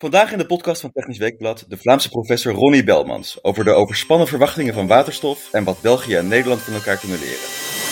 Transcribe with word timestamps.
Vandaag 0.00 0.32
in 0.32 0.38
de 0.38 0.46
podcast 0.46 0.80
van 0.80 0.92
Technisch 0.92 1.18
Weekblad 1.18 1.64
de 1.68 1.76
Vlaamse 1.76 2.08
professor 2.08 2.52
Ronnie 2.52 2.84
Belmans 2.84 3.44
over 3.44 3.64
de 3.64 3.70
overspannen 3.70 4.26
verwachtingen 4.26 4.74
van 4.74 4.86
waterstof 4.86 5.52
en 5.52 5.64
wat 5.64 5.80
België 5.80 6.14
en 6.14 6.28
Nederland 6.28 6.60
van 6.60 6.74
elkaar 6.74 6.98
kunnen 6.98 7.18
leren. 7.18 7.87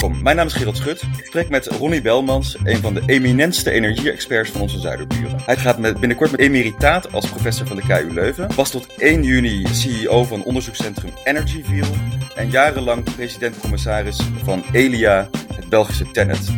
Welkom, 0.00 0.22
mijn 0.22 0.36
naam 0.36 0.46
is 0.46 0.52
Gerald 0.52 0.76
Schut. 0.76 1.02
Ik 1.02 1.24
spreek 1.24 1.48
met 1.48 1.66
Ronnie 1.66 2.02
Belmans, 2.02 2.56
een 2.64 2.76
van 2.76 2.94
de 2.94 3.02
eminentste 3.06 3.70
energie-experts 3.70 4.50
van 4.50 4.60
onze 4.60 4.78
zuiderburen. 4.78 5.40
Hij 5.40 5.56
gaat 5.56 5.78
met, 5.78 6.00
binnenkort 6.00 6.30
met 6.30 6.40
emeritaat 6.40 7.12
als 7.12 7.30
professor 7.30 7.66
van 7.66 7.76
de 7.76 7.82
KU 7.82 8.12
Leuven, 8.12 8.54
was 8.54 8.70
tot 8.70 8.86
1 8.98 9.22
juni 9.22 9.66
CEO 9.66 10.24
van 10.24 10.44
onderzoekscentrum 10.44 11.10
Energyville 11.24 11.86
en 12.34 12.50
jarenlang 12.50 13.14
president-commissaris 13.14 14.20
van 14.44 14.64
ELIA, 14.72 15.30
het 15.54 15.68
Belgische 15.68 16.10
Tennet. 16.10 16.50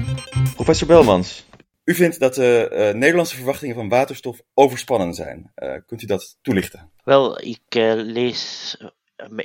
Professor 0.55 0.89
Belmans, 0.89 1.47
u 1.84 1.95
vindt 1.95 2.20
dat 2.20 2.34
de 2.34 2.69
uh, 2.73 3.00
Nederlandse 3.00 3.37
verwachtingen 3.37 3.75
van 3.75 3.89
waterstof 3.89 4.41
overspannen 4.55 5.14
zijn. 5.14 5.53
Uh, 5.56 5.75
kunt 5.87 6.03
u 6.03 6.06
dat 6.06 6.39
toelichten? 6.42 6.91
Wel, 7.05 7.41
ik 7.41 7.75
uh, 7.77 7.92
lees 7.95 8.77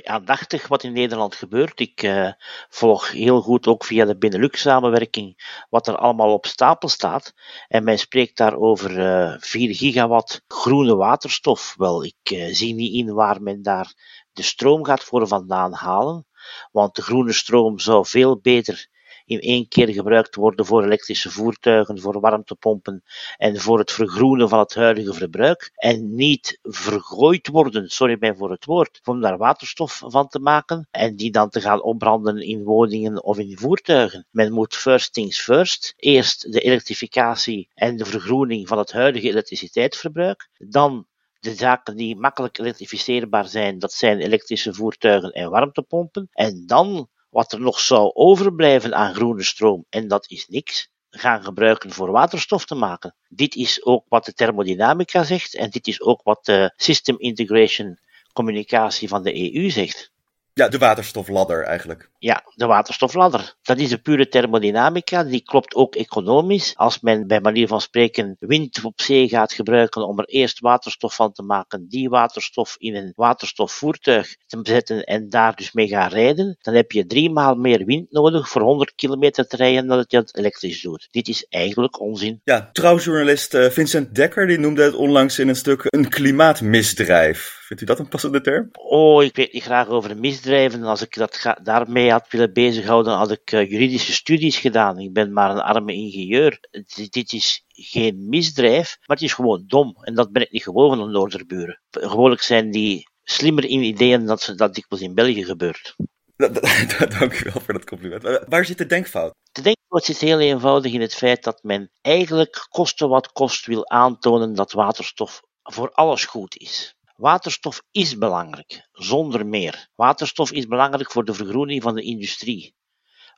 aandachtig 0.02 0.68
wat 0.68 0.82
in 0.82 0.92
Nederland 0.92 1.34
gebeurt. 1.34 1.80
Ik 1.80 2.02
uh, 2.02 2.32
volg 2.68 3.10
heel 3.10 3.40
goed 3.40 3.66
ook 3.66 3.84
via 3.84 4.04
de 4.04 4.16
Benelux-samenwerking 4.16 5.42
wat 5.70 5.86
er 5.86 5.96
allemaal 5.96 6.32
op 6.32 6.46
stapel 6.46 6.88
staat. 6.88 7.34
En 7.68 7.84
men 7.84 7.98
spreekt 7.98 8.36
daar 8.36 8.56
over 8.56 8.98
uh, 8.98 9.36
4 9.38 9.74
gigawatt 9.74 10.42
groene 10.46 10.96
waterstof. 10.96 11.74
Wel, 11.76 12.04
ik 12.04 12.48
zie 12.50 12.74
niet 12.74 12.94
in 12.94 13.14
waar 13.14 13.42
men 13.42 13.62
daar 13.62 13.94
de 14.32 14.42
stroom 14.42 14.84
gaat 14.84 15.04
voor 15.04 15.28
vandaan 15.28 15.72
halen. 15.72 16.26
Want 16.72 16.94
de 16.94 17.02
groene 17.02 17.32
stroom 17.32 17.78
zou 17.78 18.06
veel 18.06 18.38
beter 18.40 18.88
in 19.32 19.40
één 19.40 19.68
keer 19.68 19.88
gebruikt 19.88 20.34
worden 20.34 20.66
voor 20.66 20.84
elektrische 20.84 21.30
voertuigen, 21.30 22.00
voor 22.00 22.20
warmtepompen 22.20 23.02
en 23.36 23.60
voor 23.60 23.78
het 23.78 23.92
vergroenen 23.92 24.48
van 24.48 24.58
het 24.58 24.74
huidige 24.74 25.14
verbruik. 25.14 25.70
En 25.74 26.14
niet 26.14 26.58
vergooid 26.62 27.48
worden, 27.48 27.88
sorry 27.88 28.16
mij 28.20 28.34
voor 28.34 28.50
het 28.50 28.64
woord, 28.64 29.00
om 29.04 29.20
daar 29.20 29.38
waterstof 29.38 30.02
van 30.06 30.28
te 30.28 30.38
maken 30.38 30.88
en 30.90 31.16
die 31.16 31.30
dan 31.30 31.48
te 31.48 31.60
gaan 31.60 31.82
opbranden 31.82 32.38
in 32.38 32.62
woningen 32.62 33.24
of 33.24 33.38
in 33.38 33.58
voertuigen. 33.58 34.26
Men 34.30 34.52
moet 34.52 34.74
first 34.74 35.12
things 35.12 35.40
first. 35.40 35.94
Eerst 35.96 36.52
de 36.52 36.60
elektrificatie 36.60 37.68
en 37.74 37.96
de 37.96 38.04
vergroening 38.04 38.68
van 38.68 38.78
het 38.78 38.92
huidige 38.92 39.28
elektriciteitsverbruik. 39.28 40.48
Dan 40.58 41.06
de 41.42 41.54
zaken 41.54 41.96
die 41.96 42.16
makkelijk 42.16 42.58
elektrificeerbaar 42.58 43.48
zijn, 43.48 43.78
dat 43.78 43.92
zijn 43.92 44.18
elektrische 44.18 44.74
voertuigen 44.74 45.32
en 45.32 45.50
warmtepompen. 45.50 46.28
En 46.32 46.66
dan 46.66 47.08
wat 47.32 47.52
er 47.52 47.60
nog 47.60 47.80
zou 47.80 48.10
overblijven 48.14 48.94
aan 48.94 49.14
groene 49.14 49.42
stroom, 49.42 49.86
en 49.88 50.08
dat 50.08 50.30
is 50.30 50.48
niks, 50.48 50.90
gaan 51.10 51.44
gebruiken 51.44 51.90
voor 51.90 52.10
waterstof 52.10 52.64
te 52.64 52.74
maken. 52.74 53.14
Dit 53.28 53.54
is 53.54 53.84
ook 53.84 54.04
wat 54.08 54.24
de 54.24 54.32
thermodynamica 54.32 55.24
zegt 55.24 55.54
en 55.54 55.70
dit 55.70 55.86
is 55.86 56.00
ook 56.00 56.20
wat 56.22 56.44
de 56.44 56.72
System 56.76 57.18
Integration 57.18 57.98
communicatie 58.32 59.08
van 59.08 59.22
de 59.22 59.54
EU 59.54 59.70
zegt. 59.70 60.12
Ja, 60.54 60.68
de 60.68 60.78
waterstofladder 60.78 61.62
eigenlijk. 61.62 62.10
Ja, 62.18 62.42
de 62.54 62.66
waterstofladder. 62.66 63.54
Dat 63.62 63.78
is 63.78 63.88
de 63.88 63.98
pure 63.98 64.28
thermodynamica. 64.28 65.24
Die 65.24 65.42
klopt 65.42 65.74
ook 65.74 65.94
economisch. 65.94 66.72
Als 66.76 67.00
men 67.00 67.26
bij 67.26 67.40
manier 67.40 67.66
van 67.66 67.80
spreken 67.80 68.36
wind 68.38 68.84
op 68.84 69.00
zee 69.00 69.28
gaat 69.28 69.52
gebruiken 69.52 70.06
om 70.06 70.18
er 70.18 70.24
eerst 70.24 70.60
waterstof 70.60 71.14
van 71.14 71.32
te 71.32 71.42
maken, 71.42 71.88
die 71.88 72.08
waterstof 72.08 72.76
in 72.78 72.94
een 72.94 73.12
waterstofvoertuig 73.16 74.36
te 74.46 74.60
zetten 74.62 75.04
en 75.04 75.28
daar 75.28 75.56
dus 75.56 75.72
mee 75.72 75.88
gaan 75.88 76.10
rijden, 76.10 76.56
dan 76.60 76.74
heb 76.74 76.92
je 76.92 77.06
drie 77.06 77.30
maal 77.30 77.54
meer 77.54 77.84
wind 77.84 78.10
nodig 78.10 78.48
voor 78.48 78.62
100 78.62 78.94
kilometer 78.94 79.46
te 79.46 79.56
rijden 79.56 79.86
dan 79.86 79.96
dat 79.96 80.10
je 80.10 80.16
het 80.16 80.36
elektrisch 80.36 80.80
doet. 80.80 81.08
Dit 81.10 81.28
is 81.28 81.46
eigenlijk 81.48 82.00
onzin. 82.00 82.40
Ja, 82.44 82.70
trouwjournalist 82.72 83.56
Vincent 83.56 84.14
Dekker 84.14 84.46
die 84.46 84.58
noemde 84.58 84.82
het 84.82 84.94
onlangs 84.94 85.38
in 85.38 85.48
een 85.48 85.56
stuk 85.56 85.82
een 85.84 86.08
klimaatmisdrijf. 86.08 87.61
Vindt 87.72 87.90
u 87.90 87.94
dat 87.94 88.04
een 88.04 88.10
passende 88.10 88.40
term? 88.40 88.68
Oh, 88.72 89.22
ik 89.22 89.36
weet 89.36 89.52
niet 89.52 89.62
graag 89.62 89.88
over 89.88 90.18
misdrijven. 90.18 90.82
Als 90.82 91.02
ik 91.02 91.14
dat 91.14 91.36
ga, 91.36 91.58
daarmee 91.62 92.10
had 92.10 92.30
willen 92.30 92.52
bezighouden, 92.52 93.12
had 93.12 93.30
ik 93.30 93.52
uh, 93.52 93.70
juridische 93.70 94.12
studies 94.12 94.58
gedaan. 94.58 94.98
Ik 94.98 95.12
ben 95.12 95.32
maar 95.32 95.50
een 95.50 95.60
arme 95.60 95.92
ingenieur. 95.92 96.58
Dit, 96.70 97.12
dit 97.12 97.32
is 97.32 97.64
geen 97.68 98.28
misdrijf, 98.28 98.96
maar 98.98 99.16
het 99.16 99.26
is 99.26 99.32
gewoon 99.32 99.64
dom. 99.66 99.96
En 100.00 100.14
dat 100.14 100.32
ben 100.32 100.42
ik 100.42 100.50
niet 100.50 100.62
gewoon 100.62 100.96
van 100.96 101.06
de 101.06 101.12
Noorderburen. 101.12 101.80
Gewoonlijk 101.90 102.42
zijn 102.42 102.70
die 102.70 103.08
slimmer 103.22 103.64
in 103.64 103.82
ideeën 103.82 104.18
dan 104.18 104.26
dat, 104.26 104.52
dat 104.56 104.74
dikwijls 104.74 105.04
in 105.04 105.14
België 105.14 105.44
gebeurt. 105.44 105.96
Dank 107.18 107.40
u 107.40 107.50
wel 107.52 107.62
voor 107.62 107.74
dat 107.74 107.84
compliment. 107.84 108.44
Waar 108.48 108.64
zit 108.64 108.78
de 108.78 108.86
denkfout? 108.86 109.34
De 109.52 109.62
denkfout 109.62 110.04
zit 110.04 110.18
heel 110.18 110.40
eenvoudig 110.40 110.92
in 110.92 111.00
het 111.00 111.14
feit 111.14 111.44
dat 111.44 111.62
men 111.62 111.90
eigenlijk 112.00 112.66
koste 112.70 113.06
wat 113.06 113.32
kost 113.32 113.66
wil 113.66 113.90
aantonen 113.90 114.54
dat 114.54 114.72
waterstof 114.72 115.42
voor 115.62 115.90
alles 115.90 116.24
goed 116.24 116.56
is. 116.56 116.96
Waterstof 117.16 117.82
is 117.90 118.18
belangrijk, 118.18 118.88
zonder 118.92 119.46
meer. 119.46 119.88
Waterstof 119.94 120.52
is 120.52 120.66
belangrijk 120.66 121.10
voor 121.10 121.24
de 121.24 121.34
vergroening 121.34 121.82
van 121.82 121.94
de 121.94 122.02
industrie. 122.02 122.74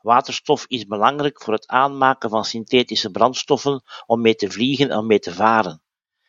Waterstof 0.00 0.64
is 0.68 0.86
belangrijk 0.86 1.42
voor 1.42 1.54
het 1.54 1.66
aanmaken 1.66 2.30
van 2.30 2.44
synthetische 2.44 3.10
brandstoffen 3.10 3.82
om 4.06 4.20
mee 4.20 4.34
te 4.34 4.50
vliegen 4.50 4.90
en 4.90 5.06
mee 5.06 5.18
te 5.18 5.32
varen. 5.32 5.82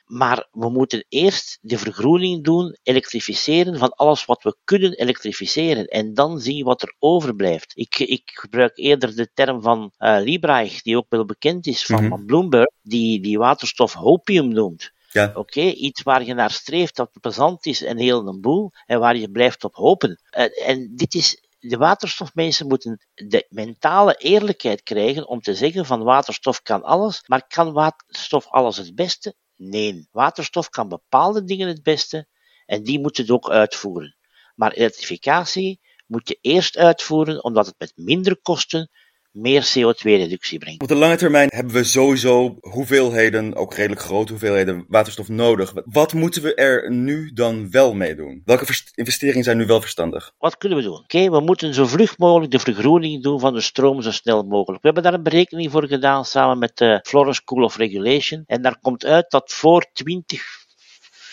Maar 0.05 0.47
we 0.51 0.69
moeten 0.69 1.05
eerst 1.09 1.57
de 1.61 1.77
vergroening 1.77 2.43
doen, 2.43 2.77
elektrificeren 2.83 3.77
van 3.77 3.89
alles 3.89 4.25
wat 4.25 4.43
we 4.43 4.57
kunnen 4.63 4.93
elektrificeren 4.93 5.85
en 5.85 6.13
dan 6.13 6.39
zien 6.39 6.63
wat 6.63 6.81
er 6.81 6.95
overblijft. 6.99 7.71
Ik, 7.77 7.99
ik 7.99 8.31
gebruik 8.33 8.77
eerder 8.77 9.15
de 9.15 9.31
term 9.33 9.61
van 9.61 9.91
uh, 9.99 10.17
Liebreich, 10.23 10.81
die 10.81 10.97
ook 10.97 11.09
wel 11.09 11.25
bekend 11.25 11.67
is, 11.67 11.85
van, 11.85 11.95
mm 11.95 12.01
-hmm. 12.01 12.09
van 12.09 12.25
Bloomberg, 12.25 12.69
die, 12.81 13.21
die 13.21 13.37
waterstof 13.37 13.93
hopium 13.93 14.47
noemt. 14.47 14.93
Ja. 15.15 15.31
Oké, 15.33 15.61
iets 15.61 16.01
waar 16.01 16.23
je 16.23 16.33
naar 16.33 16.51
streeft 16.51 16.95
dat 16.95 17.11
plezant 17.21 17.65
is 17.65 17.81
en 17.81 17.97
heel 17.97 18.27
een 18.27 18.41
boel 18.41 18.71
en 18.85 18.99
waar 18.99 19.17
je 19.17 19.31
blijft 19.31 19.63
op 19.63 19.75
hopen. 19.75 20.21
En 20.65 20.95
dit 20.95 21.13
is, 21.13 21.43
de 21.59 21.77
waterstofmensen 21.77 22.67
moeten 22.67 23.05
de 23.13 23.45
mentale 23.49 24.15
eerlijkheid 24.15 24.83
krijgen 24.83 25.27
om 25.27 25.41
te 25.41 25.55
zeggen 25.55 25.85
van 25.85 26.03
waterstof 26.03 26.61
kan 26.61 26.83
alles, 26.83 27.23
maar 27.27 27.47
kan 27.47 27.73
waterstof 27.73 28.47
alles 28.47 28.77
het 28.77 28.95
beste? 28.95 29.35
Nee, 29.55 30.07
waterstof 30.11 30.69
kan 30.69 30.87
bepaalde 30.87 31.43
dingen 31.43 31.67
het 31.67 31.83
beste 31.83 32.27
en 32.65 32.83
die 32.83 32.99
moet 32.99 33.17
het 33.17 33.29
ook 33.29 33.49
uitvoeren. 33.49 34.15
Maar 34.55 34.71
elektrificatie 34.71 35.79
moet 36.07 36.27
je 36.27 36.37
eerst 36.41 36.77
uitvoeren 36.77 37.43
omdat 37.43 37.65
het 37.65 37.75
met 37.77 37.93
minder 37.95 38.37
kosten 38.41 38.89
meer 39.35 39.63
CO2-reductie 39.77 40.59
brengt. 40.59 40.81
Op 40.81 40.87
de 40.87 40.95
lange 40.95 41.15
termijn 41.15 41.49
hebben 41.53 41.73
we 41.73 41.83
sowieso 41.83 42.57
hoeveelheden, 42.61 43.55
ook 43.55 43.73
redelijk 43.73 44.01
grote 44.01 44.31
hoeveelheden 44.31 44.85
waterstof 44.87 45.29
nodig. 45.29 45.73
Wat 45.85 46.13
moeten 46.13 46.41
we 46.41 46.55
er 46.55 46.91
nu 46.91 47.31
dan 47.33 47.71
wel 47.71 47.93
mee 47.93 48.15
doen? 48.15 48.41
Welke 48.45 48.65
investeringen 48.93 49.43
zijn 49.43 49.57
nu 49.57 49.65
wel 49.65 49.81
verstandig? 49.81 50.31
Wat 50.37 50.57
kunnen 50.57 50.77
we 50.77 50.83
doen? 50.83 50.93
Oké, 50.93 51.03
okay, 51.03 51.29
we 51.29 51.39
moeten 51.39 51.73
zo 51.73 51.85
vlug 51.85 52.17
mogelijk 52.17 52.51
de 52.51 52.59
vergroening 52.59 53.23
doen 53.23 53.39
van 53.39 53.53
de 53.53 53.61
stroom 53.61 54.01
zo 54.01 54.11
snel 54.11 54.43
mogelijk. 54.43 54.81
We 54.81 54.87
hebben 54.87 55.03
daar 55.03 55.13
een 55.13 55.23
berekening 55.23 55.71
voor 55.71 55.87
gedaan 55.87 56.25
samen 56.25 56.57
met 56.57 56.77
de 56.77 56.99
Florence 57.03 57.41
School 57.43 57.63
of 57.63 57.77
Regulation. 57.77 58.43
En 58.45 58.61
daar 58.61 58.79
komt 58.81 59.05
uit 59.05 59.31
dat 59.31 59.51
voor 59.51 59.85
20 59.93 60.64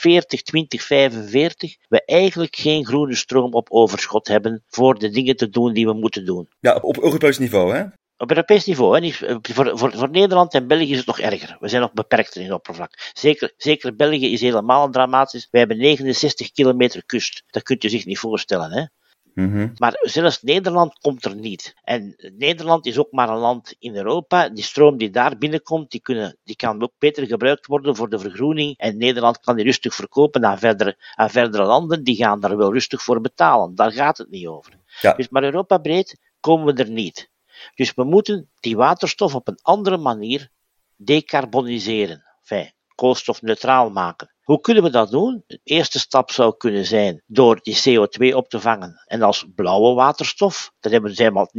40, 0.02 0.42
20, 0.42 0.82
45 0.82 1.76
we 1.88 2.04
eigenlijk 2.04 2.56
geen 2.56 2.86
groene 2.86 3.14
stroom 3.14 3.52
op 3.52 3.70
overschot 3.70 4.28
hebben 4.28 4.62
voor 4.68 4.98
de 4.98 5.10
dingen 5.10 5.36
te 5.36 5.48
doen 5.48 5.72
die 5.72 5.86
we 5.86 5.92
moeten 5.92 6.24
doen. 6.24 6.48
Ja, 6.60 6.78
op 6.80 7.02
Europees 7.02 7.38
niveau, 7.38 7.74
hè? 7.74 7.84
Op 8.16 8.30
Europees 8.30 8.64
niveau. 8.64 9.00
Hè? 9.00 9.10
Voor, 9.40 9.78
voor, 9.78 9.92
voor 9.96 10.10
Nederland 10.10 10.54
en 10.54 10.66
België 10.66 10.90
is 10.90 10.96
het 10.96 11.06
nog 11.06 11.20
erger. 11.20 11.56
We 11.60 11.68
zijn 11.68 11.82
nog 11.82 11.92
beperkter 11.92 12.40
in 12.40 12.46
het 12.46 12.56
oppervlak. 12.56 13.10
Zeker, 13.12 13.52
zeker 13.56 13.96
België 13.96 14.32
is 14.32 14.40
helemaal 14.40 14.90
dramatisch. 14.90 15.48
We 15.50 15.58
hebben 15.58 15.76
69 15.78 16.52
kilometer 16.52 17.04
kust. 17.06 17.42
Dat 17.46 17.62
kunt 17.62 17.84
u 17.84 17.88
zich 17.88 18.04
niet 18.04 18.18
voorstellen. 18.18 18.70
Hè? 18.70 18.84
Mm-hmm. 19.34 19.72
Maar 19.76 19.98
zelfs 20.00 20.42
Nederland 20.42 20.98
komt 20.98 21.24
er 21.24 21.34
niet. 21.34 21.74
En 21.84 22.14
Nederland 22.38 22.86
is 22.86 22.98
ook 22.98 23.12
maar 23.12 23.28
een 23.28 23.36
land 23.36 23.74
in 23.78 23.96
Europa. 23.96 24.48
Die 24.48 24.64
stroom 24.64 24.96
die 24.96 25.10
daar 25.10 25.38
binnenkomt, 25.38 25.90
die, 25.90 26.00
kunnen, 26.00 26.36
die 26.44 26.56
kan 26.56 26.82
ook 26.82 26.92
beter 26.98 27.26
gebruikt 27.26 27.66
worden 27.66 27.96
voor 27.96 28.08
de 28.08 28.18
vergroening. 28.18 28.76
En 28.76 28.96
Nederland 28.96 29.40
kan 29.40 29.56
die 29.56 29.64
rustig 29.64 29.94
verkopen 29.94 30.44
aan 30.44 30.58
verdere, 30.58 30.96
aan 31.14 31.30
verdere 31.30 31.64
landen. 31.64 32.04
Die 32.04 32.16
gaan 32.16 32.40
daar 32.40 32.56
wel 32.56 32.72
rustig 32.72 33.02
voor 33.02 33.20
betalen. 33.20 33.74
Daar 33.74 33.92
gaat 33.92 34.18
het 34.18 34.30
niet 34.30 34.46
over. 34.46 34.72
Ja. 35.00 35.12
Dus, 35.12 35.28
maar 35.28 35.44
Europa 35.44 35.78
breed 35.78 36.20
komen 36.40 36.74
we 36.74 36.82
er 36.82 36.90
niet. 36.90 37.30
Dus 37.74 37.94
we 37.94 38.04
moeten 38.04 38.50
die 38.60 38.76
waterstof 38.76 39.34
op 39.34 39.48
een 39.48 39.58
andere 39.62 39.96
manier 39.96 40.50
decarboniseren. 40.96 42.24
Enfin, 42.40 42.72
koolstofneutraal 42.94 43.90
maken. 43.90 44.30
Hoe 44.52 44.60
kunnen 44.60 44.82
we 44.82 44.90
dat 44.90 45.10
doen? 45.10 45.44
De 45.46 45.60
eerste 45.64 45.98
stap 45.98 46.30
zou 46.30 46.56
kunnen 46.56 46.86
zijn 46.86 47.22
door 47.26 47.60
die 47.62 47.76
CO2 47.76 48.34
op 48.34 48.48
te 48.48 48.60
vangen 48.60 49.02
en 49.06 49.22
als 49.22 49.46
blauwe 49.54 49.94
waterstof. 49.94 50.72
Dan 50.80 50.92
hebben 50.92 51.14
we 51.14 51.30
al 51.30 51.50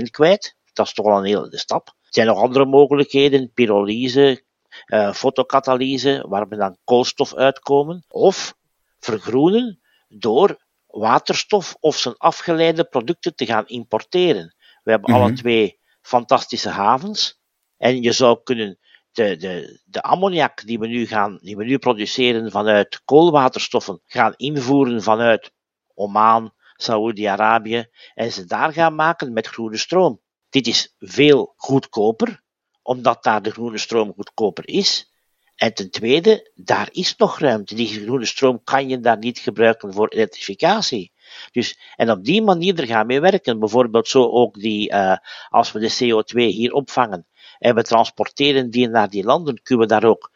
90% 0.00 0.10
kwijt. 0.10 0.56
Dat 0.72 0.86
is 0.86 0.92
toch 0.92 1.06
al 1.06 1.18
een 1.18 1.24
hele 1.24 1.58
stap. 1.58 1.86
Er 1.86 1.94
zijn 2.08 2.26
nog 2.26 2.38
andere 2.38 2.64
mogelijkheden, 2.64 3.52
pyrolyse, 3.52 4.44
uh, 4.86 5.12
fotokatalyse, 5.12 6.24
waar 6.28 6.48
we 6.48 6.56
dan 6.56 6.76
koolstof 6.84 7.34
uitkomen. 7.34 8.04
Of 8.08 8.54
vergroenen 8.98 9.80
door 10.08 10.64
waterstof 10.86 11.76
of 11.80 11.96
zijn 11.96 12.16
afgeleide 12.16 12.84
producten 12.84 13.34
te 13.34 13.46
gaan 13.46 13.66
importeren. 13.66 14.54
We 14.82 14.90
hebben 14.90 15.14
alle 15.14 15.26
Mhm. 15.26 15.34
twee 15.34 15.78
fantastische 16.02 16.68
havens. 16.68 17.40
En 17.76 18.02
je 18.02 18.12
zou 18.12 18.40
kunnen 18.42 18.78
de, 19.12 19.36
de, 19.36 19.80
de 19.84 20.02
ammoniak 20.02 20.66
die 20.66 20.78
we, 20.78 20.86
nu 20.86 21.06
gaan, 21.06 21.38
die 21.42 21.56
we 21.56 21.64
nu 21.64 21.78
produceren 21.78 22.50
vanuit 22.50 23.02
koolwaterstoffen 23.04 24.00
gaan 24.06 24.34
invoeren 24.36 25.02
vanuit 25.02 25.52
Oman, 25.94 26.52
Saoedi-Arabië 26.76 27.86
en 28.14 28.32
ze 28.32 28.44
daar 28.44 28.72
gaan 28.72 28.94
maken 28.94 29.32
met 29.32 29.46
groene 29.46 29.76
stroom. 29.76 30.20
Dit 30.48 30.66
is 30.66 30.94
veel 30.98 31.52
goedkoper, 31.56 32.42
omdat 32.82 33.22
daar 33.22 33.42
de 33.42 33.50
groene 33.50 33.78
stroom 33.78 34.12
goedkoper 34.12 34.68
is. 34.68 35.12
En 35.56 35.74
ten 35.74 35.90
tweede, 35.90 36.50
daar 36.54 36.88
is 36.92 37.16
nog 37.16 37.38
ruimte. 37.38 37.74
Die 37.74 37.86
groene 37.86 38.24
stroom 38.24 38.64
kan 38.64 38.88
je 38.88 39.00
daar 39.00 39.18
niet 39.18 39.38
gebruiken 39.38 39.92
voor 39.92 40.08
elektrificatie. 40.08 41.12
Dus, 41.52 41.78
en 41.96 42.10
op 42.10 42.24
die 42.24 42.42
manier 42.42 42.78
er 42.78 42.86
gaan 42.86 43.06
mee 43.06 43.20
werken. 43.20 43.58
Bijvoorbeeld 43.58 44.08
zo 44.08 44.30
ook 44.30 44.54
die, 44.54 44.92
uh, 44.92 45.16
als 45.48 45.72
we 45.72 45.78
de 45.78 45.92
CO2 45.92 46.36
hier 46.36 46.72
opvangen 46.72 47.26
en 47.60 47.74
we 47.74 47.82
transporteren 47.82 48.70
die 48.70 48.88
naar 48.88 49.08
die 49.08 49.24
landen, 49.24 49.62
kunnen 49.62 49.86
we 49.86 49.92
daar 49.92 50.04
ook 50.04 50.30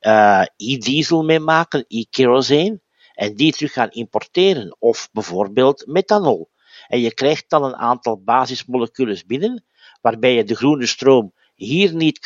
uh, 0.00 0.44
e-diesel 0.56 1.24
mee 1.24 1.40
maken, 1.40 1.84
e-kerosene, 1.88 2.80
en 3.14 3.34
die 3.34 3.52
terug 3.52 3.72
gaan 3.72 3.90
importeren. 3.90 4.76
Of 4.78 5.08
bijvoorbeeld 5.12 5.86
methanol. 5.86 6.50
En 6.86 7.00
je 7.00 7.14
krijgt 7.14 7.50
dan 7.50 7.64
een 7.64 7.76
aantal 7.76 8.22
basismoleculen 8.22 9.22
binnen, 9.26 9.64
waarbij 10.00 10.34
je 10.34 10.44
de 10.44 10.56
groene 10.56 10.86
stroom 10.86 11.32
hier 11.54 11.94
niet 11.94 12.18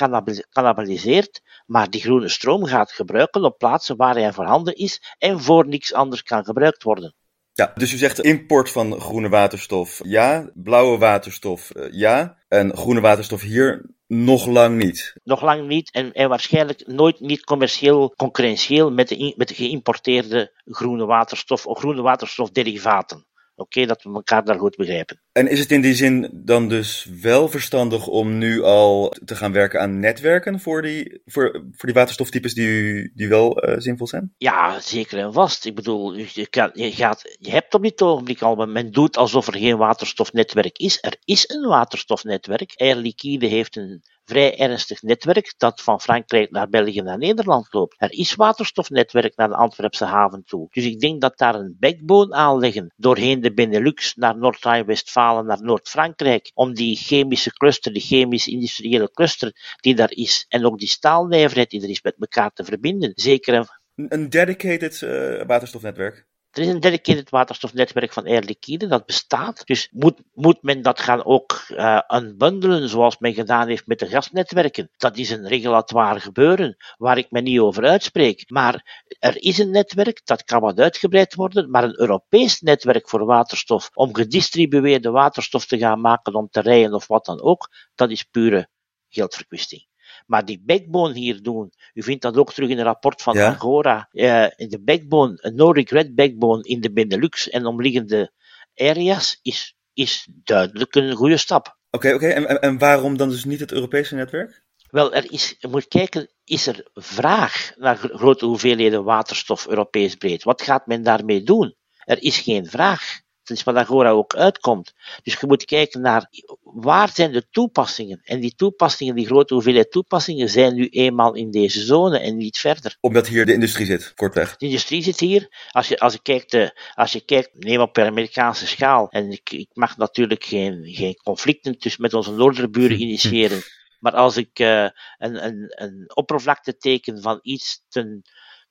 cannibaliseert, 0.50 1.42
maar 1.66 1.90
die 1.90 2.00
groene 2.00 2.28
stroom 2.28 2.64
gaat 2.64 2.92
gebruiken 2.92 3.44
op 3.44 3.58
plaatsen 3.58 3.96
waar 3.96 4.14
hij 4.14 4.32
voorhanden 4.32 4.74
is 4.74 5.16
en 5.18 5.40
voor 5.40 5.66
niks 5.66 5.92
anders 5.92 6.22
kan 6.22 6.44
gebruikt 6.44 6.82
worden. 6.82 7.14
Ja, 7.54 7.72
dus 7.74 7.92
u 7.92 7.96
zegt 7.96 8.20
import 8.20 8.70
van 8.70 9.00
groene 9.00 9.28
waterstof 9.28 10.00
ja, 10.04 10.50
blauwe 10.54 10.98
waterstof 10.98 11.70
uh, 11.76 11.84
ja, 11.90 12.36
en 12.48 12.76
groene 12.76 13.00
waterstof 13.00 13.40
hier 13.42 13.90
nog 14.06 14.46
lang 14.46 14.76
niet. 14.82 15.14
Nog 15.24 15.42
lang 15.42 15.68
niet 15.68 15.92
en, 15.92 16.12
en 16.12 16.28
waarschijnlijk 16.28 16.86
nooit 16.86 17.20
niet 17.20 17.44
commercieel 17.44 18.14
concurrentieel 18.16 18.90
met 18.90 19.08
de, 19.08 19.34
met 19.36 19.48
de 19.48 19.54
geïmporteerde 19.54 20.62
groene 20.64 21.04
waterstof 21.04 21.66
of 21.66 21.78
groene 21.78 22.02
waterstofderivaten. 22.02 23.26
Oké, 23.62 23.78
okay, 23.78 23.86
dat 23.86 24.02
we 24.02 24.12
elkaar 24.12 24.44
daar 24.44 24.58
goed 24.58 24.76
begrijpen. 24.76 25.20
En 25.32 25.48
is 25.48 25.58
het 25.58 25.70
in 25.70 25.80
die 25.80 25.94
zin 25.94 26.30
dan 26.32 26.68
dus 26.68 27.08
wel 27.20 27.48
verstandig 27.48 28.06
om 28.06 28.38
nu 28.38 28.62
al 28.62 29.16
te 29.24 29.36
gaan 29.36 29.52
werken 29.52 29.80
aan 29.80 30.00
netwerken 30.00 30.60
voor 30.60 30.82
die, 30.82 31.22
voor, 31.24 31.50
voor 31.50 31.88
die 31.88 31.94
waterstoftypes 31.94 32.54
die, 32.54 33.10
die 33.14 33.28
wel 33.28 33.68
uh, 33.68 33.74
zinvol 33.78 34.06
zijn? 34.06 34.34
Ja, 34.38 34.80
zeker 34.80 35.18
en 35.18 35.32
vast. 35.32 35.64
Ik 35.64 35.74
bedoel, 35.74 36.14
je, 36.14 36.46
kan, 36.50 36.70
je, 36.72 36.92
gaat, 36.92 37.36
je 37.38 37.50
hebt 37.50 37.74
op 37.74 37.82
dit 37.82 38.02
ogenblik 38.02 38.42
al, 38.42 38.66
men 38.66 38.90
doet 38.90 39.16
alsof 39.16 39.46
er 39.46 39.58
geen 39.58 39.76
waterstofnetwerk 39.76 40.78
is. 40.78 40.98
Er 41.00 41.16
is 41.24 41.48
een 41.48 41.68
waterstofnetwerk. 41.68 42.72
Air 42.76 42.96
Liquide 42.96 43.46
heeft 43.46 43.76
een 43.76 44.02
vrij 44.32 44.58
ernstig 44.58 45.02
netwerk 45.02 45.54
dat 45.56 45.82
van 45.82 46.00
Frankrijk 46.00 46.50
naar 46.50 46.68
België 46.68 47.00
naar 47.00 47.18
Nederland 47.18 47.66
loopt. 47.70 47.94
Er 47.98 48.12
is 48.12 48.34
waterstofnetwerk 48.34 49.36
naar 49.36 49.48
de 49.48 49.54
Antwerpse 49.54 50.04
haven 50.04 50.44
toe. 50.44 50.68
Dus 50.70 50.84
ik 50.84 51.00
denk 51.00 51.20
dat 51.20 51.38
daar 51.38 51.54
een 51.54 51.76
backbone 51.78 52.34
aanleggen 52.34 52.92
doorheen 52.96 53.40
de 53.40 53.52
Benelux 53.52 54.14
naar 54.14 54.38
Noord-Rijn-Westfalen, 54.38 55.46
naar 55.46 55.62
Noord-Frankrijk, 55.62 56.50
om 56.54 56.74
die 56.74 56.96
chemische 56.96 57.50
cluster, 57.50 57.92
die 57.92 58.02
chemische 58.02 58.50
industriële 58.50 59.10
cluster 59.10 59.76
die 59.80 59.94
daar 59.94 60.12
is, 60.12 60.44
en 60.48 60.66
ook 60.66 60.78
die 60.78 60.88
staalnijverheid 60.88 61.70
die 61.70 61.82
er 61.82 61.88
is, 61.88 62.02
met 62.02 62.14
elkaar 62.18 62.50
te 62.52 62.64
verbinden. 62.64 63.12
Zeker 63.14 63.54
een, 63.54 63.66
een 64.08 64.30
dedicated 64.30 65.00
uh, 65.00 65.42
waterstofnetwerk. 65.46 66.26
Er 66.52 66.62
is 66.62 66.68
een 66.68 66.80
dedicated 66.80 67.30
waterstofnetwerk 67.30 68.12
van 68.12 68.26
Air 68.26 68.42
Liquide, 68.42 68.86
dat 68.86 69.06
bestaat. 69.06 69.66
Dus 69.66 69.88
moet, 69.92 70.20
moet 70.34 70.62
men 70.62 70.82
dat 70.82 71.00
gaan 71.00 71.24
ook 71.24 71.64
uh, 71.68 72.00
unbundelen, 72.08 72.88
zoals 72.88 73.18
men 73.18 73.34
gedaan 73.34 73.68
heeft 73.68 73.86
met 73.86 73.98
de 73.98 74.06
gasnetwerken. 74.06 74.90
Dat 74.96 75.16
is 75.16 75.30
een 75.30 75.48
regulatoire 75.48 76.20
gebeuren, 76.20 76.76
waar 76.96 77.18
ik 77.18 77.30
me 77.30 77.40
niet 77.40 77.58
over 77.58 77.84
uitspreek. 77.84 78.50
Maar 78.50 79.04
er 79.18 79.42
is 79.42 79.58
een 79.58 79.70
netwerk, 79.70 80.20
dat 80.24 80.44
kan 80.44 80.60
wat 80.60 80.80
uitgebreid 80.80 81.34
worden, 81.34 81.70
maar 81.70 81.84
een 81.84 82.00
Europees 82.00 82.60
netwerk 82.60 83.08
voor 83.08 83.24
waterstof, 83.24 83.90
om 83.94 84.14
gedistribueerde 84.14 85.10
waterstof 85.10 85.66
te 85.66 85.78
gaan 85.78 86.00
maken 86.00 86.34
om 86.34 86.48
te 86.50 86.60
rijden 86.60 86.94
of 86.94 87.06
wat 87.06 87.24
dan 87.24 87.42
ook, 87.42 87.68
dat 87.94 88.10
is 88.10 88.22
pure 88.22 88.68
geldverkwisting. 89.08 89.90
Maar 90.26 90.44
die 90.44 90.62
backbone 90.64 91.14
hier 91.14 91.42
doen, 91.42 91.72
u 91.94 92.02
vindt 92.02 92.22
dat 92.22 92.36
ook 92.36 92.52
terug 92.52 92.68
in 92.68 92.78
een 92.78 92.84
rapport 92.84 93.22
van 93.22 93.34
Ja. 93.36 93.46
Agora, 93.46 94.08
eh, 94.10 94.46
de 94.56 94.80
backbone, 94.84 95.38
een 95.40 95.54
no-regret 95.54 96.14
backbone 96.14 96.62
in 96.62 96.80
de 96.80 96.92
Benelux 96.92 97.50
en 97.50 97.66
omliggende 97.66 98.32
areas, 98.74 99.38
is, 99.42 99.76
is 99.92 100.28
duidelijk 100.44 100.94
een 100.94 101.14
goede 101.14 101.36
stap. 101.36 101.78
Oké, 101.90 102.14
oké. 102.14 102.26
En, 102.28 102.48
en, 102.48 102.60
en 102.60 102.78
waarom 102.78 103.16
dan 103.16 103.28
dus 103.28 103.44
niet 103.44 103.60
het 103.60 103.72
Europese 103.72 104.14
netwerk? 104.14 104.62
Wel, 104.90 105.14
er 105.14 105.32
is, 105.32 105.56
je 105.58 105.68
moet 105.68 105.88
kijken, 105.88 106.30
is 106.44 106.66
er 106.66 106.90
vraag 106.94 107.72
naar 107.76 107.96
gro- 107.96 108.16
grote 108.16 108.46
hoeveelheden 108.46 109.04
waterstof 109.04 109.66
Europees 109.66 110.14
breed? 110.14 110.42
Wat 110.42 110.62
gaat 110.62 110.86
men 110.86 111.02
daarmee 111.02 111.42
doen? 111.42 111.76
Er 112.04 112.22
is 112.22 112.38
geen 112.38 112.66
vraag. 112.66 113.20
Dat 113.44 113.56
is 113.56 113.62
wat 113.62 113.74
Agora 113.74 114.10
ook 114.10 114.34
uitkomt. 114.34 114.94
Dus 115.22 115.40
je 115.40 115.46
moet 115.46 115.64
kijken 115.64 116.00
naar 116.00 116.28
waar 116.62 117.10
zijn 117.14 117.32
de 117.32 117.46
toepassingen. 117.50 118.20
En 118.24 118.40
die 118.40 118.54
toepassingen, 118.54 119.14
die 119.14 119.26
grote 119.26 119.54
hoeveelheid 119.54 119.90
toepassingen, 119.90 120.48
zijn 120.48 120.74
nu 120.74 120.88
eenmaal 120.88 121.34
in 121.34 121.50
deze 121.50 121.80
zone 121.80 122.18
en 122.18 122.36
niet 122.36 122.58
verder. 122.58 122.96
Omdat 123.00 123.28
hier 123.28 123.46
de 123.46 123.52
industrie 123.52 123.86
zit, 123.86 124.14
kortweg. 124.14 124.56
De 124.56 124.66
industrie 124.66 125.02
zit 125.02 125.20
hier. 125.20 125.48
Als 125.70 125.88
je, 125.88 125.98
als 125.98 126.12
je 126.12 126.22
kijkt, 126.22 126.54
eh, 126.54 126.68
als 126.94 127.12
je 127.12 127.20
kijkt, 127.20 127.50
neem 127.52 127.80
op 127.80 127.92
per 127.92 128.06
Amerikaanse 128.06 128.66
schaal. 128.66 129.08
En 129.10 129.30
ik, 129.30 129.50
ik 129.50 129.68
mag 129.72 129.96
natuurlijk 129.96 130.44
geen, 130.44 130.84
geen 130.84 131.14
conflicten 131.14 131.78
tussen 131.78 132.02
met 132.02 132.14
onze 132.14 132.32
noorderburen 132.32 133.00
initiëren. 133.06 133.62
Maar 134.00 134.12
als 134.12 134.36
ik 134.36 134.58
eh, 134.58 134.88
een, 135.18 135.44
een, 135.46 135.66
een 135.68 136.10
oppervlakte 136.14 136.76
teken 136.76 137.22
van 137.22 137.38
iets 137.42 137.84
ten, 137.88 138.22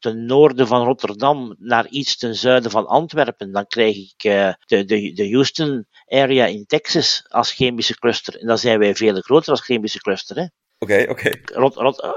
ten 0.02 0.26
noorden 0.26 0.68
van 0.68 0.84
Rotterdam 0.84 1.56
naar 1.60 1.88
iets 1.88 2.18
ten 2.18 2.36
zuiden 2.36 2.72
van 2.72 2.88
Antwerpen, 2.88 3.52
dan 3.52 3.68
krijg 3.68 3.96
ik 3.96 4.24
eh, 4.24 4.54
de, 4.66 4.86
de, 4.86 5.14
de 5.14 5.32
Houston 5.32 5.86
area 6.08 6.46
in 6.46 6.66
Texas 6.66 7.26
als 7.28 7.54
chemische 7.54 7.96
cluster. 7.96 8.40
En 8.40 8.48
dan 8.48 8.58
zijn 8.58 8.80
wij 8.80 8.96
veel 8.96 9.22
groter 9.22 9.52
als 9.52 9.62
chemische 9.62 10.00
cluster. 10.00 10.36
Hè? 10.36 10.46
Oké, 10.80 11.06
oké. 11.10 11.40
Rot, 11.44 11.76
rot, 11.76 12.02
eh, 12.02 12.12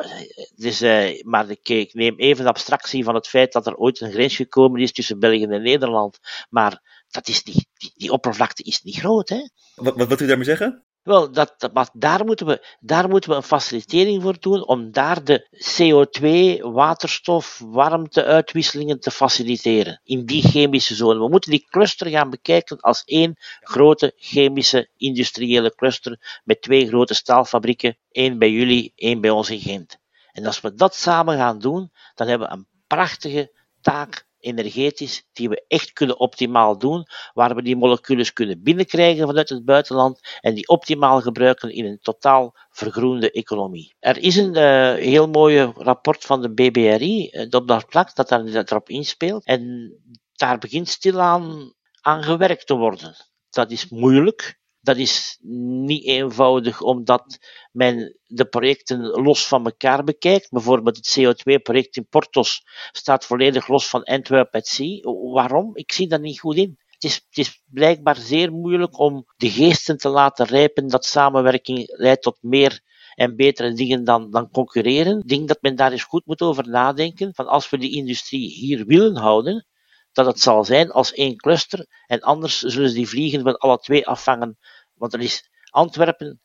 dus, 0.55 0.81
eh, 0.81 1.23
maar 1.23 1.51
ik, 1.51 1.69
ik 1.69 1.95
neem 1.95 2.15
even 2.17 2.47
abstractie 2.47 3.05
van 3.05 3.15
het 3.15 3.29
feit 3.29 3.53
dat 3.53 3.67
er 3.67 3.77
ooit 3.77 4.01
een 4.01 4.13
grens 4.13 4.37
gekomen 4.37 4.81
is 4.81 4.93
tussen 4.93 5.19
België 5.19 5.45
en 5.45 5.63
Nederland. 5.63 6.19
Maar 6.49 7.05
dat 7.09 7.29
is 7.29 7.43
niet, 7.43 7.67
die, 7.75 7.93
die 7.95 8.13
oppervlakte 8.13 8.63
is 8.63 8.83
niet 8.83 8.97
groot. 8.97 9.29
Hè? 9.29 9.49
Wat, 9.75 9.97
wat 9.97 10.09
wilt 10.09 10.21
u 10.21 10.27
daarmee 10.27 10.45
zeggen? 10.45 10.85
Wel, 11.05 11.33
dat, 11.33 11.71
maar 11.73 11.89
daar, 11.93 12.25
moeten 12.25 12.47
we, 12.47 12.67
daar 12.81 13.09
moeten 13.09 13.31
we 13.31 13.37
een 13.37 13.43
facilitering 13.43 14.23
voor 14.23 14.37
doen 14.41 14.67
om 14.67 14.93
daar 14.93 15.25
de 15.25 15.49
CO2, 15.79 16.61
waterstof, 16.73 17.63
warmteuitwisselingen 17.65 19.01
te 19.01 19.11
faciliteren 19.11 20.01
in 20.05 20.27
die 20.27 20.43
chemische 20.43 20.95
zone. 20.95 21.19
We 21.19 21.29
moeten 21.29 21.51
die 21.51 21.67
cluster 21.71 22.07
gaan 22.07 22.31
bekijken 22.31 22.81
als 22.81 23.03
één 23.05 23.37
grote 23.61 24.13
chemische 24.17 24.91
industriële 24.97 25.75
cluster 25.75 26.41
met 26.45 26.63
twee 26.63 26.87
grote 26.87 27.15
staalfabrieken, 27.15 27.99
één 28.11 28.39
bij 28.39 28.51
jullie, 28.51 28.93
één 28.97 29.21
bij 29.21 29.31
ons 29.31 29.51
in 29.51 29.61
Gent. 29.61 29.99
En 30.33 30.47
als 30.47 30.61
we 30.61 30.75
dat 30.75 30.95
samen 30.95 31.37
gaan 31.37 31.59
doen, 31.59 31.93
dan 32.15 32.29
hebben 32.29 32.49
we 32.49 32.55
een 32.55 32.67
prachtige 32.87 33.53
taak 33.81 34.27
energetisch 34.45 35.25
die 35.33 35.49
we 35.49 35.65
echt 35.69 35.93
kunnen 35.93 36.19
optimaal 36.19 36.79
doen, 36.79 37.07
waar 37.33 37.55
we 37.55 37.63
die 37.63 37.77
moleculen 37.77 38.33
kunnen 38.33 38.63
binnenkrijgen 38.63 39.27
vanuit 39.27 39.49
het 39.49 39.65
buitenland 39.65 40.21
en 40.41 40.55
die 40.55 40.69
optimaal 40.69 41.21
gebruiken 41.21 41.71
in 41.71 41.85
een 41.85 41.99
totaal 42.03 42.55
vergroende 42.71 43.31
economie. 43.31 43.95
Er 43.99 44.19
is 44.19 44.37
een 44.37 44.55
eh, 44.55 44.95
heel 44.95 45.29
mooi 45.29 45.73
rapport 45.77 46.25
van 46.25 46.43
de 46.43 46.53
BBRI 46.53 47.29
eh, 47.29 47.51
dat 47.51 47.69
daar 47.69 47.85
dat 48.15 48.71
erop 48.71 48.89
inspeelt 48.89 49.45
en 49.45 49.93
daar 50.33 50.59
begint 50.59 50.89
stilaan 50.89 51.73
aan 52.01 52.23
gewerkt 52.23 52.67
te 52.67 52.75
worden. 52.75 53.15
Dat 53.51 53.71
is 53.71 53.89
moeilijk. 53.89 54.63
Dat 54.85 54.97
is 54.97 55.39
niet 55.87 56.05
eenvoudig 56.05 56.81
omdat 56.81 57.39
men 57.73 58.19
de 58.27 58.45
projecten 58.45 59.01
los 59.01 59.47
van 59.47 59.65
elkaar 59.65 60.05
bekijkt. 60.05 60.51
Bijvoorbeeld 60.51 60.97
het 60.97 61.19
CO2-project 61.19 61.97
in 61.97 62.07
Portos 62.09 62.63
staat 62.93 63.25
volledig 63.25 63.69
los 63.69 63.89
van 63.89 64.03
Antwerp 64.03 64.55
at 64.55 64.67
Sea. 64.67 65.01
Waarom? 65.33 65.71
Ik 65.77 65.93
zie 65.93 66.09
dat 66.09 66.21
niet 66.21 66.41
goed 66.41 66.57
in. 66.57 66.79
Het 66.89 67.05
is, 67.05 67.15
het 67.15 67.39
is 67.39 67.63
blijkbaar 67.67 68.17
zeer 68.17 68.53
moeilijk 68.53 68.99
om 68.99 69.25
de 69.37 69.51
geesten 69.51 69.99
te 69.99 70.09
laten 70.09 70.47
rijpen 70.47 70.89
dat 70.89 71.05
samenwerking 71.05 71.85
leidt 71.97 72.23
tot 72.23 72.39
meer 72.41 72.81
en 73.15 73.37
betere 73.37 73.73
dingen 73.73 74.05
dan, 74.05 74.31
dan 74.31 74.51
concurreren. 74.51 75.19
Ik 75.19 75.29
denk 75.29 75.49
dat 75.49 75.59
men 75.63 75.77
daar 75.77 75.93
eens 75.93 76.05
goed 76.05 76.27
moet 76.27 76.43
over 76.43 76.69
nadenken. 76.69 77.35
Van 77.35 77.47
als 77.47 77.71
we 77.71 77.79
die 77.79 77.95
industrie 77.95 78.49
hier 78.51 78.87
willen 78.87 79.17
houden, 79.17 79.67
dat 80.15 80.27
het 80.27 80.41
zal 80.41 80.65
zijn 80.65 80.91
als 80.91 81.13
één 81.13 81.37
cluster. 81.37 81.87
En 82.07 82.21
anders 82.21 82.59
zullen 82.59 82.89
ze 82.89 82.95
die 82.95 83.09
vliegen 83.09 83.43
van 83.43 83.57
alle 83.57 83.79
twee 83.79 84.07
afvangen. 84.07 84.59
Want 84.95 85.15
er 85.15 85.21
is 85.21 85.51
Antwerpen 85.71 86.41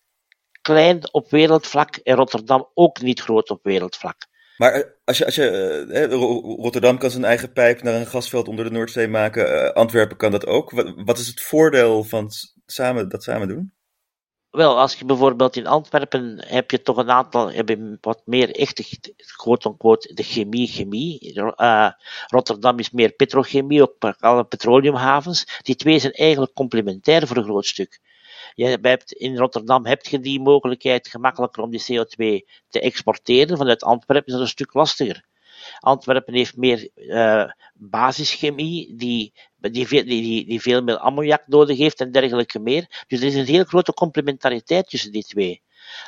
klein 0.62 1.13
op 1.13 1.29
wereldvlak 1.29 1.96
en 1.96 2.15
Rotterdam 2.15 2.70
ook 2.74 3.01
niet 3.01 3.20
groot 3.20 3.50
op 3.50 3.63
wereldvlak. 3.63 4.27
Maar 4.58 4.96
als 5.03 5.18
je, 5.18 5.25
als 5.25 5.36
je 5.36 6.06
Rotterdam 6.60 6.98
kan 6.98 7.12
zijn 7.12 7.24
eigen 7.24 7.53
pijp 7.53 7.84
naar 7.84 7.94
een 7.94 8.08
gasveld 8.08 8.48
onder 8.48 8.65
de 8.65 8.72
Noordzee 8.72 9.08
maken, 9.08 9.74
Antwerpen 9.74 10.18
kan 10.18 10.32
dat 10.32 10.46
ook. 10.46 10.72
Wat, 10.72 10.94
wat 10.96 11.18
is 11.18 11.27
het 11.27 11.41
voordeel 11.41 12.03
van 12.03 12.32
samen, 12.65 13.10
dat 13.10 13.24
samen 13.24 13.48
doen? 13.48 13.74
Wel, 14.50 14.79
als 14.79 14.96
je 14.96 15.06
bijvoorbeeld 15.06 15.56
in 15.56 15.68
Antwerpen 15.68 16.44
heb 16.48 16.72
je 16.72 16.82
toch 16.82 16.98
een 16.98 17.10
aantal, 17.10 17.51
heb 17.51 17.70
je 17.70 17.98
wat 18.01 18.22
meer 18.25 18.56
echte, 18.56 18.84
quote-unquote, 19.36 20.13
de 20.13 20.24
chemie, 20.24 20.68
chemie. 20.68 21.34
Uh, 21.36 21.91
Rotterdam 22.27 22.79
is 22.79 22.91
meer 22.91 23.12
petrochemie, 23.12 23.82
ook 23.82 24.15
alle 24.20 24.44
petroleumhavens. 24.44 25.60
Die 25.62 25.75
twee 25.75 26.00
zijn 26.00 26.13
eigenlijk 26.13 26.53
complementair 26.53 27.27
voor 27.27 27.38
een 27.38 27.44
groot 27.44 27.65
stuk. 27.65 28.00
Je 28.60 28.78
hebt, 28.82 29.12
in 29.12 29.38
Rotterdam 29.38 29.86
heb 29.86 30.06
je 30.06 30.20
die 30.20 30.39
mogelijkheid 30.39 31.08
gemakkelijker 31.08 31.63
om 31.63 31.70
die 31.70 31.82
CO2 31.82 32.46
te 32.70 32.82
exporteren. 32.82 33.58
Vanuit 33.58 33.84
Antwerpen 33.84 34.25
is 34.25 34.34
dat 34.34 34.42
een 34.42 34.48
stuk 34.48 34.74
lastiger. 34.74 35.25
Antwerpen 35.80 36.34
heeft 36.34 36.58
meer 36.58 36.89
uh, 36.96 37.51
basischemie, 37.74 38.96
die, 38.96 39.34
die, 39.58 39.88
veel, 39.88 40.04
die, 40.04 40.46
die 40.46 40.62
veel 40.62 40.82
meer 40.82 40.98
ammoniak 40.98 41.48
nodig 41.48 41.78
heeft 41.78 42.01
en 42.01 42.12
dergelijke 42.12 42.60
meer. 42.60 43.04
Dus 43.08 43.20
er 43.20 43.28
is 43.28 43.36
een 43.36 43.46
heel 43.46 43.63
grote 43.63 43.94
complementariteit 43.94 44.89
tussen 44.89 45.12
die 45.12 45.24
twee. 45.24 45.62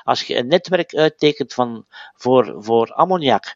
Als 0.04 0.24
je 0.24 0.36
een 0.36 0.48
netwerk 0.48 0.96
uittekent 0.96 1.54
van, 1.54 1.86
voor, 2.14 2.56
voor 2.58 2.94
ammoniak, 2.94 3.56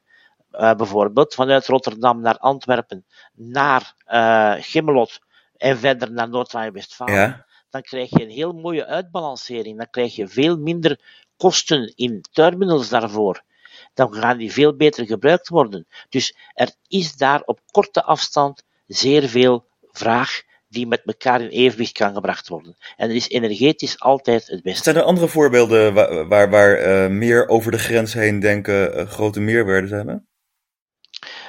uh, 0.51 0.73
bijvoorbeeld 0.73 1.33
vanuit 1.33 1.67
Rotterdam 1.67 2.21
naar 2.21 2.37
Antwerpen, 2.37 3.05
naar 3.33 3.93
uh, 4.07 4.75
en 5.57 5.77
verder 5.77 6.11
naar 6.11 6.29
Noord-Rijn-Westfalen, 6.29 7.13
ja. 7.13 7.45
Dan 7.75 7.83
krijg 7.83 8.09
je 8.09 8.23
een 8.23 8.29
heel 8.29 8.53
mooie 8.53 8.85
uitbalancering. 8.85 9.77
Dan 9.77 9.89
krijg 9.89 10.15
je 10.15 10.27
veel 10.27 10.57
minder 10.57 10.99
kosten 11.37 11.93
in 11.95 12.21
terminals 12.31 12.89
daarvoor 12.89 13.43
dan 13.95 14.13
gaan 14.13 14.37
die 14.37 14.51
veel 14.51 14.75
beter 14.75 15.05
gebruikt 15.05 15.49
worden. 15.49 15.87
Dus 16.09 16.35
er 16.53 16.73
is 16.87 17.15
daar 17.15 17.41
op 17.45 17.59
korte 17.71 18.03
afstand 18.03 18.63
zeer 18.87 19.29
veel 19.29 19.65
vraag 19.91 20.41
die 20.67 20.87
met 20.87 21.01
elkaar 21.05 21.41
in 21.41 21.47
evenwicht 21.47 21.91
kan 21.91 22.13
gebracht 22.13 22.47
worden. 22.47 22.77
En 22.97 23.11
is 23.11 23.29
energetisch 23.29 23.99
altijd 23.99 24.47
het 24.47 24.61
beste. 24.61 24.83
Zijn 24.83 24.95
er 24.95 25.01
andere 25.01 25.27
voorbeelden 25.27 25.93
waar, 25.93 26.27
waar, 26.27 26.49
waar 26.49 26.79
uh, 26.79 27.09
meer 27.09 27.47
over 27.47 27.71
de 27.71 27.77
grens 27.77 28.13
heen 28.13 28.39
denken 28.39 28.99
uh, 28.99 29.07
grote 29.07 29.39
meerwaarden 29.39 29.97
hebben? 29.97 30.27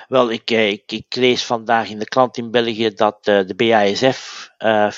Wel, 0.08 0.30
ik, 0.30 0.50
eh, 0.50 0.68
ik, 0.68 0.92
ik, 0.92 1.06
lees 1.08 1.44
vandaag 1.44 1.90
in 1.90 1.98
de 1.98 2.08
krant 2.08 2.36
in 2.36 2.50
België 2.50 2.94
dat 2.94 3.24
de 3.24 3.54
BASF-fabriek 3.56 4.55
uh, 4.58 4.90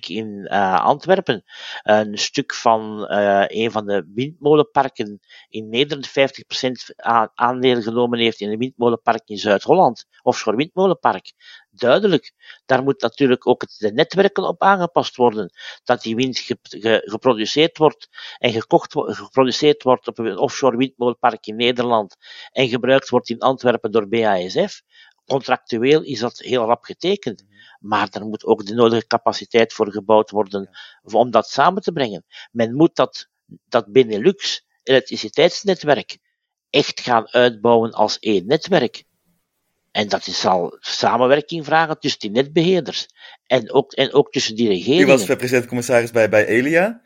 in 0.00 0.48
Antwerpen 0.48 1.44
een 1.82 2.18
stuk 2.18 2.54
van 2.54 3.04
een 3.46 3.70
van 3.70 3.86
de 3.86 4.06
windmolenparken 4.14 5.20
in 5.48 5.68
Nederland 5.68 6.08
50% 6.08 6.12
aandeel 7.34 7.82
genomen 7.82 8.18
heeft 8.18 8.40
in 8.40 8.50
een 8.50 8.58
windmolenpark 8.58 9.22
in 9.28 9.38
Zuid-Holland, 9.38 10.06
offshore 10.22 10.56
windmolenpark 10.56 11.32
duidelijk. 11.76 12.32
Daar 12.66 12.82
moet 12.82 13.00
natuurlijk 13.00 13.46
ook 13.46 13.64
de 13.78 13.92
netwerken 13.92 14.48
op 14.48 14.62
aangepast 14.62 15.16
worden. 15.16 15.52
Dat 15.84 16.02
die 16.02 16.16
wind 16.16 16.38
geproduceerd 17.04 17.78
wordt 17.78 18.08
en 18.38 18.52
gekocht, 18.52 18.92
geproduceerd 18.96 19.82
wordt 19.82 20.08
op 20.08 20.18
een 20.18 20.38
offshore 20.38 20.76
windmolenpark 20.76 21.46
in 21.46 21.56
Nederland 21.56 22.16
en 22.52 22.68
gebruikt 22.68 23.08
wordt 23.08 23.28
in 23.28 23.38
Antwerpen 23.38 23.90
door 23.90 24.08
BASF. 24.08 24.82
Contractueel 25.26 26.02
is 26.02 26.18
dat 26.18 26.38
heel 26.38 26.64
rap 26.64 26.84
getekend. 26.84 27.44
Maar 27.80 28.08
er 28.10 28.26
moet 28.26 28.44
ook 28.44 28.66
de 28.66 28.74
nodige 28.74 29.06
capaciteit 29.06 29.72
voor 29.72 29.92
gebouwd 29.92 30.30
worden 30.30 30.70
om 31.02 31.30
dat 31.30 31.48
samen 31.48 31.82
te 31.82 31.92
brengen. 31.92 32.24
Men 32.52 32.74
moet 32.74 32.96
dat, 32.96 33.28
dat 33.68 33.92
Benelux 33.92 34.66
elektriciteitsnetwerk 34.82 36.18
echt 36.70 37.00
gaan 37.00 37.28
uitbouwen 37.28 37.90
als 37.92 38.18
één 38.18 38.46
netwerk. 38.46 39.04
En 39.90 40.08
dat 40.08 40.24
zal 40.24 40.76
samenwerking 40.80 41.64
vragen 41.64 41.98
tussen 41.98 42.20
die 42.20 42.30
netbeheerders. 42.30 43.06
En 43.46 43.72
ook, 43.72 43.92
en 43.92 44.12
ook 44.12 44.32
tussen 44.32 44.56
die 44.56 44.68
regeringen. 44.68 45.06
U 45.06 45.10
was 45.10 45.24
president-commissaris 45.24 46.10
bij, 46.10 46.28
bij 46.28 46.46
Elia. 46.46 47.02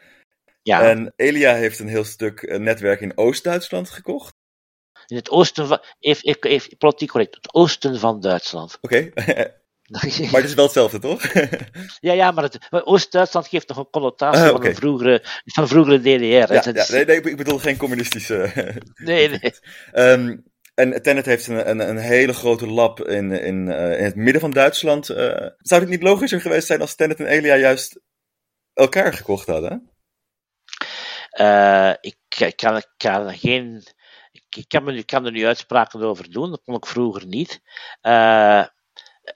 Ja. 0.62 0.82
En 0.82 1.12
Elia 1.16 1.54
heeft 1.54 1.78
een 1.78 1.88
heel 1.88 2.04
stuk 2.04 2.42
eh, 2.42 2.58
netwerk 2.58 3.00
in 3.00 3.16
Oost-Duitsland 3.16 3.90
gekocht. 3.90 4.34
In 5.10 5.16
het 5.16 5.30
oosten 5.30 5.66
van, 5.66 5.80
even, 6.00 6.28
even, 6.28 6.42
even 6.42 6.76
politiek 6.76 7.10
correct, 7.10 7.34
het 7.34 7.54
oosten 7.54 7.98
van 7.98 8.20
Duitsland. 8.20 8.78
Oké. 8.80 9.10
maar 9.90 10.40
het 10.40 10.44
is 10.44 10.54
wel 10.54 10.64
hetzelfde, 10.64 10.98
toch? 10.98 11.32
ja, 12.00 12.12
ja, 12.12 12.30
maar, 12.30 12.50
Oost-Duitsland 12.70 13.48
geeft 13.48 13.68
nog 13.68 13.76
een 13.76 13.90
connotatie 13.90 14.42
ah, 14.42 14.48
van, 14.48 14.64
een 14.64 14.74
vroegere, 14.74 15.20
van 15.44 15.68
vroegere 15.68 16.00
DDR. 16.00 16.52
Ja, 16.52 16.62
ja, 16.64 16.86
nee, 16.90 17.04
nee, 17.04 17.20
ik 17.20 17.36
bedoel 17.36 17.58
geen 17.58 17.76
communistische. 17.76 18.52
nee, 18.94 19.28
nee. 19.28 19.54
Um, 19.92 20.44
en 20.74 21.02
Tenet 21.02 21.26
heeft 21.26 21.46
een, 21.46 21.70
een, 21.70 21.88
een, 21.88 21.98
hele 21.98 22.32
grote 22.32 22.66
lab 22.66 23.00
in, 23.00 23.30
in, 23.30 23.66
uh, 23.66 23.98
in 23.98 24.04
het 24.04 24.16
midden 24.16 24.40
van 24.40 24.50
Duitsland. 24.50 25.08
Uh, 25.08 25.16
zou 25.58 25.80
het 25.80 25.88
niet 25.88 26.02
logischer 26.02 26.40
geweest 26.40 26.66
zijn 26.66 26.80
als 26.80 26.94
Tenet 26.94 27.20
en 27.20 27.26
Elia 27.26 27.56
juist 27.56 28.00
elkaar 28.72 29.12
gekocht 29.12 29.46
hadden? 29.46 29.90
Uh, 31.40 31.92
ik, 32.00 32.16
ik, 32.38 32.56
kan, 32.56 32.76
ik 32.76 32.92
kan 32.96 33.34
geen. 33.34 33.82
Ik 34.56 34.68
kan, 34.68 34.84
me, 34.84 34.94
ik 34.94 35.06
kan 35.06 35.26
er 35.26 35.32
nu 35.32 35.46
uitspraken 35.46 36.02
over 36.02 36.30
doen, 36.30 36.50
dat 36.50 36.62
kon 36.64 36.74
ik 36.74 36.86
vroeger 36.86 37.26
niet. 37.26 37.60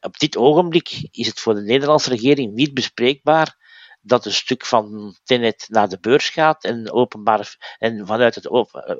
op 0.01 0.19
dit 0.19 0.37
ogenblik 0.37 1.09
is 1.11 1.27
het 1.27 1.41
voor 1.41 1.55
de 1.55 1.63
Nederlandse 1.63 2.11
regering 2.11 2.55
niet 2.55 2.75
bespreekbaar 2.75 3.63
dat 4.05 4.25
een 4.25 4.33
stuk 4.33 4.67
van 4.67 5.17
Tenet 5.25 5.67
naar 5.69 5.89
de 5.89 5.99
beurs 6.01 6.29
gaat 6.29 6.65
en, 6.65 6.93
openbaar, 6.93 7.77
en 7.79 8.07
vanuit 8.07 8.35
het 8.35 8.45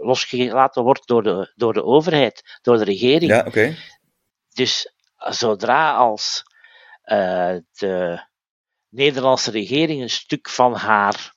losgelaten 0.01 0.83
wordt 0.83 1.07
door 1.07 1.23
de, 1.23 1.53
door 1.55 1.73
de 1.73 1.85
overheid, 1.85 2.59
door 2.63 2.77
de 2.77 2.85
regering. 2.85 3.31
Ja, 3.31 3.45
oké. 3.47 3.77
Dus 4.53 4.93
zodra 5.17 5.95
als 5.95 6.43
uh, 7.05 7.57
de 7.73 8.27
Nederlandse 8.89 9.51
regering 9.51 10.03
een 10.03 10.11
stuk 10.11 10.49
van 10.49 10.75
haar 10.75 11.34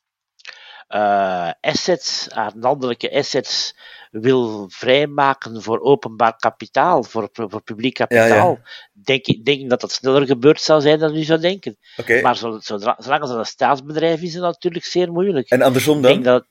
uh, 0.90 1.52
assets, 1.62 2.28
haar 2.30 2.52
landelijke 2.56 3.12
assets, 3.12 3.76
wil 4.12 4.66
vrijmaken 4.70 5.62
voor 5.62 5.80
openbaar 5.80 6.36
kapitaal, 6.38 7.04
voor, 7.04 7.30
voor 7.32 7.62
publiek 7.62 7.94
kapitaal, 7.94 8.52
ja, 8.52 8.70
Denk, 9.04 9.26
ik, 9.26 9.46
denk 9.46 9.70
dat 9.70 9.82
dat 9.82 9.92
sneller 9.92 10.26
gebeurd 10.26 10.62
zou 10.62 10.82
zijn 10.82 11.00
dan 11.00 11.16
u 11.16 11.24
zou 11.24 11.40
denken. 11.40 11.78
Okay. 11.98 12.22
Maar 12.22 12.36
zodra, 12.36 12.96
zolang 13.00 13.22
het 13.22 13.30
een 13.30 13.46
staatsbedrijf 13.46 14.22
is, 14.22 14.28
is 14.28 14.34
het 14.34 14.44
natuurlijk 14.44 14.86
zeer 14.86 15.12
moeilijk. 15.12 15.50
En 15.50 15.62
andersom 15.62 16.02
dan? 16.02 16.12
Ik 16.12 16.24
denk 16.24 16.26
dat, 16.26 16.46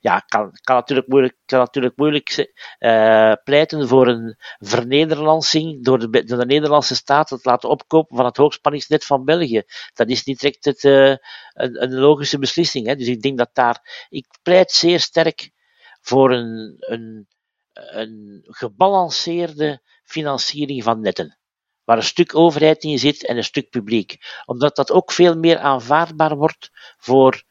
ja, 0.00 0.18
kan, 0.18 0.50
kan 0.60 0.76
natuurlijk 0.76 1.08
moeilijk, 1.08 1.36
kan 1.44 1.58
natuurlijk 1.58 1.96
moeilijk 1.96 2.54
uh, 2.78 3.32
pleiten 3.44 3.88
voor 3.88 4.08
een 4.08 4.36
vernederlandsing 4.58 5.84
door 5.84 5.98
de, 5.98 6.24
door 6.24 6.38
de 6.38 6.46
Nederlandse 6.46 6.94
staat 6.94 7.30
het 7.30 7.44
laten 7.44 7.68
opkopen 7.68 8.16
van 8.16 8.24
het 8.24 8.36
hoogspanningsnet 8.36 9.04
van 9.04 9.24
België. 9.24 9.62
Dat 9.94 10.08
is 10.08 10.24
niet 10.24 10.40
direct 10.40 10.64
het, 10.64 10.84
uh, 10.84 11.08
een, 11.08 11.82
een, 11.82 11.94
logische 11.94 12.38
beslissing. 12.38 12.86
Hè. 12.86 12.96
Dus 12.96 13.08
ik 13.08 13.22
denk 13.22 13.38
dat 13.38 13.50
daar, 13.52 14.06
ik 14.08 14.26
pleit 14.42 14.72
zeer 14.72 15.00
sterk 15.00 15.50
voor 16.00 16.32
een, 16.32 16.76
een, 16.78 17.28
een 17.72 18.44
gebalanceerde 18.48 19.80
financiering 20.04 20.82
van 20.82 21.00
netten. 21.00 21.38
Waar 21.84 21.96
een 21.96 22.02
stuk 22.02 22.34
overheid 22.34 22.84
in 22.84 22.98
zit 22.98 23.26
en 23.26 23.36
een 23.36 23.44
stuk 23.44 23.70
publiek. 23.70 24.16
Omdat 24.44 24.76
dat 24.76 24.90
ook 24.90 25.12
veel 25.12 25.36
meer 25.36 25.58
aanvaardbaar 25.58 26.36
wordt 26.36 26.70
voor, 26.96 27.42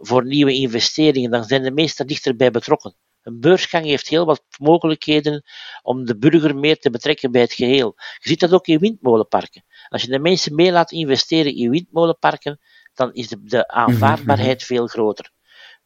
voor 0.00 0.24
nieuwe 0.24 0.54
investeringen. 0.54 1.30
Dan 1.30 1.44
zijn 1.44 1.62
de 1.62 1.70
meesten 1.70 2.06
dichterbij 2.06 2.50
betrokken. 2.50 2.94
Een 3.22 3.40
beursgang 3.40 3.84
heeft 3.84 4.08
heel 4.08 4.24
wat 4.24 4.44
mogelijkheden 4.58 5.42
om 5.82 6.04
de 6.04 6.16
burger 6.16 6.56
meer 6.56 6.78
te 6.78 6.90
betrekken 6.90 7.30
bij 7.30 7.40
het 7.40 7.52
geheel. 7.52 7.94
Je 7.96 8.28
ziet 8.28 8.40
dat 8.40 8.52
ook 8.52 8.66
in 8.66 8.78
windmolenparken. 8.78 9.64
Als 9.88 10.02
je 10.02 10.08
de 10.08 10.18
mensen 10.18 10.54
meer 10.54 10.72
laat 10.72 10.92
investeren 10.92 11.54
in 11.54 11.70
windmolenparken, 11.70 12.60
dan 12.94 13.12
is 13.12 13.28
de, 13.28 13.42
de 13.42 13.68
aanvaardbaarheid 13.68 14.58
mhm. 14.58 14.66
veel 14.66 14.86
groter. 14.86 15.30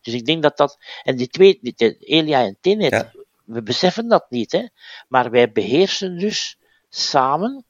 Dus 0.00 0.15
ik 0.15 0.25
denk 0.25 0.43
dat 0.43 0.57
dat. 0.57 0.79
En 1.03 1.17
die 1.17 1.29
twee, 1.29 1.59
die, 1.61 1.97
Elia 1.99 2.45
en 2.45 2.59
Tenet, 2.61 3.11
we 3.45 3.62
beseffen 3.62 4.09
dat 4.09 4.31
niet, 4.31 4.53
hè? 4.53 4.67
maar 5.09 5.31
wij 5.31 5.53
beheersen 5.53 6.19
dus 6.19 6.59
samen 6.88 7.65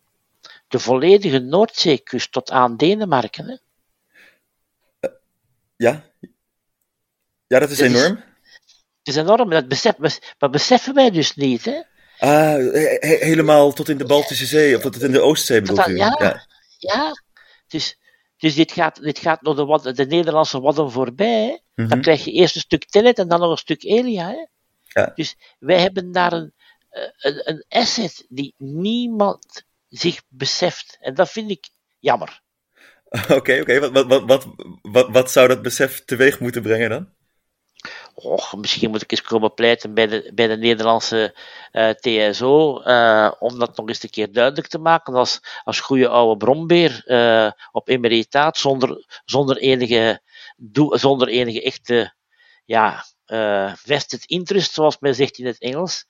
de 0.68 0.78
volledige 0.78 1.38
Noordzeekust 1.38 2.33
tot 2.33 2.50
aan 2.50 2.76
Denemarken. 2.76 3.49
Hè? 3.49 3.57
Uh, 5.00 5.14
ja. 5.76 6.08
Ja, 7.49 7.59
dat 7.59 7.71
is 7.71 7.81
enorm. 7.81 8.17
het 9.02 9.14
is 9.14 9.17
enorm, 9.17 9.50
dat 9.50 9.69
besef, 9.69 9.99
maar 10.38 10.50
beseffen 10.50 10.95
wij 10.95 11.11
dus 11.11 11.35
niet. 11.35 11.64
Hè? 11.64 11.83
Ah, 12.19 12.73
helemaal 13.00 13.73
tot 13.73 13.88
in 13.88 13.99
de 13.99 14.05
Baltische 14.05 14.47
Zee, 14.47 14.76
of 14.76 14.83
tot 14.83 15.02
in 15.02 15.12
de 15.12 15.21
Oostzee 15.21 15.61
bedoelt 15.61 15.88
u? 15.88 15.97
Ja, 15.97 16.17
ja. 16.21 16.47
ja. 16.78 17.12
Dus, 17.67 17.99
dus 18.37 18.55
dit 18.55 18.73
gaat, 18.73 19.02
dit 19.02 19.19
gaat 19.19 19.38
door 19.43 19.83
de, 19.83 19.93
de 19.93 20.07
Nederlandse 20.07 20.61
wadden 20.61 20.90
voorbij. 20.90 21.62
Dan 21.75 21.87
mhm. 21.87 22.00
krijg 22.00 22.25
je 22.25 22.33
eerst 22.33 22.55
een 22.55 22.61
stuk 22.61 22.85
Tenet 22.85 23.19
en 23.19 23.28
dan 23.28 23.40
nog 23.40 23.50
een 23.50 23.57
stuk 23.57 23.83
Elia. 23.83 24.28
Hè? 24.28 24.47
Ja. 25.00 25.12
Dus 25.14 25.37
wij 25.59 25.81
hebben 25.81 26.12
daar 26.12 26.33
een, 26.33 26.52
eh, 26.88 27.02
een, 27.19 27.49
een 27.49 27.64
asset 27.69 28.25
die 28.28 28.55
niemand 28.57 29.64
zich 29.88 30.23
beseft. 30.28 30.97
En 31.00 31.14
dat 31.14 31.31
vind 31.31 31.50
ik 31.50 31.69
jammer. 31.99 32.43
Oké, 33.28 33.61
oké. 33.61 33.90
Wat, 33.90 34.07
wat, 34.07 34.23
wat, 34.25 34.47
wat, 34.83 35.09
wat 35.11 35.31
zou 35.31 35.49
dat 35.49 35.62
besef 35.62 36.05
teweeg 36.05 36.40
moeten 36.40 36.62
brengen 36.62 36.90
dan? 36.90 37.17
Och, 38.20 38.56
misschien 38.56 38.90
moet 38.90 39.02
ik 39.02 39.10
eens 39.10 39.22
komen 39.22 39.54
pleiten 39.54 39.94
bij 39.94 40.06
de, 40.06 40.30
bij 40.34 40.46
de 40.46 40.56
Nederlandse 40.56 41.34
uh, 41.72 41.90
TSO, 41.90 42.82
uh, 42.82 43.32
om 43.38 43.58
dat 43.58 43.76
nog 43.76 43.88
eens 43.88 44.02
een 44.02 44.10
keer 44.10 44.32
duidelijk 44.32 44.66
te 44.66 44.78
maken. 44.78 45.14
Als, 45.14 45.40
als 45.64 45.80
goede 45.80 46.08
oude 46.08 46.37
brombeer 46.37 47.02
uh, 47.06 47.50
op 47.72 47.88
emeritaat, 47.88 48.56
zonder, 48.56 49.20
zonder, 49.25 49.56
enige, 49.56 50.22
zonder 50.90 51.28
enige 51.28 51.62
echte 51.62 52.14
ja, 52.64 53.04
vested 53.76 54.25
interest, 54.25 54.72
zoals 54.72 54.98
men 54.98 55.14
zegt 55.14 55.38
in 55.38 55.46
het 55.46 55.60
Engels. 55.60 56.06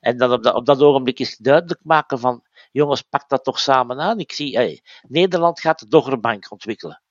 En 0.00 0.16
dan 0.16 0.54
op 0.54 0.66
dat, 0.66 0.80
ogenblik 0.80 1.18
is 1.18 1.36
duidelijk 1.36 1.80
maken 1.84 2.18
van, 2.18 2.42
jongens, 2.72 3.02
pak 3.02 3.28
dat 3.28 3.44
toch 3.44 3.60
samen 3.60 4.00
aan. 4.00 4.18
Ik 4.18 4.32
zie, 4.32 4.82
Nederland 5.08 5.60
gaat 5.60 5.78
de 5.78 5.88
Doggerbank 5.88 6.50
ontwikkelen. 6.50 7.02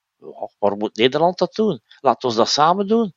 Waarom 0.59 0.79
moet 0.79 0.95
Nederland 0.95 1.37
dat 1.37 1.53
doen? 1.53 1.81
Laat 1.99 2.23
ons 2.23 2.35
dat 2.35 2.49
samen 2.49 2.87
doen. 2.87 3.13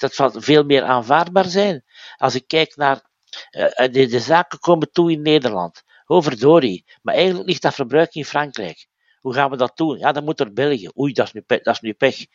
Dat 0.00 0.14
zal 0.14 0.32
veel 0.34 0.64
meer 0.64 0.82
aanvaardbaar 0.82 1.44
zijn. 1.44 1.84
Als 2.16 2.34
ik 2.34 2.46
kijk 2.46 2.76
naar 2.76 3.02
uh, 3.50 3.92
de, 3.92 4.06
de, 4.06 4.20
zaken 4.20 4.58
komen 4.58 4.92
toe 4.92 5.12
in 5.12 5.22
Nederland. 5.22 5.82
Overdorie. 6.06 6.84
Maar 7.02 7.14
eigenlijk 7.14 7.48
ligt 7.48 7.62
dat 7.62 7.74
verbruik 7.74 8.14
in 8.14 8.24
Frankrijk. 8.24 8.86
Hoe 9.20 9.34
gaan 9.34 9.50
we 9.50 9.56
dat 9.56 9.76
doen? 9.76 9.98
Ja, 9.98 10.12
dan 10.12 10.24
moet 10.24 10.40
er 10.40 10.52
België. 10.52 10.88
Oei, 10.98 11.12
dat 11.12 11.26
is 11.26 11.32
nu, 11.32 11.42
dat 11.46 11.66
is 11.66 11.80
nu 11.80 11.92
pech. 11.92 12.26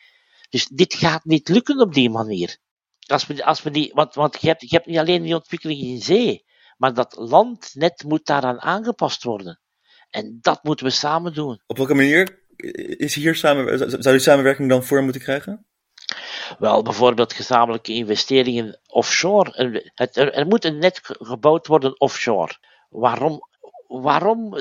Dus 0.48 0.66
dit 0.66 0.94
gaat 0.94 1.24
niet 1.24 1.48
lukken 1.48 1.80
op 1.80 1.94
die 1.94 2.10
manier. 2.10 2.56
Als 3.06 3.26
we, 3.26 3.44
als 3.44 3.62
we 3.62 3.70
die, 3.70 3.90
want 3.94 4.14
want 4.14 4.40
je, 4.40 4.46
hebt, 4.46 4.60
je 4.60 4.68
hebt 4.76 4.86
niet 4.86 4.98
alleen 4.98 5.22
die 5.22 5.34
ontwikkeling 5.34 5.80
in 5.80 6.02
zee, 6.02 6.44
maar 6.76 6.94
dat 6.94 7.16
landnet 7.18 8.04
moet 8.04 8.26
daaraan 8.26 8.60
aangepast 8.60 9.22
worden. 9.22 9.60
En 10.10 10.38
dat 10.40 10.64
moeten 10.64 10.86
we 10.86 10.92
samen 10.92 11.34
doen. 11.34 11.62
Op 11.66 11.76
welke 11.76 11.94
manier 11.94 12.44
is 12.96 13.14
hier 13.14 13.34
samen, 13.34 13.78
zou 13.78 14.02
die 14.02 14.18
samenwerking 14.18 14.68
dan 14.68 14.84
vorm 14.84 15.04
moeten 15.04 15.22
krijgen? 15.22 15.66
Wel, 16.58 16.82
bijvoorbeeld 16.82 17.32
gezamenlijke 17.32 17.92
investeringen 17.92 18.80
offshore. 18.86 19.52
Er, 19.94 20.32
er, 20.32 20.46
moet 20.46 20.64
een 20.64 20.78
net 20.78 21.00
gebouwd 21.02 21.66
worden 21.66 22.00
offshore. 22.00 22.56
Waarom, 22.88 23.40
waarom 23.86 24.54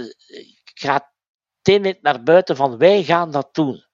gaat 0.63 1.13
Tenet 1.61 2.01
naar 2.01 2.23
buiten 2.23 2.55
van 2.55 2.77
wij 2.77 3.03
gaan 3.03 3.31
dat 3.31 3.49
doen? 3.53 3.85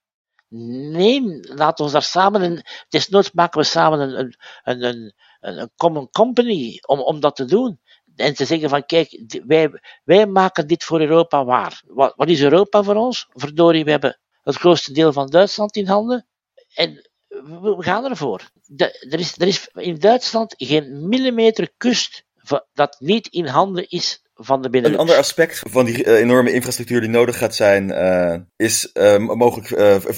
Nee, 0.92 1.40
laten 1.40 1.84
we 1.84 1.90
daar 1.90 2.02
samen, 2.02 2.42
een, 2.42 2.56
het 2.56 2.94
is 2.94 3.08
nooit 3.08 3.34
maken 3.34 3.60
we 3.60 3.66
samen 3.66 4.00
een, 4.00 4.36
een, 4.62 4.82
een, 4.84 5.14
een, 5.40 5.70
common 5.76 6.10
company 6.10 6.78
om, 6.86 7.00
om 7.00 7.20
dat 7.20 7.36
te 7.36 7.44
doen. 7.44 7.80
En 8.16 8.34
te 8.34 8.44
zeggen 8.44 8.68
van 8.68 8.86
kijk, 8.86 9.40
wij, 9.46 9.80
wij 10.04 10.26
maken 10.26 10.66
dit 10.66 10.84
voor 10.84 11.00
Europa 11.00 11.44
waar. 11.44 11.82
Wat, 11.86 12.12
wat 12.16 12.28
is 12.28 12.42
Europa 12.42 12.82
voor 12.82 12.94
ons? 12.94 13.26
Verdorie, 13.30 13.84
we 13.84 13.90
hebben 13.90 14.20
het 14.42 14.56
grootste 14.56 14.92
deel 14.92 15.12
van 15.12 15.26
Duitsland 15.26 15.76
in 15.76 15.86
handen. 15.86 16.26
En 16.74 17.10
we 17.44 17.76
gaan 17.78 18.04
ervoor. 18.04 18.50
De, 18.66 19.08
er, 19.10 19.18
is, 19.18 19.38
er 19.38 19.46
is 19.46 19.68
in 19.74 19.98
Duitsland 19.98 20.54
geen 20.56 21.08
millimeter 21.08 21.72
kust 21.76 22.24
dat 22.72 22.96
niet 23.00 23.26
in 23.26 23.46
handen 23.46 23.88
is 23.88 24.22
van 24.34 24.62
de 24.62 24.70
Benelux. 24.70 24.94
Een 24.94 25.00
ander 25.00 25.16
aspect 25.16 25.58
van 25.58 25.84
die 25.84 26.04
uh, 26.04 26.18
enorme 26.18 26.52
infrastructuur 26.52 27.00
die 27.00 27.10
nodig 27.10 27.38
gaat 27.38 27.54
zijn, 27.54 27.88
uh, 27.90 28.40
is 28.56 28.90
uh, 28.94 29.18
mogelijk 29.18 29.66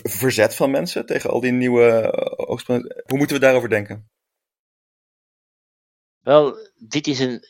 verzet 0.02 0.54
van 0.54 0.70
mensen 0.70 1.06
tegen 1.06 1.30
al 1.30 1.40
die 1.40 1.52
nieuwe 1.52 2.12
oogspanningen. 2.36 3.02
Hoe 3.06 3.18
moeten 3.18 3.36
we 3.36 3.42
daarover 3.42 3.68
denken? 3.68 4.08
Wel, 6.20 6.56
dit 6.74 7.06
is 7.06 7.18
een 7.18 7.44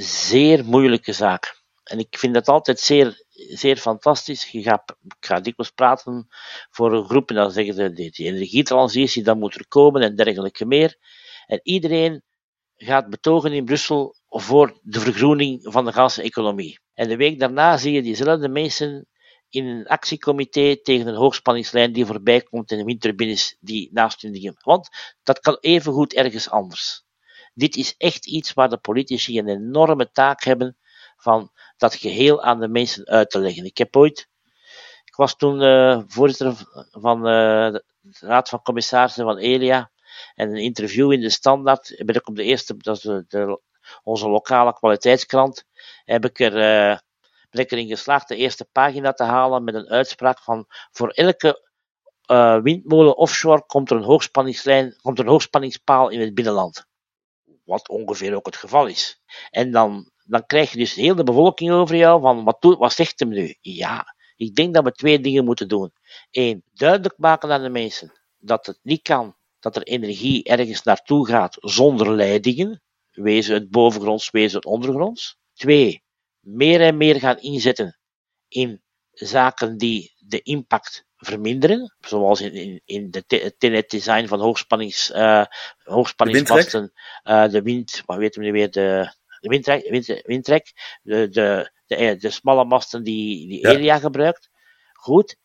zeer 0.00 0.64
moeilijke 0.64 1.12
zaak. 1.12 1.62
En 1.84 1.98
ik 1.98 2.18
vind 2.18 2.34
het 2.34 2.48
altijd 2.48 2.80
zeer, 2.80 3.23
zeer 3.48 3.76
fantastisch. 3.76 4.50
Je 4.50 4.62
gaat, 4.62 4.96
ik 5.04 5.26
ga 5.26 5.40
dikwijls 5.40 5.72
praten 5.72 6.26
voor 6.70 6.92
een 6.92 7.04
groep 7.04 7.28
en 7.28 7.36
dan 7.36 7.50
zeggen 7.50 7.74
ze, 7.74 7.92
die 7.92 8.26
energietransitie, 8.26 9.22
dat 9.22 9.36
moet 9.36 9.54
er 9.54 9.68
komen 9.68 10.02
en 10.02 10.16
dergelijke 10.16 10.64
meer. 10.64 10.96
En 11.46 11.60
iedereen 11.62 12.22
gaat 12.76 13.10
betogen 13.10 13.52
in 13.52 13.64
Brussel 13.64 14.16
voor 14.28 14.78
de 14.82 15.00
vergroening 15.00 15.60
van 15.62 15.84
de 15.84 15.92
gaseconomie. 15.92 16.78
En 16.94 17.08
de 17.08 17.16
week 17.16 17.38
daarna 17.38 17.76
zie 17.76 17.92
je 17.92 18.02
diezelfde 18.02 18.48
mensen 18.48 19.06
in 19.48 19.66
een 19.66 19.86
actiecomité 19.86 20.76
tegen 20.82 21.06
een 21.06 21.14
hoogspanningslijn 21.14 21.92
die 21.92 22.06
voorbij 22.06 22.42
komt 22.42 22.70
en 22.70 22.84
windturbines 22.84 23.56
die 23.60 23.90
naast 23.92 24.22
hun 24.22 24.32
liggen. 24.32 24.56
Want 24.58 24.88
dat 25.22 25.40
kan 25.40 25.56
evengoed 25.60 26.14
ergens 26.14 26.50
anders. 26.50 27.04
Dit 27.54 27.76
is 27.76 27.94
echt 27.98 28.26
iets 28.26 28.52
waar 28.52 28.68
de 28.68 28.76
politici 28.76 29.38
een 29.38 29.48
enorme 29.48 30.10
taak 30.10 30.44
hebben 30.44 30.76
van 31.24 31.50
dat 31.76 31.94
geheel 31.94 32.42
aan 32.42 32.60
de 32.60 32.68
mensen 32.68 33.06
uit 33.06 33.30
te 33.30 33.38
leggen. 33.38 33.64
Ik 33.64 33.78
heb 33.78 33.96
ooit, 33.96 34.28
ik 35.04 35.14
was 35.14 35.36
toen 35.36 35.62
uh, 35.62 36.00
voorzitter 36.06 36.56
van 36.90 37.18
uh, 37.18 37.72
de 37.72 37.84
Raad 38.20 38.48
van 38.48 38.62
Commissarissen 38.62 39.24
van 39.24 39.38
Elia 39.38 39.90
en 40.34 40.50
een 40.50 40.62
interview 40.62 41.12
in 41.12 41.20
de 41.20 41.30
Standaard 41.30 42.02
ben 42.04 42.14
ik 42.14 42.28
op 42.28 42.36
de 42.36 42.42
eerste, 42.42 42.76
dat 42.76 42.96
is 42.96 43.02
de, 43.02 43.60
onze 44.02 44.28
lokale 44.28 44.72
kwaliteitskrant, 44.74 45.64
heb 46.04 46.24
ik 46.24 46.40
er, 46.40 46.52
uh, 46.52 46.98
ben 47.50 47.60
ik 47.60 47.70
erin 47.70 47.88
geslaagd 47.88 48.28
de 48.28 48.36
eerste 48.36 48.64
pagina 48.72 49.12
te 49.12 49.24
halen 49.24 49.64
met 49.64 49.74
een 49.74 49.88
uitspraak 49.88 50.38
van 50.38 50.66
voor 50.90 51.08
elke 51.08 51.62
windmolen 52.62 53.16
offshore 53.16 53.66
komt 53.66 53.90
er 53.90 53.96
een 53.96 54.02
hoogspanningslijn, 54.02 54.96
komt 55.02 55.18
er 55.18 55.24
een 55.24 55.30
hoogspanningspaal 55.30 56.08
in 56.08 56.20
het 56.20 56.34
binnenland. 56.34 56.86
Wat 57.64 57.88
ongeveer 57.88 58.34
ook 58.34 58.46
het 58.46 58.56
geval 58.56 58.86
is. 58.86 59.20
En 59.50 59.70
dan 59.70 60.12
dan 60.24 60.46
krijg 60.46 60.72
je 60.72 60.78
dus 60.78 60.94
heel 60.94 61.14
de 61.14 61.24
bevolking 61.24 61.70
over 61.70 61.96
jou 61.96 62.20
van 62.20 62.44
wat, 62.44 62.62
doet, 62.62 62.78
wat 62.78 62.92
zegt 62.92 63.20
hem 63.20 63.28
nu? 63.28 63.56
Ja, 63.60 64.14
ik 64.36 64.54
denk 64.54 64.74
dat 64.74 64.84
we 64.84 64.92
twee 64.92 65.20
dingen 65.20 65.44
moeten 65.44 65.68
doen. 65.68 65.92
Eén, 66.30 66.62
duidelijk 66.72 67.14
maken 67.18 67.52
aan 67.52 67.62
de 67.62 67.68
mensen 67.68 68.12
dat 68.38 68.66
het 68.66 68.78
niet 68.82 69.02
kan 69.02 69.36
dat 69.64 69.76
er 69.76 69.82
energie 69.82 70.44
ergens 70.44 70.82
naartoe 70.82 71.26
gaat 71.26 71.56
zonder 71.60 72.14
leidingen, 72.14 72.82
wezen 73.10 73.54
het 73.54 73.70
bovengronds, 73.70 74.30
wezen 74.30 74.56
het 74.56 74.66
ondergronds. 74.66 75.38
Twee, 75.54 76.02
meer 76.40 76.80
en 76.80 76.96
meer 76.96 77.18
gaan 77.20 77.38
inzetten 77.38 77.98
in 78.48 78.82
zaken 79.10 79.78
die 79.78 80.14
de 80.18 80.42
impact 80.42 81.04
verminderen, 81.16 81.94
zoals 82.00 82.40
in, 82.40 82.52
in, 82.52 82.80
in 82.84 83.10
de 83.10 83.54
tenet 83.58 83.90
design 83.90 84.26
van 84.26 84.40
hoogspannings, 84.40 85.10
uh, 85.10 85.44
hoogspanningsmasten, 85.82 86.92
de, 87.22 87.30
uh, 87.30 87.48
de 87.48 87.62
wind, 87.62 88.02
wat 88.06 88.16
weten 88.16 88.40
we 88.40 88.46
nu 88.46 88.52
weer, 88.52 88.70
de, 88.70 89.14
windtrek, 89.48 89.90
wind, 89.90 90.22
windtrek 90.24 90.72
de, 91.02 91.28
de, 91.28 91.70
de, 91.86 92.16
de, 92.16 92.30
smalle 92.30 92.64
masten 92.64 93.02
die, 93.02 93.48
die 93.48 93.68
Elia 93.68 93.98
gebruikt. 93.98 94.50
Goed. 94.92 95.36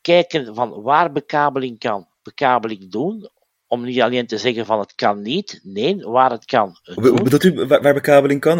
Kijken 0.00 0.54
van 0.54 0.82
waar 0.82 1.12
bekabeling 1.12 1.78
kan, 1.78 2.08
bekabeling 2.22 2.90
doen. 2.90 3.30
Om 3.66 3.84
niet 3.84 4.00
alleen 4.00 4.26
te 4.26 4.38
zeggen 4.38 4.66
van 4.66 4.78
het 4.78 4.94
kan 4.94 5.22
niet. 5.22 5.60
Nee, 5.62 5.96
waar 5.96 6.30
het 6.30 6.44
kan. 6.44 6.76
Hoe 6.94 7.22
bedoelt 7.22 7.44
u 7.44 7.66
waar, 7.66 7.94
bekabeling 7.94 8.40
kan? 8.40 8.58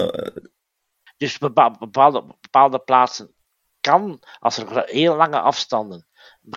Dus 1.16 1.38
bepaalde, 1.38 2.34
bepaalde 2.40 2.78
plaatsen 2.78 3.34
kan, 3.80 4.20
als 4.38 4.58
er 4.58 4.82
heel 4.86 5.16
lange 5.16 5.40
afstanden, 5.40 6.06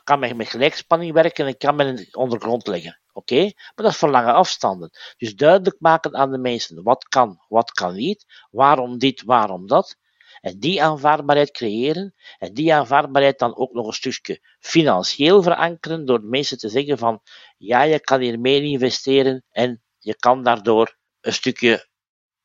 kan 0.03 0.19
men 0.19 0.37
met 0.37 0.49
gelijkspanning 0.49 1.13
werken 1.13 1.47
en 1.47 1.57
kan 1.57 1.75
men 1.75 2.07
ondergrond 2.11 2.67
leggen. 2.67 3.00
Oké? 3.13 3.33
Okay? 3.33 3.53
Maar 3.55 3.85
dat 3.85 3.91
is 3.91 3.97
voor 3.97 4.09
lange 4.09 4.31
afstanden. 4.31 4.89
Dus 5.17 5.35
duidelijk 5.35 5.75
maken 5.79 6.15
aan 6.15 6.31
de 6.31 6.37
mensen 6.37 6.83
wat 6.83 7.03
kan, 7.03 7.39
wat 7.47 7.71
kan 7.71 7.95
niet, 7.95 8.25
waarom 8.51 8.97
dit, 8.97 9.23
waarom 9.23 9.67
dat. 9.67 9.97
En 10.41 10.59
die 10.59 10.83
aanvaardbaarheid 10.83 11.51
creëren. 11.51 12.13
En 12.37 12.53
die 12.53 12.73
aanvaardbaarheid 12.73 13.39
dan 13.39 13.55
ook 13.55 13.73
nog 13.73 13.87
een 13.87 13.93
stukje 13.93 14.39
financieel 14.59 15.43
verankeren 15.43 16.05
door 16.05 16.23
mensen 16.23 16.57
te 16.57 16.69
zeggen 16.69 16.97
van 16.97 17.21
ja, 17.57 17.81
je 17.81 17.99
kan 17.99 18.19
hier 18.19 18.39
meer 18.39 18.63
investeren 18.63 19.45
en 19.49 19.83
je 19.97 20.15
kan 20.15 20.43
daardoor 20.43 20.97
een 21.21 21.33
stukje 21.33 21.87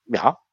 ja, 0.02 0.45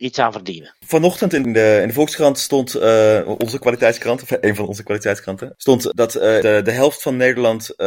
iets 0.00 0.18
aan 0.18 0.32
verdienen. 0.32 0.74
Vanochtend 0.86 1.32
in 1.32 1.52
de, 1.52 1.78
in 1.82 1.88
de 1.88 1.94
Volkskrant 1.94 2.38
stond, 2.38 2.76
uh, 2.76 3.28
onze 3.38 3.58
kwaliteitskrant, 3.58 4.22
of 4.22 4.30
een 4.40 4.56
van 4.56 4.66
onze 4.66 4.82
kwaliteitskranten, 4.82 5.54
stond 5.56 5.96
dat 5.96 6.14
uh, 6.14 6.20
de, 6.20 6.60
de 6.64 6.70
helft 6.70 7.02
van 7.02 7.16
Nederland, 7.16 7.70
uh, 7.70 7.86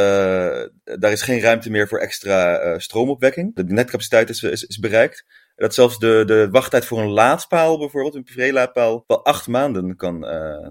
daar 0.84 1.12
is 1.12 1.22
geen 1.22 1.40
ruimte 1.40 1.70
meer 1.70 1.88
voor 1.88 2.00
extra 2.00 2.80
stroomopwekking. 2.80 3.56
De 3.56 3.64
netcapaciteit 3.64 4.30
is, 4.30 4.44
is, 4.44 4.64
is, 4.64 4.80
bereikt. 4.80 5.26
Dat 5.56 5.74
zelfs 5.74 6.00
de, 6.00 6.24
de 6.26 6.48
wachttijd 6.52 6.86
voor 6.86 7.00
een 7.00 7.10
laadpaal 7.10 7.78
bijvoorbeeld, 7.78 8.16
een 8.16 8.24
privélaadpaal, 8.24 9.04
wel 9.08 9.26
acht 9.26 9.48
maanden 9.48 9.96
kan, 9.96 10.26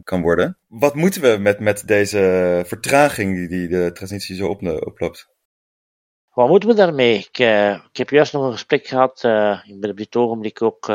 kan 0.05 0.22
worden. 0.22 0.59
Wat 0.68 0.94
moeten 0.94 1.22
we 1.22 1.37
met, 1.38 1.61
met 1.61 1.87
deze 1.87 2.62
vertraging 2.66 3.37
die, 3.37 3.48
die 3.48 3.68
de 3.68 3.90
transitie 3.92 4.37
zo 4.37 4.48
op, 4.48 4.62
oploopt? 4.87 5.31
Wat 6.33 6.48
moeten 6.48 6.68
we 6.68 6.74
daarmee? 6.74 7.18
Ik, 7.18 7.38
ik 7.90 7.96
heb 7.96 8.11
juist 8.11 8.33
nog 8.33 8.44
een 8.44 8.52
gesprek 8.52 8.87
gehad, 8.87 9.24
ik 9.66 9.81
ben 9.81 9.90
op 9.90 9.96
dit 9.96 10.16
ogenblik 10.16 10.62
ook 10.62 10.87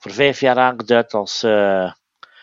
voor 0.00 0.12
vijf 0.12 0.40
jaar 0.40 0.56
aangeduid 0.56 1.14
als 1.14 1.44
uh, 1.44 1.92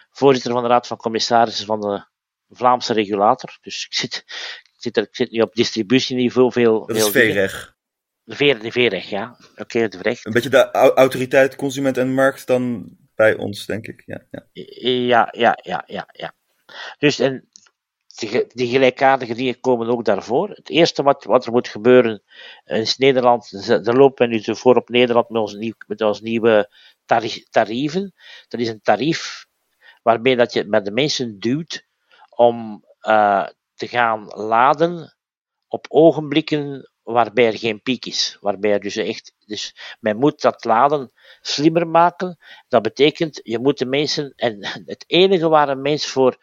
voorzitter 0.10 0.52
van 0.52 0.62
de 0.62 0.68
Raad 0.70 0.88
van 0.88 0.98
Commissarissen 0.98 1.66
van 1.66 1.82
de 1.82 2.06
Vlaamse 2.50 2.94
regulator. 2.94 3.58
Dus 3.62 3.86
ik 3.86 3.94
zit, 3.94 4.24
ik 4.64 4.76
zit, 4.78 4.98
er, 4.98 5.04
ik 5.04 5.16
zit 5.16 5.32
nu 5.32 5.42
op 5.42 5.54
distributieniveau 5.54 6.52
veel. 6.52 6.86
Dat 6.86 6.98
is 6.98 7.10
VREG. 7.10 7.76
De, 8.24 8.36
veer, 8.36 8.60
de 8.60 8.72
VREG, 8.72 9.10
ja. 9.10 9.38
Oké, 9.52 9.62
okay, 9.62 9.88
de 9.88 9.98
VREG. 9.98 10.26
Een 10.26 10.32
beetje 10.32 10.50
de 10.50 10.72
autoriteit, 10.72 11.56
consument 11.56 11.98
en 11.98 12.14
markt 12.14 12.48
dan 12.48 12.90
bij 13.16 13.36
ons, 13.36 13.66
denk 13.66 13.88
ik. 13.88 14.04
Ja, 14.06 14.26
ja, 14.32 14.48
ja, 14.52 15.28
ja, 15.32 15.60
ja. 15.62 15.84
ja, 15.86 16.08
ja. 16.12 16.34
Dus 16.98 17.20
en 17.20 17.50
die 18.54 18.68
gelijkaardige 18.68 19.34
dingen 19.34 19.60
komen 19.60 19.88
ook 19.88 20.06
daarvoor. 20.06 20.50
Het 20.50 20.70
eerste 20.70 21.04
wat, 21.04 21.24
wat 21.24 21.46
er 21.46 21.52
moet 21.52 21.68
gebeuren 21.68 22.24
is 22.66 22.98
Nederland, 22.98 23.68
daar 23.68 23.96
lopen 23.96 24.30
we 24.30 24.36
nu 24.36 24.56
voor 24.56 24.76
op 24.76 24.90
Nederland 24.90 25.30
met 25.30 25.42
onze, 25.42 25.76
met 25.88 26.22
nieuwe 26.22 26.72
tarieven. 27.50 28.14
Dat 28.48 28.60
is 28.60 28.68
een 28.68 28.82
tarief 28.82 29.48
waarmee 30.02 30.36
dat 30.36 30.54
je 30.54 30.64
met 30.64 30.86
de 30.86 30.92
mensen 30.92 31.40
duwt 31.40 31.86
om 32.30 32.86
uh, 33.02 33.48
te 33.74 33.88
gaan 33.88 34.26
laden 34.26 35.18
op 35.68 35.86
ogenblikken 35.90 36.92
waarbij 37.04 37.46
er 37.46 37.58
geen 37.58 37.82
piek 37.82 38.06
is. 38.06 38.38
Waarbij 38.42 38.72
er 38.72 38.80
dus 38.80 38.96
echt, 38.96 39.34
dus 39.46 39.76
men 40.00 40.18
moet 40.18 40.42
dat 40.42 40.66
laden 40.66 41.12
slimmer 41.42 41.88
maken. 41.88 42.38
Dat 42.68 42.82
betekent, 42.82 43.40
je 43.44 43.60
moet 43.60 43.78
de 43.78 43.86
mensen, 43.86 44.34
en 44.36 44.66
het 44.86 45.04
enige 45.08 45.50
waar 45.50 45.70
een 45.70 45.82
mens 45.82 46.06
voor, 46.06 46.38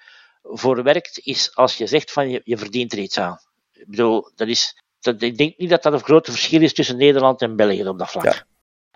voor 0.45 0.83
werkt, 0.83 1.19
is 1.19 1.55
als 1.55 1.77
je 1.77 1.87
zegt 1.87 2.13
van 2.13 2.31
je, 2.31 2.41
je 2.45 2.57
verdient 2.57 2.93
er 2.93 2.99
iets 2.99 3.19
aan. 3.19 3.39
Ik 3.73 3.87
bedoel, 3.87 4.31
dat 4.35 4.49
is, 4.49 4.83
dat, 5.01 5.23
ik 5.23 5.37
denk 5.37 5.59
niet 5.59 5.71
dat 5.71 5.83
dat 5.83 5.93
een 5.93 6.05
groot 6.05 6.27
verschil 6.27 6.63
is 6.63 6.75
tussen 6.75 6.97
Nederland 6.97 7.43
en 7.43 7.57
België 7.57 7.89
op 7.89 7.99
dat 7.99 8.11
vlak. 8.11 8.47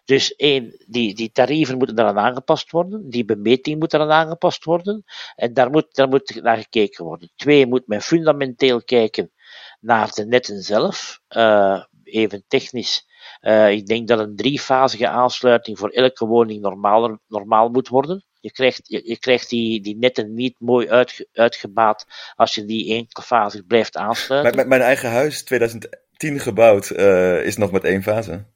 Dus 0.05 0.35
één, 0.35 0.85
die, 0.87 1.15
die 1.15 1.33
tarieven 1.33 1.79
moeten 1.79 1.99
eraan 1.99 2.19
aangepast 2.19 2.71
worden, 2.71 3.11
die 3.11 3.25
bemeting 3.25 3.79
moet 3.79 3.95
eraan 3.95 4.11
aangepast 4.11 4.65
worden, 4.65 5.05
en 5.35 5.55
daar 5.55 5.71
moet, 5.71 5.95
daar 5.95 6.09
moet 6.09 6.41
naar 6.43 6.57
gekeken 6.57 7.05
worden. 7.05 7.33
Twee, 7.37 7.67
moet 7.67 7.87
men 7.87 8.01
fundamenteel 8.01 8.85
kijken 8.85 9.33
naar 9.81 10.11
de 10.15 10.27
netten 10.27 10.63
zelf, 10.63 11.21
uh, 11.37 11.85
even 12.05 12.45
technisch. 12.47 13.07
Uh, 13.41 13.71
ik 13.71 13.87
denk 13.87 14.09
dat 14.09 14.19
een 14.19 14.37
driefasige 14.37 15.09
aansluiting 15.09 15.79
voor 15.79 15.89
elke 15.89 16.27
woning 16.27 16.61
normaal, 16.61 17.19
normaal 17.27 17.69
moet 17.69 17.89
worden. 17.89 18.25
Je 18.41 18.53
krijgt, 18.53 18.81
je, 18.89 19.01
je 19.05 19.19
krijgt 19.19 19.49
die, 19.51 19.81
die 19.81 19.97
netten 19.97 20.35
niet 20.35 20.55
mooi 20.59 20.89
uitge, 20.89 21.29
uitgebaat 21.33 22.07
als 22.35 22.55
je 22.55 22.65
die 22.65 22.95
enkelfasig 22.95 23.67
blijft 23.67 23.97
aansluiten. 23.97 24.55
Mijn, 24.55 24.69
mijn 24.69 24.81
eigen 24.81 25.11
huis, 25.11 25.43
2010 25.43 26.41
gebouwd, 26.41 26.91
uh, 26.91 27.45
is 27.45 27.57
nog 27.57 27.71
met 27.71 27.85
één 27.85 28.03
fase 28.03 28.47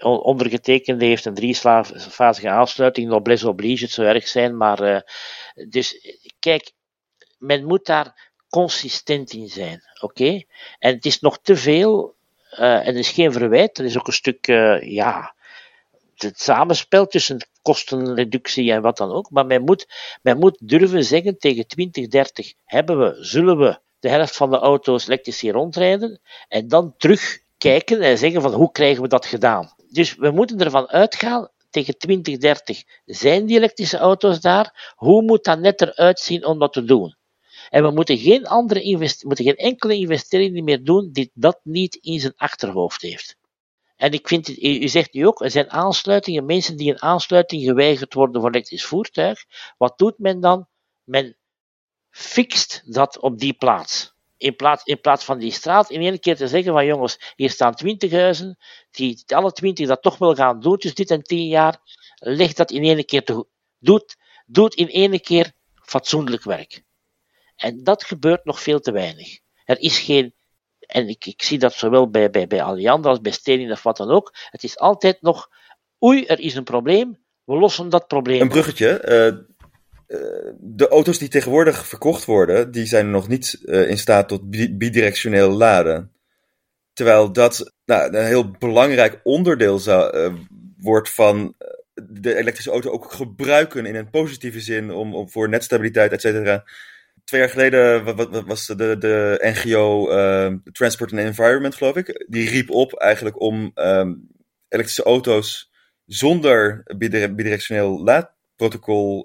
ondergetekende 0.00 1.04
heeft 1.04 1.24
een 1.24 1.34
driefasige 1.34 2.48
aansluiting. 2.48 3.08
Noblesse 3.08 3.48
oblige, 3.48 3.84
het 3.84 3.92
zou 3.92 4.08
erg 4.08 4.28
zijn, 4.28 4.56
maar 4.56 4.82
uh, 4.82 5.00
dus 5.68 6.16
kijk, 6.38 6.72
men 7.38 7.64
moet 7.64 7.86
daar 7.86 8.32
consistent 8.48 9.32
in 9.32 9.48
zijn, 9.48 9.82
oké? 10.00 10.42
En 10.78 10.94
het 10.94 11.04
is 11.04 11.20
nog 11.20 11.38
te 11.42 11.56
veel, 11.56 12.14
uh, 12.52 12.74
en 12.74 12.86
het 12.86 12.96
is 12.96 13.10
geen 13.10 13.32
verwijt, 13.32 13.78
er 13.78 13.84
is 13.84 13.98
ook 13.98 14.06
een 14.06 14.12
stuk, 14.12 14.46
ja, 14.80 15.33
het 16.16 16.40
samenspel 16.40 17.06
tussen 17.06 17.48
kostenreductie 17.62 18.72
en 18.72 18.82
wat 18.82 18.96
dan 18.96 19.10
ook, 19.10 19.30
maar 19.30 19.46
men 19.46 19.62
moet, 19.62 19.86
men 20.22 20.38
moet 20.38 20.58
durven 20.60 21.04
zeggen 21.04 21.38
tegen 21.38 21.66
2030 21.66 22.52
hebben 22.64 22.98
we, 22.98 23.16
zullen 23.20 23.58
we 23.58 23.78
de 23.98 24.08
helft 24.08 24.36
van 24.36 24.50
de 24.50 24.58
auto's 24.58 25.06
elektrisch 25.06 25.40
hier 25.40 25.52
rondrijden 25.52 26.20
en 26.48 26.68
dan 26.68 26.94
terug 26.96 27.38
kijken 27.58 28.00
en 28.00 28.18
zeggen 28.18 28.42
van 28.42 28.52
hoe 28.52 28.72
krijgen 28.72 29.02
we 29.02 29.08
dat 29.08 29.26
gedaan. 29.26 29.74
Dus 29.90 30.14
we 30.14 30.30
moeten 30.30 30.60
ervan 30.60 30.88
uitgaan, 30.88 31.48
tegen 31.70 31.98
2030 31.98 32.82
zijn 33.04 33.46
die 33.46 33.56
elektrische 33.56 33.98
auto's 33.98 34.40
daar, 34.40 34.94
hoe 34.96 35.22
moet 35.22 35.44
dat 35.44 35.58
net 35.58 35.80
eruit 35.80 36.20
zien 36.20 36.44
om 36.44 36.58
dat 36.58 36.72
te 36.72 36.84
doen? 36.84 37.16
En 37.70 37.82
we 37.82 37.90
moeten 37.90 38.18
geen, 38.18 38.46
andere 38.46 38.98
moeten 39.22 39.44
geen 39.44 39.56
enkele 39.56 39.94
investering 39.94 40.62
meer 40.62 40.84
doen 40.84 41.10
die 41.12 41.30
dat 41.34 41.60
niet 41.62 41.94
in 41.94 42.20
zijn 42.20 42.32
achterhoofd 42.36 43.02
heeft. 43.02 43.36
En 43.96 44.12
ik 44.12 44.28
vind, 44.28 44.62
u 44.62 44.88
zegt 44.88 45.12
nu 45.12 45.26
ook, 45.26 45.42
er 45.42 45.50
zijn 45.50 45.70
aansluitingen, 45.70 46.44
mensen 46.44 46.76
die 46.76 46.90
een 46.90 47.02
aansluiting 47.02 47.62
geweigerd 47.62 48.14
worden 48.14 48.40
voor 48.40 48.50
elektrisch 48.50 48.84
voertuig. 48.84 49.44
Wat 49.76 49.98
doet 49.98 50.18
men 50.18 50.40
dan? 50.40 50.68
Men 51.04 51.36
fixt 52.10 52.82
dat 52.92 53.18
op 53.18 53.38
die 53.38 53.52
plaats 53.52 54.14
in 54.44 54.56
plaats, 54.56 54.84
in 54.84 55.00
plaats 55.00 55.24
van 55.24 55.38
die 55.38 55.50
straat 55.50 55.90
in 55.90 56.00
één 56.00 56.20
keer 56.20 56.36
te 56.36 56.48
zeggen 56.48 56.72
van 56.72 56.86
jongens, 56.86 57.32
hier 57.36 57.50
staan 57.50 57.74
twintig 57.74 58.12
huizen, 58.12 58.58
die 58.90 59.24
alle 59.26 59.52
twintig 59.52 59.86
dat 59.86 60.02
toch 60.02 60.18
wel 60.18 60.34
gaan 60.34 60.60
doen, 60.60 60.76
dus 60.76 60.94
dit 60.94 61.10
en 61.10 61.22
tien 61.22 61.46
jaar, 61.46 61.78
leg 62.14 62.52
dat 62.52 62.70
in 62.70 62.82
één 62.82 63.04
keer 63.04 63.24
toe. 63.24 63.46
Doet, 63.78 64.16
doet 64.46 64.74
in 64.74 64.88
één 64.88 65.20
keer 65.20 65.52
fatsoenlijk 65.74 66.42
werk. 66.42 66.82
En 67.56 67.84
dat 67.84 68.04
gebeurt 68.04 68.44
nog 68.44 68.60
veel 68.60 68.80
te 68.80 68.92
weinig. 68.92 69.38
Er 69.64 69.78
is 69.80 69.98
geen, 69.98 70.34
en 70.86 71.08
ik, 71.08 71.26
ik 71.26 71.42
zie 71.42 71.58
dat 71.58 71.72
zowel 71.72 72.10
bij, 72.10 72.30
bij, 72.30 72.46
bij 72.46 72.62
Alliander 72.62 73.10
als 73.10 73.20
bij 73.20 73.32
Stedin 73.32 73.70
of 73.70 73.82
wat 73.82 73.96
dan 73.96 74.10
ook, 74.10 74.34
het 74.50 74.64
is 74.64 74.78
altijd 74.78 75.22
nog, 75.22 75.50
oei, 76.04 76.24
er 76.24 76.40
is 76.40 76.54
een 76.54 76.64
probleem, 76.64 77.18
we 77.44 77.54
lossen 77.54 77.88
dat 77.88 78.06
probleem. 78.06 78.40
Een 78.40 78.48
bruggetje, 78.48 79.04
uh 79.08 79.52
eh, 80.06 80.52
de 80.58 80.88
auto's 80.88 81.18
die 81.18 81.28
tegenwoordig 81.28 81.86
verkocht 81.86 82.24
worden, 82.24 82.70
die 82.70 82.86
zijn 82.86 83.10
nog 83.10 83.28
niet 83.28 83.60
uh, 83.64 83.88
in 83.90 83.98
staat 83.98 84.28
tot 84.28 84.50
bidirectioneel 84.78 85.50
laden. 85.50 86.12
Terwijl 86.92 87.32
dat 87.32 87.72
nou, 87.84 88.16
een 88.16 88.24
heel 88.24 88.50
belangrijk 88.50 89.20
onderdeel 89.22 89.78
zou, 89.78 90.32
wordt 90.78 91.10
van 91.10 91.54
de 91.94 92.36
elektrische 92.36 92.70
auto 92.70 92.90
ook 92.90 93.12
gebruiken 93.12 93.86
in 93.86 93.94
een 93.94 94.10
positieve 94.10 94.60
zin 94.60 94.90
om, 94.90 95.14
om 95.14 95.30
voor 95.30 95.48
netstabiliteit, 95.48 96.12
et 96.12 96.20
cetera. 96.20 96.64
Twee 97.24 97.40
jaar 97.40 97.50
geleden 97.50 98.46
was 98.46 98.66
de, 98.66 98.98
de 98.98 99.38
NGO 99.54 100.06
Transport 100.72 101.12
and 101.12 101.20
Environment, 101.20 101.74
geloof 101.74 101.96
ik, 101.96 102.24
die 102.28 102.48
riep 102.48 102.70
op 102.70 102.92
eigenlijk 102.92 103.40
om 103.40 103.70
um, 103.74 104.28
elektrische 104.68 105.02
auto's 105.02 105.72
zonder 106.06 106.82
bidirectioneel 106.96 108.02
laadprotocol 108.04 109.22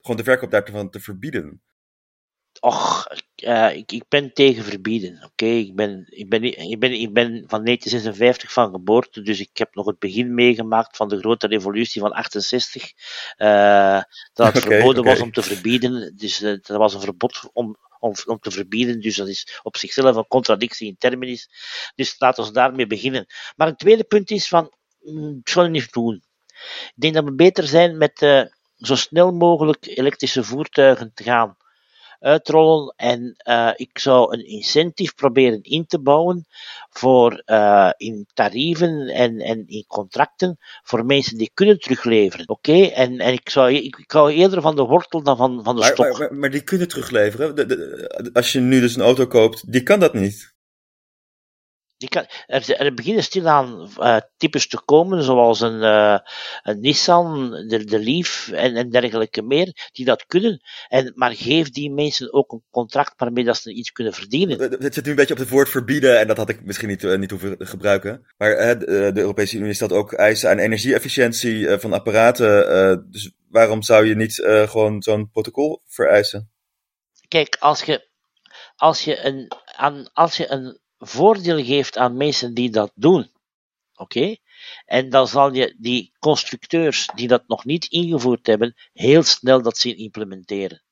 gewoon 0.00 0.16
de 0.16 0.24
verkoop 0.24 0.50
daarvan 0.50 0.90
te 0.90 1.00
verbieden? 1.00 1.60
Och, 2.60 3.06
uh, 3.42 3.76
ik, 3.76 3.92
ik 3.92 4.04
ben 4.08 4.32
tegen 4.32 4.64
verbieden. 4.64 5.20
Oké, 5.24 5.46
ik, 5.46 5.74
ben, 5.74 6.06
ik, 6.08 6.28
ben, 6.28 6.42
ik, 6.42 6.78
ben, 6.78 6.92
ik 6.92 7.12
ben 7.12 7.44
van 7.46 7.64
1956 7.64 8.52
van 8.52 8.70
geboorte, 8.70 9.22
dus 9.22 9.40
ik 9.40 9.50
heb 9.52 9.74
nog 9.74 9.86
het 9.86 9.98
begin 9.98 10.34
meegemaakt 10.34 10.96
van 10.96 11.08
de 11.08 11.18
grote 11.18 11.46
revolutie 11.46 12.00
van 12.00 12.12
68. 12.12 12.92
Uh, 13.36 14.02
dat 14.32 14.46
het 14.54 14.64
okay, 14.64 14.76
verboden 14.76 15.00
okay. 15.00 15.12
was 15.12 15.22
om 15.22 15.32
te 15.32 15.42
verbieden. 15.42 16.16
Dus 16.16 16.42
uh, 16.42 16.50
dat 16.62 16.76
was 16.76 16.94
een 16.94 17.00
verbod 17.00 17.50
om, 17.52 17.76
om, 17.98 18.14
om 18.26 18.38
te 18.38 18.50
verbieden. 18.50 19.00
Dus 19.00 19.16
dat 19.16 19.28
is 19.28 19.60
op 19.62 19.76
zichzelf 19.76 20.16
een 20.16 20.26
contradictie 20.28 20.88
in 20.88 20.96
terminis. 20.98 21.48
Dus 21.94 22.14
laten 22.18 22.44
we 22.44 22.50
daarmee 22.50 22.86
beginnen. 22.86 23.26
Maar 23.56 23.68
een 23.68 23.76
tweede 23.76 24.04
punt 24.04 24.30
is 24.30 24.48
van, 24.48 24.72
mm, 25.00 25.38
ik 25.40 25.48
zal 25.48 25.62
het 25.62 25.72
niet 25.72 25.92
doen. 25.92 26.22
Ik 26.86 26.92
denk 26.94 27.14
dat 27.14 27.24
we 27.24 27.32
beter 27.32 27.66
zijn 27.66 27.96
met 27.96 28.18
zo 28.76 28.94
snel 28.94 29.32
mogelijk 29.32 29.86
elektrische 29.86 30.44
voertuigen 30.44 31.10
te 31.14 31.22
gaan 31.22 31.56
uitrollen. 32.26 32.94
En 32.96 33.36
uh, 33.48 33.70
ik 33.74 33.98
zou 33.98 34.32
een 34.32 34.46
incentive 34.46 35.14
proberen 35.14 35.62
in 35.62 35.86
te 35.86 36.00
bouwen 36.00 36.46
voor 36.90 37.42
uh, 37.46 37.90
in 37.96 38.26
tarieven 38.34 39.08
en, 39.08 39.38
en 39.38 39.66
in 39.66 39.84
contracten 39.86 40.58
voor 40.82 41.04
mensen 41.04 41.38
die 41.38 41.50
kunnen 41.54 41.78
terugleveren. 41.78 42.48
Oké, 42.48 42.70
okay? 42.70 42.90
en, 42.90 43.18
en 43.18 43.32
ik, 43.32 43.48
zou, 43.48 43.72
ik, 43.72 43.96
ik 43.96 44.10
hou 44.10 44.32
eerder 44.32 44.62
van 44.62 44.76
de 44.76 44.82
wortel 44.82 45.22
dan 45.22 45.36
van, 45.36 45.64
van 45.64 45.74
de 45.74 45.80
maar, 45.80 45.92
stok. 45.92 46.18
Maar, 46.18 46.34
maar, 46.34 46.50
die 46.50 46.62
kunnen 46.62 46.88
terugleveren. 46.88 47.54
De, 47.54 47.66
de, 47.66 48.30
als 48.32 48.52
je 48.52 48.60
nu 48.60 48.80
dus 48.80 48.96
een 48.96 49.02
auto 49.02 49.26
koopt, 49.26 49.72
die 49.72 49.82
kan 49.82 50.00
dat 50.00 50.14
niet. 50.14 50.54
Die 51.98 52.08
kan, 52.08 52.26
er, 52.46 52.76
er 52.76 52.94
beginnen 52.94 53.22
stilaan 53.22 53.90
uh, 53.98 54.16
types 54.36 54.68
te 54.68 54.80
komen, 54.84 55.22
zoals 55.22 55.60
een, 55.60 55.82
uh, 55.82 56.18
een 56.62 56.80
Nissan, 56.80 57.50
de, 57.50 57.84
de 57.84 57.98
Leaf 57.98 58.48
en, 58.48 58.76
en 58.76 58.90
dergelijke 58.90 59.42
meer, 59.42 59.90
die 59.92 60.04
dat 60.04 60.26
kunnen. 60.26 60.60
En, 60.88 61.12
maar 61.14 61.34
geef 61.34 61.70
die 61.70 61.92
mensen 61.92 62.32
ook 62.32 62.52
een 62.52 62.62
contract 62.70 63.12
waarmee 63.16 63.44
dat 63.44 63.56
ze 63.56 63.72
iets 63.72 63.92
kunnen 63.92 64.12
verdienen. 64.12 64.60
Het 64.60 64.94
zit 64.94 65.04
nu 65.04 65.10
een 65.10 65.16
beetje 65.16 65.34
op 65.34 65.40
het 65.40 65.48
woord 65.48 65.68
verbieden, 65.68 66.18
en 66.18 66.26
dat 66.26 66.36
had 66.36 66.48
ik 66.48 66.64
misschien 66.64 66.88
niet, 66.88 67.02
uh, 67.02 67.18
niet 67.18 67.30
hoeven 67.30 67.56
gebruiken. 67.58 68.26
Maar 68.36 68.78
de, 68.78 69.10
de 69.14 69.20
Europese 69.20 69.58
Unie 69.58 69.74
stelt 69.74 69.92
ook 69.92 70.12
eisen 70.12 70.50
aan 70.50 70.58
energieefficiëntie 70.58 71.68
van 71.78 71.92
apparaten. 71.92 73.06
dus 73.10 73.32
waarom 73.48 73.82
zou 73.82 74.06
je 74.06 74.14
niet 74.14 74.34
gewoon 74.44 75.02
zo'n 75.02 75.30
protocol 75.30 75.82
vereisen? 75.86 76.50
Kijk, 77.28 77.56
als 77.58 77.82
je, 77.82 78.08
als 78.76 79.02
je 79.02 79.24
een, 79.24 79.52
aan, 79.76 80.10
als 80.12 80.36
je 80.36 80.50
een 80.50 80.80
voordeel 81.06 81.64
geeft 81.64 81.98
aan 81.98 82.16
mensen 82.16 82.54
die 82.54 82.70
dat 82.70 82.92
doen. 82.94 83.30
Oké? 83.94 84.36
En 84.84 85.10
dan 85.10 85.28
zal 85.28 85.52
je 85.52 85.74
die 85.78 86.12
constructeurs 86.18 87.08
die 87.14 87.28
dat 87.28 87.42
nog 87.46 87.64
niet 87.64 87.84
ingevoerd 87.84 88.46
hebben, 88.46 88.74
heel 88.92 89.22
snel 89.22 89.62
dat 89.62 89.78
zien 89.78 89.96
implementeren. 89.96 90.82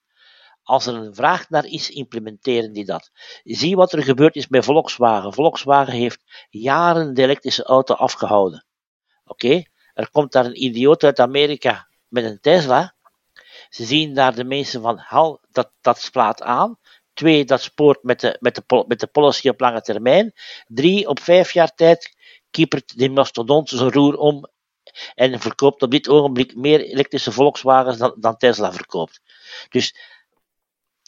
Als 0.62 0.86
er 0.86 0.94
een 0.94 1.14
vraag 1.14 1.48
naar 1.48 1.64
is, 1.64 1.90
implementeren 1.90 2.72
die 2.72 2.84
dat. 2.84 3.10
Zie 3.42 3.76
wat 3.76 3.92
er 3.92 4.02
gebeurd 4.02 4.36
is 4.36 4.46
bij 4.46 4.62
Volkswagen. 4.62 5.32
Volkswagen 5.32 5.92
heeft 5.92 6.46
jaren 6.50 7.14
de 7.14 7.22
elektrische 7.22 7.64
auto 7.64 7.94
afgehouden. 7.94 8.66
Oké? 9.24 9.62
Er 9.94 10.10
komt 10.10 10.32
daar 10.32 10.44
een 10.44 10.64
idioot 10.64 11.04
uit 11.04 11.20
Amerika 11.20 11.88
met 12.08 12.24
een 12.24 12.40
Tesla. 12.40 12.94
Ze 13.68 13.84
zien 13.84 14.14
daar 14.14 14.34
de 14.34 14.44
mensen 14.44 14.82
van, 14.82 14.98
hal, 14.98 15.40
dat, 15.50 15.72
dat 15.80 16.00
slaat 16.00 16.42
aan. 16.42 16.78
Twee, 17.14 17.44
dat 17.44 17.62
spoort 17.62 18.02
met 18.02 18.20
de, 18.20 18.36
met 18.40 18.54
de, 18.54 18.84
met 18.86 19.00
de 19.00 19.06
policy 19.06 19.48
op 19.48 19.60
lange 19.60 19.80
termijn. 19.80 20.32
Drie, 20.66 21.08
op 21.08 21.20
vijf 21.20 21.52
jaar 21.52 21.74
tijd 21.74 22.16
kiepert 22.50 22.98
de 22.98 23.08
mastodont 23.08 23.68
zijn 23.68 23.92
roer 23.92 24.16
om 24.16 24.48
en 25.14 25.40
verkoopt 25.40 25.82
op 25.82 25.90
dit 25.90 26.08
ogenblik 26.08 26.56
meer 26.56 26.80
elektrische 26.80 27.32
Volkswagens 27.32 27.98
dan, 27.98 28.16
dan 28.18 28.36
Tesla 28.36 28.72
verkoopt. 28.72 29.20
Dus 29.68 29.94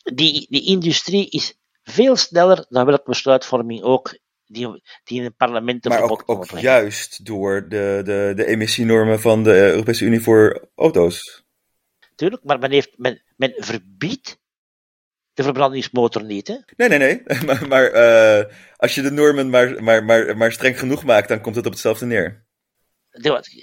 die, 0.02 0.46
die 0.50 0.66
industrie 0.66 1.30
is 1.30 1.58
veel 1.82 2.16
sneller 2.16 2.66
dan 2.68 2.86
welke 2.86 3.10
besluitvorming 3.10 3.82
ook 3.82 4.18
die, 4.46 4.82
die 5.04 5.18
in 5.18 5.24
het 5.24 5.36
parlement 5.36 5.84
Maar 5.84 6.02
ook, 6.02 6.22
ook 6.26 6.58
juist 6.58 7.24
door 7.24 7.68
de, 7.68 8.00
de, 8.04 8.32
de 8.36 8.46
emissienormen 8.46 9.20
van 9.20 9.42
de 9.42 9.52
Europese 9.52 10.04
Unie 10.04 10.20
voor 10.20 10.68
auto's. 10.74 11.44
Tuurlijk, 12.14 12.44
maar 12.44 12.58
men, 12.58 12.70
heeft, 12.70 12.98
men, 12.98 13.22
men 13.36 13.52
verbiedt 13.56 14.38
de 15.36 15.42
verbrandingsmotor 15.42 16.24
niet. 16.24 16.48
Hè? 16.48 16.56
Nee, 16.76 16.88
nee, 16.88 16.98
nee. 16.98 17.22
Maar, 17.46 17.68
maar 17.68 17.94
uh, 17.94 18.44
als 18.76 18.94
je 18.94 19.02
de 19.02 19.10
normen 19.10 19.50
maar, 19.50 19.82
maar, 19.82 20.04
maar, 20.04 20.36
maar 20.36 20.52
streng 20.52 20.78
genoeg 20.78 21.04
maakt, 21.04 21.28
dan 21.28 21.40
komt 21.40 21.56
het 21.56 21.66
op 21.66 21.72
hetzelfde 21.72 22.06
neer. 22.06 22.44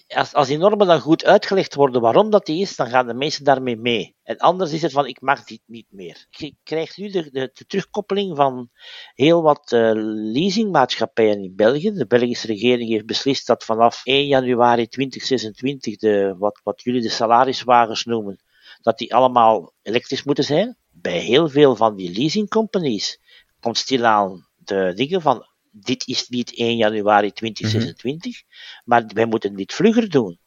Als, 0.08 0.34
als 0.34 0.48
die 0.48 0.58
normen 0.58 0.88
dan 0.88 1.00
goed 1.00 1.26
uitgelegd 1.26 1.76
worden 1.76 2.02
waarom 2.02 2.30
dat 2.30 2.46
die 2.46 2.62
is, 2.62 2.76
dan 2.76 2.90
gaan 2.90 3.08
de 3.08 3.14
mensen 3.14 3.44
daarmee 3.44 3.78
mee. 3.78 4.16
En 4.24 4.38
anders 4.38 4.72
is 4.72 4.82
het 4.82 4.92
van, 4.92 5.08
ik 5.08 5.22
mag 5.22 5.44
dit 5.44 5.62
niet 5.66 5.86
meer. 5.90 6.26
Je 6.30 6.56
krijgt 6.64 6.98
nu 6.98 7.10
de, 7.10 7.22
de, 7.32 7.50
de 7.54 7.66
terugkoppeling 7.66 8.36
van 8.36 8.70
heel 9.14 9.42
wat 9.42 9.72
uh, 9.72 9.92
leasingmaatschappijen 10.34 11.44
in 11.44 11.56
België. 11.56 11.92
De 11.92 12.08
Belgische 12.08 12.48
regering 12.48 12.90
heeft 12.90 13.06
beslist 13.06 13.48
dat 13.48 13.64
vanaf 13.64 14.02
1 14.04 14.28
januari 14.28 14.88
2026 14.88 15.98
de, 15.98 16.36
wat, 16.38 16.60
wat 16.64 16.82
jullie 16.82 17.02
de 17.02 17.10
salariswagens 17.10 18.04
noemen, 18.04 18.44
dat 18.82 18.98
die 18.98 19.16
allemaal 19.16 19.74
elektrisch 19.82 20.24
moeten 20.24 20.44
zijn 20.44 20.78
bij 21.04 21.20
heel 21.20 21.50
veel 21.50 21.76
van 21.76 21.96
die 21.96 22.12
leasingcompanies 22.12 23.20
komt 23.60 23.78
stilaan 23.78 24.48
de 24.56 24.92
dingen 24.96 25.22
van 25.22 25.48
dit 25.72 26.08
is 26.08 26.30
niet 26.30 26.56
1 26.56 26.78
januari 26.78 27.32
2026, 27.32 28.44
mm 28.44 28.52
maar 28.84 29.06
wij 29.08 29.26
moeten 29.26 29.56
dit 29.56 29.74
vlugger 29.74 30.10
doen. 30.10 30.40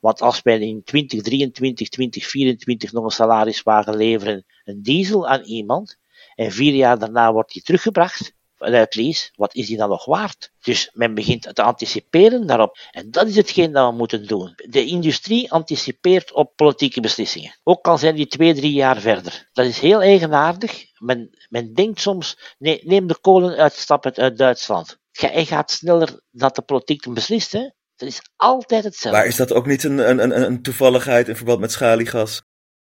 Want 0.00 0.20
als 0.20 0.42
wij 0.42 0.60
in 0.60 0.82
2023, 0.84 1.88
2024 1.88 2.92
nog 2.92 3.04
een 3.04 3.10
salariswagen 3.10 3.96
leveren, 3.96 4.44
een 4.64 4.82
diesel 4.82 5.28
aan 5.28 5.42
iemand, 5.42 5.98
en 6.34 6.52
vier 6.52 6.74
jaar 6.74 6.98
daarna 6.98 7.32
wordt 7.32 7.52
die 7.52 7.62
teruggebracht, 7.62 8.32
vanuit 8.60 8.94
lease, 8.94 9.30
wat 9.34 9.54
is 9.54 9.66
die 9.66 9.76
dan 9.76 9.88
nog 9.88 10.04
waard? 10.04 10.52
Dus 10.60 10.90
men 10.92 11.14
begint 11.14 11.54
te 11.54 11.62
anticiperen 11.62 12.46
daarop. 12.46 12.78
En 12.90 13.10
dat 13.10 13.26
is 13.26 13.36
hetgeen 13.36 13.72
dat 13.72 13.90
we 13.90 13.96
moeten 13.96 14.26
doen. 14.26 14.52
De 14.56 14.84
industrie 14.84 15.52
anticipeert 15.52 16.32
op 16.32 16.56
politieke 16.56 17.00
beslissingen. 17.00 17.58
Ook 17.62 17.86
al 17.86 17.98
zijn 17.98 18.14
die 18.14 18.26
twee, 18.26 18.54
drie 18.54 18.72
jaar 18.72 19.00
verder. 19.00 19.48
Dat 19.52 19.66
is 19.66 19.78
heel 19.78 20.02
eigenaardig. 20.02 20.84
Men, 20.98 21.46
men 21.48 21.74
denkt 21.74 22.00
soms, 22.00 22.54
nee, 22.58 22.80
neem 22.84 23.06
de 23.06 23.18
kolen 23.20 23.56
uitstappen 23.56 24.14
uit 24.14 24.38
Duitsland. 24.38 24.98
Hij 25.10 25.44
gaat 25.44 25.70
sneller 25.70 26.20
dat 26.30 26.54
de 26.54 26.62
politiek 26.62 27.12
beslist, 27.12 27.52
hè? 27.52 27.68
Dat 27.96 28.08
is 28.08 28.20
altijd 28.36 28.84
hetzelfde. 28.84 29.18
Maar 29.18 29.28
is 29.28 29.36
dat 29.36 29.52
ook 29.52 29.66
niet 29.66 29.84
een, 29.84 30.10
een, 30.10 30.22
een, 30.22 30.42
een 30.42 30.62
toevalligheid 30.62 31.28
in 31.28 31.36
verband 31.36 31.60
met 31.60 31.72
schaliegas? 31.72 32.42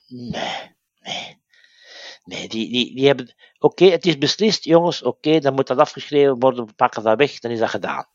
Nee, 0.07 0.77
nee. 1.00 1.42
Nee, 2.24 2.48
die, 2.48 2.70
die, 2.70 2.94
die 2.94 3.07
hebben, 3.07 3.35
oké, 3.64 3.85
het 3.85 4.07
is 4.07 4.18
beslist, 4.18 4.64
jongens, 4.64 5.03
oké, 5.03 5.38
dan 5.38 5.55
moet 5.55 5.66
dat 5.66 5.79
afgeschreven 5.79 6.38
worden, 6.38 6.66
we 6.66 6.72
pakken 6.72 7.03
dat 7.03 7.18
weg, 7.18 7.38
dan 7.38 7.50
is 7.50 7.59
dat 7.59 7.68
gedaan. 7.68 8.07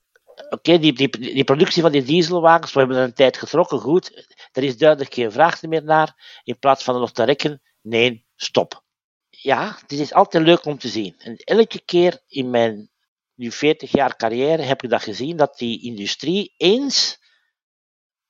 Oké, 0.49 0.79
die, 0.79 0.93
die, 0.93 1.09
die 1.19 1.43
productie 1.43 1.81
van 1.81 1.91
die 1.91 2.03
dieselwagens, 2.03 2.73
we 2.73 2.79
hebben 2.79 2.97
er 2.97 3.03
een 3.03 3.13
tijd 3.13 3.37
getrokken, 3.37 3.79
goed, 3.79 4.35
er 4.51 4.63
is 4.63 4.77
duidelijk 4.77 5.13
geen 5.13 5.31
vraag 5.31 5.61
meer 5.61 5.83
naar, 5.83 6.41
in 6.43 6.59
plaats 6.59 6.83
van 6.83 6.99
nog 6.99 7.11
te 7.11 7.23
rekken, 7.23 7.61
nee, 7.81 8.25
stop. 8.35 8.83
Ja, 9.29 9.77
dit 9.87 9.99
is 9.99 10.13
altijd 10.13 10.43
leuk 10.43 10.65
om 10.65 10.77
te 10.77 10.87
zien. 10.87 11.15
En 11.17 11.35
elke 11.35 11.81
keer 11.85 12.21
in 12.27 12.49
mijn 12.49 12.89
nu 13.35 13.51
40 13.51 13.91
jaar 13.91 14.15
carrière 14.15 14.61
heb 14.61 14.83
ik 14.83 14.89
dat 14.89 15.03
gezien, 15.03 15.37
dat 15.37 15.57
die 15.57 15.81
industrie 15.81 16.53
eens 16.57 17.19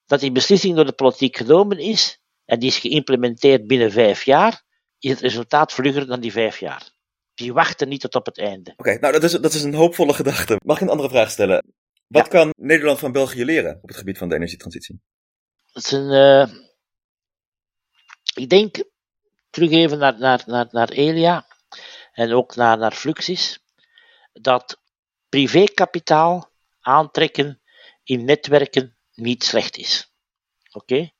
dat 0.05 0.19
die 0.19 0.32
beslissing 0.32 0.75
door 0.75 0.86
de 0.86 0.91
politiek 0.91 1.38
genomen 1.38 1.77
is, 1.77 2.21
en 2.45 2.60
die 2.60 2.69
is 2.69 2.77
geïmplementeerd 2.77 3.67
binnen 3.67 3.91
vijf 3.91 4.23
jaar, 4.23 4.63
is 4.99 5.10
het 5.10 5.19
resultaat 5.19 5.73
vlugger 5.73 6.08
dan 6.08 6.19
die 6.19 6.32
vijf 6.32 6.60
jaar. 6.60 6.97
Die 7.39 7.54
wachten 7.54 7.88
niet 7.89 8.02
tot 8.02 8.15
op 8.15 8.25
het 8.25 8.38
einde. 8.38 8.73
Oké, 8.78 8.97
nou 8.99 9.13
dat 9.13 9.23
is, 9.23 9.32
dat 9.32 9.54
is 9.54 9.63
een 9.63 9.73
hoopvolle 9.73 10.13
gedachte. 10.13 10.60
Mag 10.63 10.75
ik 10.75 10.82
een 10.82 10.89
andere 10.89 11.10
vraag 11.10 11.32
stellen? 11.32 11.73
Wat 12.08 12.28
kan 12.28 12.54
Nederland 12.58 12.99
van 12.99 13.12
België 13.12 13.45
leren 13.45 13.80
op 13.82 13.88
het 13.88 13.97
gebied 13.97 14.17
van 14.17 14.30
de 14.30 14.36
energietransitie? 14.36 15.02
Dat 15.71 15.84
is 15.84 15.91
een. 15.91 16.12
Uh, 16.12 16.47
ik 18.34 18.49
denk, 18.49 18.84
terug 19.49 19.71
even 19.71 19.97
naar, 19.97 20.19
naar, 20.19 20.43
naar, 20.45 20.67
naar 20.71 20.89
Elia 20.89 21.45
en 22.12 22.34
ook 22.34 22.56
naar, 22.56 22.78
naar 22.78 22.93
Fluxis, 22.93 23.60
dat 24.34 24.80
privékapitaal 25.30 26.49
aantrekken 26.80 27.62
in 28.04 28.25
netwerken 28.25 28.97
niet 29.13 29.43
slecht 29.43 29.78
is. 29.78 30.12
Oké? 30.71 31.12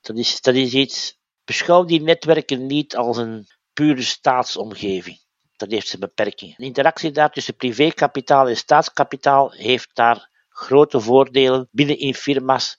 Dat, 0.00 0.16
is, 0.18 0.40
dat 0.40 0.54
is 0.54 0.72
iets 0.72 1.18
Beschouw 1.44 1.84
die 1.84 2.00
netwerken 2.00 2.66
niet 2.66 2.96
als 2.96 3.16
een 3.16 3.48
pure 3.72 4.02
staatsomgeving. 4.02 5.28
Dat 5.60 5.70
heeft 5.70 5.88
zijn 5.88 6.00
beperkingen. 6.00 6.54
De 6.58 6.64
interactie 6.64 7.10
daar 7.10 7.30
tussen 7.30 7.56
privékapitaal 7.56 8.48
en 8.48 8.56
staatskapitaal 8.56 9.50
heeft 9.52 9.90
daar 9.94 10.30
grote 10.48 11.00
voordelen. 11.00 11.68
Binnen 11.70 11.98
in 11.98 12.14
firma's 12.14 12.78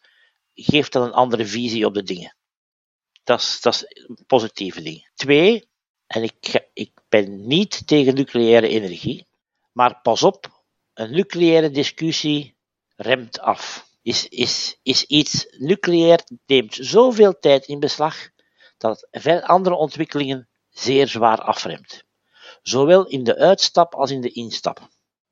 geeft 0.53 0.91
dat 0.91 1.05
een 1.05 1.13
andere 1.13 1.45
visie 1.45 1.85
op 1.85 1.93
de 1.93 2.03
dingen. 2.03 2.35
Dat 3.23 3.39
is, 3.39 3.61
dat 3.61 3.73
is 3.73 3.83
een 4.07 4.23
positieve 4.27 4.81
ding. 4.81 5.09
Twee, 5.13 5.69
en 6.07 6.23
ik, 6.23 6.69
ik 6.73 6.91
ben 7.09 7.47
niet 7.47 7.87
tegen 7.87 8.15
nucleaire 8.15 8.67
energie, 8.67 9.27
maar 9.71 10.01
pas 10.01 10.23
op, 10.23 10.63
een 10.93 11.11
nucleaire 11.11 11.69
discussie 11.69 12.55
remt 12.95 13.39
af. 13.39 13.89
Is, 14.01 14.27
is, 14.27 14.79
is 14.83 15.03
iets 15.03 15.45
nucleair 15.57 16.19
neemt 16.45 16.77
zoveel 16.79 17.39
tijd 17.39 17.67
in 17.67 17.79
beslag 17.79 18.29
dat 18.77 19.07
veel 19.11 19.41
andere 19.41 19.75
ontwikkelingen 19.75 20.49
zeer 20.69 21.07
zwaar 21.07 21.41
afremt. 21.41 22.09
Zowel 22.61 23.07
in 23.07 23.23
de 23.23 23.37
uitstap 23.37 23.95
als 23.95 24.11
in 24.11 24.21
de 24.21 24.31
instap. 24.31 24.79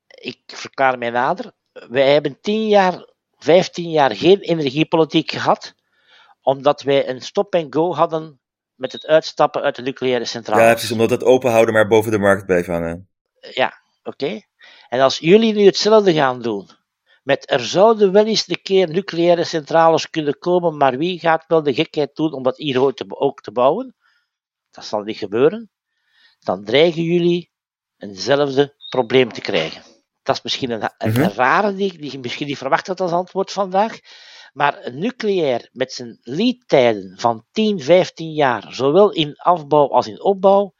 Ik 0.08 0.40
verklaar 0.46 0.98
mij 0.98 1.10
nader. 1.10 1.52
Wij 1.72 2.14
hebben 2.14 2.42
10 2.42 2.68
jaar, 2.68 3.06
15 3.38 3.90
jaar 3.90 4.16
geen 4.16 4.40
energiepolitiek 4.40 5.32
gehad, 5.32 5.76
omdat 6.42 6.82
wij 6.82 7.10
een 7.10 7.22
stop-and-go 7.22 7.94
hadden 7.94 8.40
met 8.76 8.92
het 8.92 9.06
uitstappen 9.06 9.62
uit 9.62 9.76
de 9.76 9.82
nucleaire 9.82 10.26
centrale. 10.26 10.62
Ja, 10.62 10.72
precies, 10.72 10.92
omdat 10.92 11.10
het 11.10 11.24
openhouden 11.24 11.74
maar 11.74 11.88
boven 11.88 12.12
de 12.12 12.18
markt 12.18 12.46
bleef 12.46 12.66
hangen. 12.66 13.10
Ja, 13.40 13.74
oké. 14.04 14.42
En 14.90 15.00
als 15.00 15.18
jullie 15.18 15.54
nu 15.54 15.66
hetzelfde 15.66 16.14
gaan 16.14 16.42
doen, 16.42 16.70
met 17.24 17.52
er 17.52 17.60
zouden 17.60 18.12
wel 18.12 18.26
eens 18.26 18.48
een 18.48 18.62
keer 18.62 18.90
nucleaire 18.90 19.44
centrales 19.44 20.10
kunnen 20.10 20.40
komen, 20.40 20.78
maar 20.78 20.98
wie 20.98 21.20
gaat 21.20 21.44
wel 21.48 21.64
de 21.64 21.74
gekheid 21.74 22.16
doen 22.16 22.34
om 22.34 22.44
dat 22.44 22.58
hier 22.58 22.82
ook 23.10 23.42
te 23.42 23.52
bouwen? 23.52 23.96
Dat 24.72 24.86
zal 24.86 25.02
niet 25.02 25.18
gebeuren. 25.18 25.72
Dan 26.40 26.64
dreigen 26.64 27.04
jullie 27.04 27.52
eenzelfde 27.98 28.76
probleem 28.90 29.32
te 29.32 29.42
krijgen. 29.42 29.84
Dat 30.24 30.36
is 30.36 30.42
misschien 30.42 30.72
een, 30.72 30.92
een, 30.98 31.12
mhm. 31.12 31.30
rare 31.30 31.74
die, 31.74 31.98
die 31.98 32.12
je 32.12 32.20
misschien 32.20 32.48
niet 32.48 32.58
verwacht 32.58 32.88
had 32.88 33.02
als 33.02 33.12
antwoord 33.12 33.52
vandaag. 33.52 34.00
Maar 34.54 34.86
een 34.86 35.00
nucleair 35.00 35.70
met 35.72 35.94
zijn 35.94 36.18
leadtijden 36.22 37.20
van 37.20 37.46
10, 37.52 37.80
15 37.80 38.34
jaar, 38.34 38.74
zowel 38.74 39.12
in 39.12 39.36
afbouw 39.36 39.88
als 39.88 40.08
in 40.08 40.24
opbouw, 40.24 40.74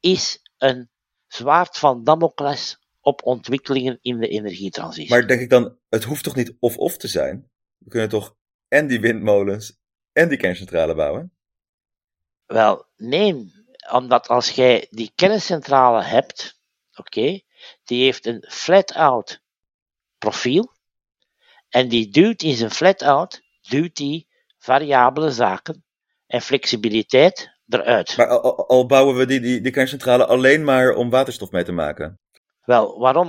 is 0.00 0.40
een 0.58 0.90
zwaard 1.26 1.78
van 1.78 2.04
Damocles 2.04 2.78
op 3.00 3.24
ontwikkelingen 3.24 3.98
in 4.00 4.18
de 4.18 4.28
energietransitie. 4.28 5.10
Maar 5.10 5.26
denk 5.26 5.40
ik 5.40 5.50
dan, 5.50 5.78
het 5.88 6.04
hoeft 6.04 6.24
toch 6.24 6.36
niet 6.36 6.56
of-of 6.58 6.96
te 6.96 7.08
zijn? 7.08 7.50
We 7.78 7.90
kunnen 7.90 8.08
toch 8.08 8.36
en 8.68 8.86
die 8.86 9.00
windmolens 9.00 9.80
en 10.12 10.28
die 10.28 10.38
kerncentrale 10.38 10.94
bouwen? 10.94 11.32
Wel, 12.46 12.86
nee, 12.96 13.52
omdat 13.90 14.28
als 14.28 14.50
jij 14.50 14.86
die 14.90 15.12
kerncentrale 15.14 16.02
hebt, 16.02 16.60
oké, 16.94 17.40
die 17.84 18.04
heeft 18.04 18.26
een 18.26 18.44
flat-out 18.48 19.40
profiel, 20.18 20.72
en 21.68 21.88
die 21.88 22.08
duwt 22.08 22.42
in 22.42 22.54
zijn 22.54 22.70
flat-out, 22.70 23.42
duwt 23.60 23.96
die 23.96 24.28
variabele 24.58 25.30
zaken 25.30 25.84
en 26.26 26.42
flexibiliteit 26.42 27.50
eruit. 27.68 28.16
Maar 28.16 28.26
al, 28.26 28.68
al 28.68 28.86
bouwen 28.86 29.16
we 29.16 29.26
die, 29.26 29.40
die, 29.40 29.60
die 29.60 29.72
kerncentrale 29.72 30.26
alleen 30.26 30.64
maar 30.64 30.94
om 30.94 31.10
waterstof 31.10 31.50
mee 31.50 31.64
te 31.64 31.72
maken? 31.72 32.20
Wel, 32.64 32.98
waarom? 32.98 33.28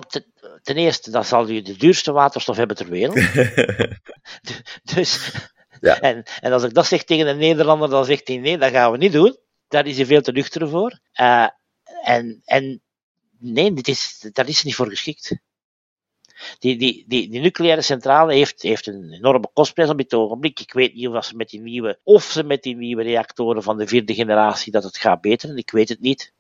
Ten 0.62 0.76
eerste, 0.76 1.12
dan 1.12 1.26
zal 1.26 1.50
u 1.50 1.62
de 1.62 1.78
duurste 1.78 2.12
waterstof 2.12 2.58
hebben 2.58 2.76
ter 2.76 2.89
wereld. 2.89 3.16
dus, 4.96 5.32
ja. 5.80 6.00
en, 6.00 6.24
en 6.39 6.52
als 6.52 6.63
ik 6.63 6.74
dat 6.74 6.86
zeg 6.86 7.04
tegen 7.04 7.28
een 7.28 7.38
Nederlander, 7.38 7.89
dan 7.89 8.06
zegt 8.06 8.28
hij 8.28 8.38
nee, 8.38 8.58
dat 8.58 8.72
gaan 8.72 8.92
we 8.92 8.98
niet 8.98 9.12
doen. 9.12 9.38
Daar 9.74 9.88
is 9.88 9.98
hij 9.98 10.06
veel 10.06 10.22
te 10.22 10.32
nuchter 10.32 10.70
voor. 10.70 11.00
Uh, 11.22 11.48
en, 12.04 12.42
en 12.46 12.82
nee, 13.40 13.74
dit 13.74 13.88
is, 13.88 14.30
daar 14.32 14.48
is 14.48 14.64
niet 14.64 14.76
voor 14.76 14.90
geschikt. 14.90 15.38
Die, 16.60 16.78
die, 16.78 17.06
die, 17.08 17.40
nucleaire 17.40 17.82
centrale 17.82 18.34
heeft, 18.34 18.62
heeft 18.62 18.88
een 18.88 19.14
enorme 19.14 19.50
kostprijs 19.54 19.90
op 19.90 19.98
dit 19.98 20.14
ogenblik. 20.14 20.60
Ik 20.60 20.74
weet 20.74 20.94
niet 20.94 21.08
of 21.08 21.26
ze 21.26 21.36
met 21.36 21.50
die 21.50 21.60
nieuwe, 21.62 22.00
of 22.04 22.24
ze 22.24 22.44
met 22.44 22.64
die 22.64 22.76
nieuwe 22.76 23.04
reactoren 23.04 23.64
van 23.64 23.78
de 23.78 23.88
vierde 23.88 24.14
generatie 24.14 24.72
dat 24.72 24.84
het 24.84 24.98
gaat 24.98 25.22
beteren. 25.22 25.58
Ik 25.58 25.72
weet 25.72 25.90
het 25.90 26.00
niet 26.00 26.34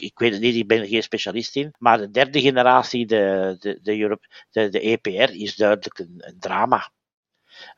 ik 0.00 0.18
weet 0.18 0.32
het 0.32 0.40
niet, 0.40 0.54
ik 0.54 0.66
ben 0.66 0.86
geen 0.86 1.02
specialist 1.02 1.56
in. 1.56 1.74
Maar 1.78 1.98
de 1.98 2.10
derde 2.10 2.40
generatie, 2.40 3.06
de, 3.06 3.56
de, 3.58 3.78
de, 3.82 3.98
Europe, 3.98 4.26
de, 4.50 4.68
de 4.68 4.80
EPR, 4.80 5.32
is 5.32 5.56
duidelijk 5.56 5.98
een, 5.98 6.36
drama. 6.38 6.90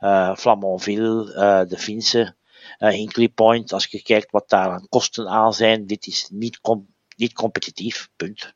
Uh, 0.01 0.37
Flamanville, 0.37 1.35
uh, 1.35 1.68
de 1.68 1.79
Finse, 1.79 2.37
Hinkley 2.78 3.28
Point, 3.28 3.72
als 3.72 3.87
je 3.87 4.02
kijkt 4.02 4.30
wat 4.30 4.48
daar 4.48 4.70
aan 4.70 4.88
kosten 4.88 5.28
aan 5.28 5.52
zijn, 5.52 5.87
dit 5.87 6.06
is 6.06 6.28
niet, 6.33 6.61
niet 7.16 7.33
competitief, 7.33 8.09
punt. 8.16 8.54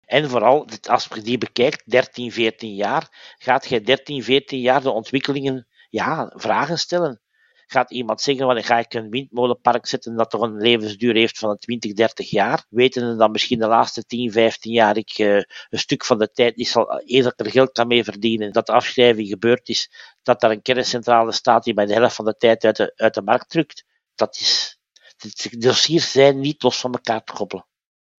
En 0.00 0.30
vooral, 0.30 0.68
als 0.88 1.08
je 1.14 1.22
die 1.22 1.38
bekijkt, 1.38 1.90
13, 1.90 2.32
14 2.32 2.74
jaar, 2.74 3.34
gaat 3.38 3.66
je 3.66 3.80
13, 3.80 4.22
14 4.22 4.60
jaar 4.60 4.82
de 4.82 4.90
ontwikkelingen, 4.90 5.66
ja, 5.90 6.32
vragen 6.34 6.78
stellen. 6.78 7.20
Gaat 7.66 7.90
iemand 7.90 8.20
zeggen, 8.20 8.46
wanneer 8.46 8.64
ga 8.64 8.78
ik 8.78 8.94
een 8.94 9.10
windmolenpark 9.10 9.86
zetten 9.86 10.16
dat 10.16 10.30
toch 10.30 10.40
een 10.40 10.56
levensduur 10.56 11.14
heeft 11.14 11.38
van 11.38 11.58
20, 11.58 11.92
30 11.92 12.30
jaar? 12.30 12.66
Weten 12.68 13.18
dat 13.18 13.30
misschien 13.30 13.58
de 13.58 13.66
laatste 13.66 14.04
10, 14.04 14.32
15 14.32 14.72
jaar 14.72 14.96
ik 14.96 15.18
uh, 15.18 15.34
een 15.36 15.78
stuk 15.78 16.04
van 16.04 16.18
de 16.18 16.30
tijd 16.30 16.56
niet 16.56 16.68
zal, 16.68 16.86
dat 16.86 17.32
ik 17.32 17.40
er 17.40 17.50
geld 17.50 17.72
kan 17.72 17.86
mee 17.86 18.04
verdienen, 18.04 18.52
dat 18.52 18.66
de 18.66 18.72
afschrijving 18.72 19.28
gebeurd 19.28 19.68
is, 19.68 19.90
dat 20.22 20.40
daar 20.40 20.50
een 20.50 20.62
kerncentrale 20.62 21.32
staat 21.32 21.64
die 21.64 21.74
bij 21.74 21.86
de 21.86 21.92
helft 21.92 22.14
van 22.14 22.24
de 22.24 22.36
tijd 22.36 22.64
uit 22.64 22.76
de, 22.76 22.92
uit 22.96 23.14
de 23.14 23.22
markt 23.22 23.50
drukt. 23.50 23.84
Dat 24.14 24.36
is, 24.36 24.78
de 25.16 25.58
dossiers 25.58 26.10
zijn 26.10 26.40
niet 26.40 26.62
los 26.62 26.80
van 26.80 26.92
elkaar 26.92 27.24
te 27.24 27.32
koppelen. 27.32 27.66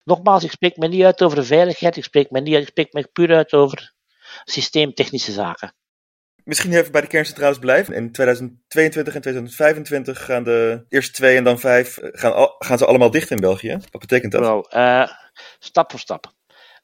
Nogmaals, 0.02 0.44
ik 0.44 0.50
spreek 0.50 0.76
me 0.76 0.88
niet 0.88 1.02
uit 1.02 1.22
over 1.22 1.44
veiligheid, 1.44 1.96
ik 1.96 2.04
spreek 2.04 2.30
me 2.30 2.40
niet 2.40 2.54
ik 2.54 2.66
spreek 2.66 2.92
me 2.92 3.08
puur 3.12 3.34
uit 3.34 3.52
over 3.52 3.94
systeemtechnische 4.44 5.32
zaken. 5.32 5.74
Misschien 6.46 6.72
even 6.72 6.92
bij 6.92 7.00
de 7.00 7.06
kerncentrales 7.06 7.58
blijven. 7.58 7.94
In 7.94 8.12
2022 8.12 9.14
en 9.14 9.20
2025 9.20 10.24
gaan 10.24 10.44
de 10.44 10.84
eerste 10.88 11.12
twee 11.12 11.36
en 11.36 11.44
dan 11.44 11.58
vijf 11.58 11.98
gaan, 12.02 12.48
gaan 12.58 12.78
ze 12.78 12.86
allemaal 12.86 13.10
dicht 13.10 13.30
in 13.30 13.40
België. 13.40 13.78
Wat 13.90 14.00
betekent 14.00 14.32
dat? 14.32 14.40
Nou, 14.40 14.66
stap 15.58 15.90
voor 15.90 16.00
stap. 16.00 16.32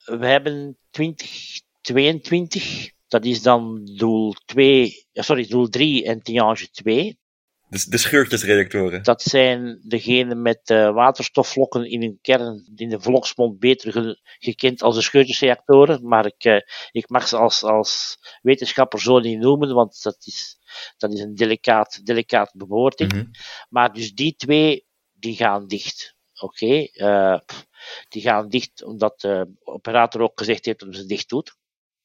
We 0.04 0.26
hebben 0.26 0.78
2022, 0.90 2.90
dat 3.08 3.24
is 3.24 3.42
dan 3.42 3.90
doel 3.96 4.34
2, 4.44 5.06
sorry, 5.12 5.46
doel 5.46 5.68
3 5.68 6.04
en 6.04 6.22
Tiange 6.22 6.68
2. 6.70 7.18
De, 7.72 7.84
de 7.88 7.98
scheurtjesreactoren. 7.98 9.02
Dat 9.02 9.22
zijn 9.22 9.80
degenen 9.82 10.42
met 10.42 10.70
uh, 10.70 10.94
waterstofvlokken 10.94 11.90
in 11.90 12.02
hun 12.02 12.18
kern, 12.20 12.72
in 12.76 12.88
de 12.88 13.00
volksmond 13.00 13.58
beter 13.58 13.92
ge, 13.92 14.20
gekend 14.38 14.82
als 14.82 14.94
de 14.94 15.02
scheurtjesreactoren. 15.02 16.08
Maar 16.08 16.26
ik, 16.26 16.44
uh, 16.44 16.60
ik 16.90 17.08
mag 17.08 17.28
ze 17.28 17.36
als, 17.36 17.62
als 17.62 18.18
wetenschapper 18.42 19.00
zo 19.00 19.18
niet 19.18 19.38
noemen, 19.38 19.74
want 19.74 20.02
dat 20.02 20.16
is, 20.20 20.58
dat 20.96 21.12
is 21.12 21.20
een 21.20 21.34
delicaat, 21.34 22.06
delicaat 22.06 22.52
bewoording. 22.54 23.12
Mm 23.12 23.18
-hmm. 23.18 23.30
Maar 23.68 23.92
dus 23.92 24.14
die 24.14 24.36
twee, 24.36 24.86
die 25.12 25.36
gaan 25.36 25.66
dicht. 25.66 26.14
Oké, 26.40 26.64
okay? 26.64 26.90
uh, 26.94 27.38
die 28.08 28.22
gaan 28.22 28.48
dicht 28.48 28.84
omdat 28.84 29.20
de 29.20 29.54
operator 29.64 30.20
ook 30.20 30.38
gezegd 30.38 30.64
heeft 30.64 30.80
dat 30.80 30.94
ze 30.94 31.06
dicht 31.06 31.28
doet. 31.28 31.56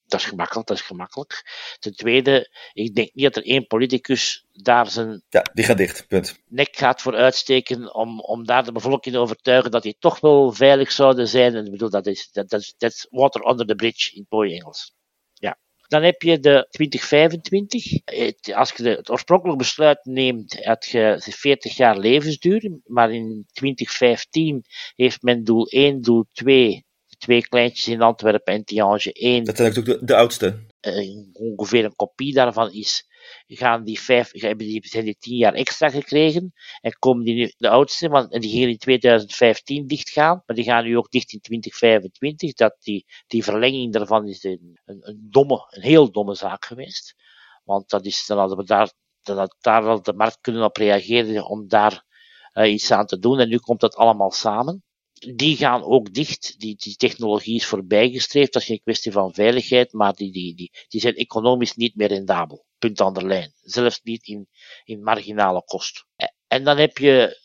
Dat 0.08 0.20
is 0.20 0.26
gemakkelijk, 0.26 0.68
dat 0.68 0.78
is 0.78 0.84
gemakkelijk. 0.84 1.44
Ten 1.80 1.96
tweede, 1.96 2.50
ik 2.74 2.96
denk 2.96 3.10
niet 3.14 3.24
dat 3.24 3.36
er 3.36 3.50
één 3.50 3.68
politicus 3.68 4.46
daar 4.52 4.90
zijn 4.90 5.24
ja, 5.30 5.46
die 5.54 5.66
gaat 5.66 5.78
dicht, 5.78 6.08
punt. 6.08 6.40
nek 6.48 6.76
gaat 6.76 7.02
voor 7.02 7.16
uitsteken 7.16 7.94
om, 7.94 8.20
om 8.20 8.46
daar 8.46 8.64
de 8.64 8.72
bevolking 8.72 9.16
te 9.16 9.22
overtuigen 9.22 9.72
dat 9.72 9.84
die 9.84 9.96
toch 10.00 10.20
wel 10.20 10.52
veilig 10.52 10.92
zouden 10.92 11.28
zijn. 11.28 11.56
En 11.56 11.66
ik 11.66 11.72
bedoel, 11.72 11.90
dat 11.90 12.08
is, 12.08 12.30
dat, 12.32 12.50
dat, 12.50 12.74
dat 12.78 12.92
is 12.92 13.08
water 13.10 13.48
under 13.50 13.66
the 13.68 13.76
bridge 13.76 14.16
in 14.16 14.26
mooi 14.30 14.56
Engels. 14.56 14.94
Ja. 15.34 15.58
Dan 15.88 16.04
heb 16.04 16.22
je 16.22 16.40
de 16.40 16.68
2025. 16.70 18.00
Het, 18.06 18.54
als 18.54 18.72
je 18.72 18.84
de, 18.84 18.90
het 18.90 19.10
oorspronkelijk 19.10 19.58
besluit 19.58 20.00
neemt, 20.06 20.66
had 20.66 20.86
je 20.86 21.18
40 21.20 21.78
jaar 21.78 21.98
levensduur. 21.98 22.80
Maar 22.86 23.12
in 23.12 23.46
2015 23.52 24.66
heeft 24.96 25.22
men 25.22 25.44
doel 25.44 25.68
1, 25.68 26.02
doel 26.02 26.26
2 26.32 26.86
twee 27.18 27.48
kleintjes 27.48 27.88
in 27.88 28.02
Antwerpen 28.02 28.54
en 28.54 28.64
Tiange 28.64 29.14
1. 29.14 29.44
Dat 29.44 29.58
zijn 29.58 29.78
ook 29.78 29.86
de, 29.86 30.00
de 30.02 30.16
oudste. 30.16 30.66
Uh, 30.82 31.18
ongeveer 31.34 31.86
een 31.86 31.96
kopie 31.96 32.34
daarvan 32.34 32.72
is. 32.72 33.06
Gaan 33.48 33.84
die 33.84 34.00
vijf, 34.00 34.32
hebben 34.32 34.66
die, 34.66 34.88
zijn 34.88 35.06
die 35.06 35.18
tien 35.20 35.36
jaar 35.36 35.54
extra 35.54 35.90
gekregen 35.90 36.54
en 36.82 37.00
komen 37.00 37.24
die 37.24 37.36
nu, 37.36 37.54
de 37.58 37.70
oudste, 37.70 38.10
want 38.10 38.32
die 38.32 38.50
gingen 38.50 38.70
in 38.70 38.78
2015 38.78 39.88
dichtgaan, 39.88 40.44
maar 40.46 40.56
die 40.56 40.66
gaan 40.66 40.84
nu 40.84 40.98
ook 40.98 41.12
dicht 41.12 41.34
in 41.34 41.40
2025. 41.40 42.54
Dat 42.54 42.76
die, 42.80 43.06
die 43.28 43.44
verlenging 43.44 43.94
daarvan 43.94 44.28
is 44.28 44.44
een, 44.44 44.80
een, 44.86 45.00
een 45.02 45.28
domme, 45.32 45.68
een 45.70 45.82
heel 45.82 46.12
domme 46.12 46.36
zaak 46.36 46.66
geweest. 46.66 47.16
Want 47.64 47.90
dat 47.90 48.06
is, 48.06 48.26
dan 48.26 48.38
hadden 48.38 48.58
we 48.58 48.64
daar, 48.64 48.92
dan 49.22 49.38
had 49.38 49.56
daar 49.60 49.84
wel 49.84 50.02
de 50.02 50.14
markt 50.14 50.42
kunnen 50.42 50.64
op 50.64 50.78
reageren 50.78 51.46
om 51.46 51.68
daar 51.68 52.06
uh, 52.54 52.74
iets 52.74 52.92
aan 52.92 53.06
te 53.06 53.20
doen. 53.20 53.40
En 53.40 53.50
nu 53.50 53.58
komt 53.58 53.80
dat 53.80 53.96
allemaal 53.96 54.32
samen 54.32 54.84
die 55.20 55.58
gaan 55.58 55.84
ook 55.84 56.14
dicht. 56.14 56.60
Die, 56.60 56.76
die 56.76 56.96
technologie 56.96 57.56
is 57.56 57.66
voorbijgestreefd. 57.66 58.54
Dat 58.54 58.62
is 58.62 58.68
geen 58.68 58.82
kwestie 58.84 59.12
van 59.12 59.34
veiligheid, 59.34 59.94
maar 59.94 60.14
die, 60.14 60.32
die, 60.32 60.56
die, 60.56 60.72
die 60.88 61.02
zijn 61.02 61.16
economisch 61.16 61.76
niet 61.76 61.96
meer 61.96 62.08
rendabel. 62.08 62.66
Punt 62.80 63.02
aan 63.02 63.14
de 63.14 63.26
lijn. 63.26 63.52
Zelfs 63.62 64.02
niet 64.04 64.28
in, 64.28 64.48
in 64.84 65.04
marginale 65.04 65.64
kost. 65.64 66.06
En 66.48 66.64
dan 66.64 66.78
heb 66.78 66.98
je 66.98 67.40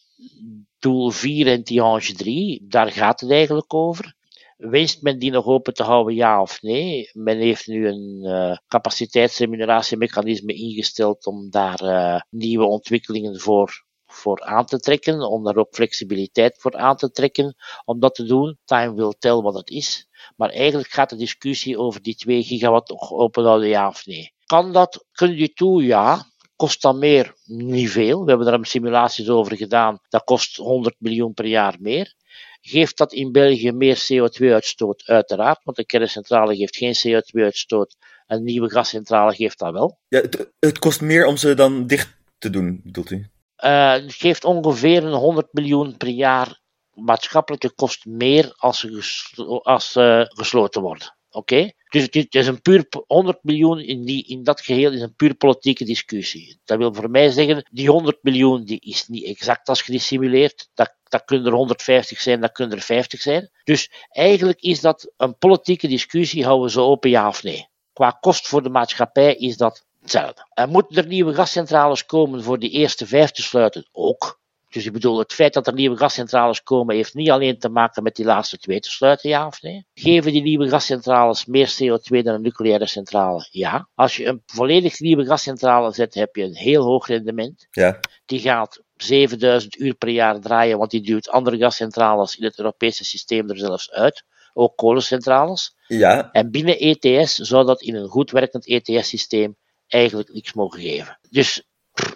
doel 0.78 1.11
4 1.11 1.46
en 1.46 1.64
Tihange 1.64 2.12
3. 2.12 2.66
Daar 2.68 2.92
gaat 2.92 3.20
het 3.20 3.30
eigenlijk 3.30 3.74
over. 3.74 4.14
Wenst 4.56 5.02
men 5.02 5.18
die 5.18 5.30
nog 5.30 5.46
open 5.46 5.74
te 5.74 5.82
houden, 5.82 6.14
ja 6.14 6.40
of 6.40 6.62
nee? 6.62 7.11
Men 7.12 7.38
heeft 7.38 7.66
nu 7.66 7.88
een 7.88 8.20
uh, 8.22 8.56
capaciteitsremuneratiemechanisme 8.68 10.54
ingesteld 10.54 11.26
om 11.26 11.50
daar 11.50 11.82
uh, 11.82 12.20
nieuwe 12.30 12.64
ontwikkelingen 12.64 13.40
voor 13.40 13.85
voor 14.14 14.40
aan 14.40 14.66
te 14.66 14.79
trekken, 14.79 15.20
om 15.20 15.44
daar 15.44 15.57
ook 15.57 15.75
flexibiliteit 15.75 16.57
voor 16.59 16.77
aan 16.77 16.96
te 16.96 17.11
trekken 17.11 17.57
om 17.85 18.01
dat 18.01 18.14
te 18.14 18.25
doen. 18.25 18.59
Time 18.64 18.94
will 18.94 19.14
tell 19.18 19.40
wat 19.40 19.55
het 19.55 19.70
is. 19.70 20.09
Maar 20.37 20.51
eigenlijk 20.51 20.90
gaat 20.90 21.11
de 21.11 21.16
discussie 21.16 21.79
over 21.79 22.03
die 22.03 22.14
2 22.14 22.42
gigawatt 22.42 22.88
nog 22.88 23.12
openhouden, 23.12 23.68
ja 23.68 23.88
of 23.88 24.07
nee. 24.07 24.33
Kan 24.46 24.72
dat? 24.72 25.05
Kunnen 25.12 25.37
die 25.37 25.53
toe? 25.53 25.85
Ja. 25.85 26.31
Kost 26.57 26.83
dat 26.83 26.96
meer? 26.96 27.35
Niet 27.44 27.90
veel. 27.90 28.25
We 28.25 28.29
hebben 28.29 28.46
daar 28.46 28.66
simulaties 28.66 29.29
over 29.29 29.57
gedaan. 29.57 29.98
Dat 30.09 30.25
kost 30.25 30.57
100 30.57 30.94
miljoen 30.98 31.35
per 31.35 31.46
jaar 31.46 31.77
meer. 31.81 32.14
Geeft 32.61 32.96
dat 32.96 33.12
in 33.12 33.33
België 33.33 33.72
meer 33.72 33.96
CO2-uitstoot? 34.12 35.03
Uiteraard, 35.07 35.61
want 35.64 35.77
de 35.77 35.87
kerncentrale 35.87 36.57
geeft 36.57 36.77
geen 36.77 36.94
CO2-uitstoot. 36.94 37.96
Een 38.27 38.44
nieuwe 38.44 38.70
gascentrale 38.70 39.35
geeft 39.35 39.59
dat 39.59 39.72
wel. 39.72 39.98
Ja, 40.09 40.20
het, 40.20 40.51
het 40.59 40.79
kost 40.79 41.01
meer 41.01 41.27
om 41.27 41.37
ze 41.37 41.55
dan 41.55 41.87
dicht 41.87 42.16
te 42.38 42.51
doen, 42.51 42.81
bedoelt 42.85 43.11
u? 43.11 43.32
Uh, 43.64 43.94
geeft 44.07 44.44
ongeveer 44.44 45.05
een 45.05 45.12
100 45.12 45.53
miljoen 45.53 45.96
per 45.96 46.09
jaar 46.09 46.61
maatschappelijke 46.94 47.70
kost 47.70 48.07
meer 48.07 48.55
als 48.57 48.81
ze 48.81 49.61
als, 49.62 49.96
uh, 49.96 50.22
gesloten 50.25 50.83
worden. 50.83 51.16
Oké? 51.31 51.72
Dus 51.88 52.03
het 52.03 52.35
is 52.35 52.46
een 52.46 52.62
puur 52.62 52.87
100 53.07 53.38
miljoen 53.42 53.81
in, 53.81 54.05
die, 54.05 54.27
in 54.27 54.42
dat 54.42 54.61
geheel 54.61 54.92
is 54.92 55.01
een 55.01 55.14
puur 55.14 55.35
politieke 55.35 55.85
discussie. 55.85 56.61
Dat 56.64 56.79
wil 56.79 56.94
voor 56.94 57.11
mij 57.11 57.31
zeggen, 57.31 57.68
die 57.70 57.90
100 57.90 58.18
miljoen 58.22 58.64
die 58.64 58.81
is 58.81 59.09
niet 59.09 59.25
exact 59.25 59.68
als 59.68 59.83
je 59.83 59.92
die 59.92 60.01
simuleert. 60.01 60.70
Dat, 60.75 60.96
dat 61.09 61.25
kunnen 61.25 61.46
er 61.46 61.53
150 61.53 62.20
zijn, 62.20 62.40
dat 62.40 62.53
kunnen 62.53 62.77
er 62.77 62.83
50 62.83 63.20
zijn. 63.20 63.51
Dus 63.64 63.90
eigenlijk 64.09 64.61
is 64.61 64.81
dat 64.81 65.12
een 65.16 65.38
politieke 65.38 65.88
discussie, 65.88 66.44
houden 66.44 66.66
we 66.66 66.72
zo 66.72 66.87
open 66.87 67.11
ja 67.11 67.29
of 67.29 67.42
nee. 67.42 67.68
Qua 67.92 68.11
kost 68.11 68.48
voor 68.48 68.62
de 68.62 68.70
maatschappij 68.70 69.35
is 69.35 69.57
dat 69.57 69.87
hetzelfde. 70.03 70.47
Er 70.55 70.69
moeten 70.69 70.97
er 70.97 71.07
nieuwe 71.07 71.35
gascentrales 71.35 72.07
komen 72.07 72.43
voor 72.43 72.59
die 72.59 72.71
eerste 72.71 73.07
vijf 73.07 73.31
te 73.31 73.43
sluiten? 73.43 73.88
Ook. 73.93 74.41
Dus 74.73 74.87
ik 74.87 74.93
bedoel, 74.93 75.19
het 75.19 75.33
feit 75.33 75.55
dat 75.55 75.67
er 75.67 75.73
nieuwe 75.73 75.97
gascentrales 75.97 76.62
komen, 76.62 76.95
heeft 76.95 77.15
niet 77.15 77.31
alleen 77.31 77.59
te 77.59 77.69
maken 77.69 78.03
met 78.03 78.17
die 78.17 78.25
laatste 78.25 78.59
twee 78.59 78.81
te 78.81 78.91
sluiten, 78.91 79.31
ja 79.31 79.47
of 79.47 79.62
nee? 79.62 79.87
Geven 79.95 80.33
die 80.33 80.43
nieuwe 80.43 80.69
gascentrales 80.69 81.47
meer 81.47 81.75
CO2 81.83 82.23
dan 82.23 82.35
een 82.35 82.43
nucleaire 82.43 82.87
centrale? 82.87 83.47
Ja. 83.51 83.88
Als 83.95 84.17
je 84.17 84.27
een 84.27 84.43
volledig 84.47 85.01
nieuwe 85.01 85.25
gascentrale 85.25 85.93
zet, 85.93 86.15
heb 86.15 86.37
je 86.37 86.43
een 86.43 86.55
heel 86.55 86.85
hoog 86.85 87.07
rendement. 87.07 87.67
Ja. 87.71 88.01
Die 88.27 88.41
gaat 88.41 88.83
7000 88.97 89.79
uur 89.79 89.95
per 89.95 90.09
jaar 90.09 90.41
draaien, 90.41 90.79
want 90.79 90.91
die 90.91 91.03
duwt 91.03 91.29
andere 91.29 91.59
gascentrales 91.59 92.37
in 92.37 92.45
het 92.45 92.59
Europese 92.59 93.05
systeem 93.05 93.51
er 93.51 93.59
zelfs 93.59 93.91
uit. 93.91 94.25
Ook 94.55 94.77
kolencentrales. 94.77 95.77
Ja. 95.87 96.31
En 96.33 96.51
binnen 96.51 96.79
ETS 96.79 97.35
zou 97.35 97.67
dat 97.67 97.83
in 97.83 97.95
een 97.95 98.09
goed 98.09 98.31
werkend 98.31 98.67
ETS-systeem 98.67 99.57
eigenlijk 99.92 100.33
niks 100.33 100.52
mogen 100.52 100.81
geven. 100.81 101.18
Dus 101.31 101.62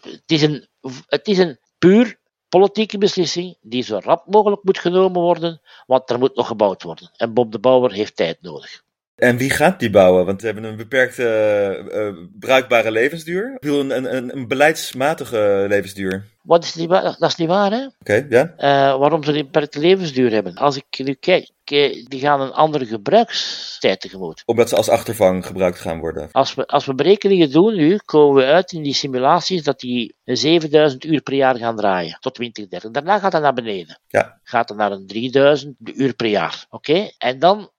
het 0.01 0.23
is 0.27 0.43
een, 0.43 0.69
het 1.07 1.27
is 1.27 1.39
een 1.39 1.59
puur 1.79 2.19
politieke 2.49 2.99
beslissing 2.99 3.57
die 3.61 3.83
zo 3.83 3.99
rap 3.99 4.27
mogelijk 4.27 4.63
moet 4.65 4.79
genomen 4.79 5.21
worden, 5.21 5.61
want 5.87 6.11
er 6.11 6.19
moet 6.19 6.37
nog 6.37 6.47
gebouwd 6.47 6.83
worden. 6.83 7.11
En 7.17 7.35
Bob 7.35 7.53
de 7.53 7.59
Bouwer 7.59 7.93
heeft 7.93 8.17
tijd 8.17 8.43
nodig. 8.43 8.85
En 9.17 9.37
wie 9.37 9.51
gaat 9.51 9.81
die 9.81 9.91
bouwen? 9.91 10.27
Want 10.27 10.41
we 10.41 10.47
hebben 10.47 10.65
een 10.65 10.77
beperkte 10.77 11.25
uh, 11.93 12.27
bruikbare 12.39 12.91
levensduur. 12.91 13.53
Ik 13.53 13.61
bedoel, 13.61 13.91
een, 13.91 14.17
een, 14.17 14.37
een 14.37 14.49
beleidsmatige 14.49 15.67
levensduur. 15.69 16.25
Wat 16.43 16.65
is 16.65 16.73
die, 16.73 16.89
dat 16.89 17.21
is 17.21 17.37
niet 17.37 17.49
waar, 17.49 17.71
hè? 17.71 17.85
Oké, 17.85 17.95
okay, 18.01 18.27
ja. 18.29 18.55
Uh, 18.59 18.99
waarom 18.99 19.25
ze 19.25 19.31
een 19.31 19.45
beperkte 19.45 19.79
levensduur 19.79 20.31
hebben. 20.31 20.55
Als 20.55 20.77
ik 20.77 20.85
nu 21.05 21.15
kijk, 21.15 21.51
die 21.65 22.21
gaan 22.21 22.41
een 22.41 22.53
andere 22.53 22.87
gebruikstijd 22.87 24.01
tegemoet. 24.01 24.43
Omdat 24.45 24.69
ze 24.69 24.77
als 24.77 24.89
achtervang 24.89 25.47
gebruikt 25.47 25.79
gaan 25.79 25.99
worden. 25.99 26.29
Als 26.33 26.55
we, 26.55 26.67
als 26.67 26.87
we 26.87 26.95
berekeningen 26.95 27.51
doen 27.51 27.75
nu, 27.75 27.99
komen 28.05 28.43
we 28.43 28.51
uit 28.51 28.73
in 28.73 28.83
die 28.83 28.95
simulaties 28.95 29.63
dat 29.63 29.81
die 29.81 30.15
7000 30.25 31.05
uur 31.05 31.21
per 31.21 31.35
jaar 31.35 31.57
gaan 31.57 31.77
draaien. 31.77 32.19
Tot 32.21 32.35
2030. 32.35 32.91
Daarna 32.91 33.19
gaat 33.19 33.33
dat 33.33 33.43
naar 33.43 33.55
beneden. 33.55 33.99
Ja. 34.09 34.41
Gaat 34.43 34.69
het 34.69 34.79
naar 34.79 34.93
een 34.93 35.07
3000 35.07 35.77
uur 35.85 36.15
per 36.15 36.27
jaar. 36.27 36.67
Oké? 36.71 36.91
Okay? 36.91 37.15
En 37.19 37.39
dan 37.39 37.71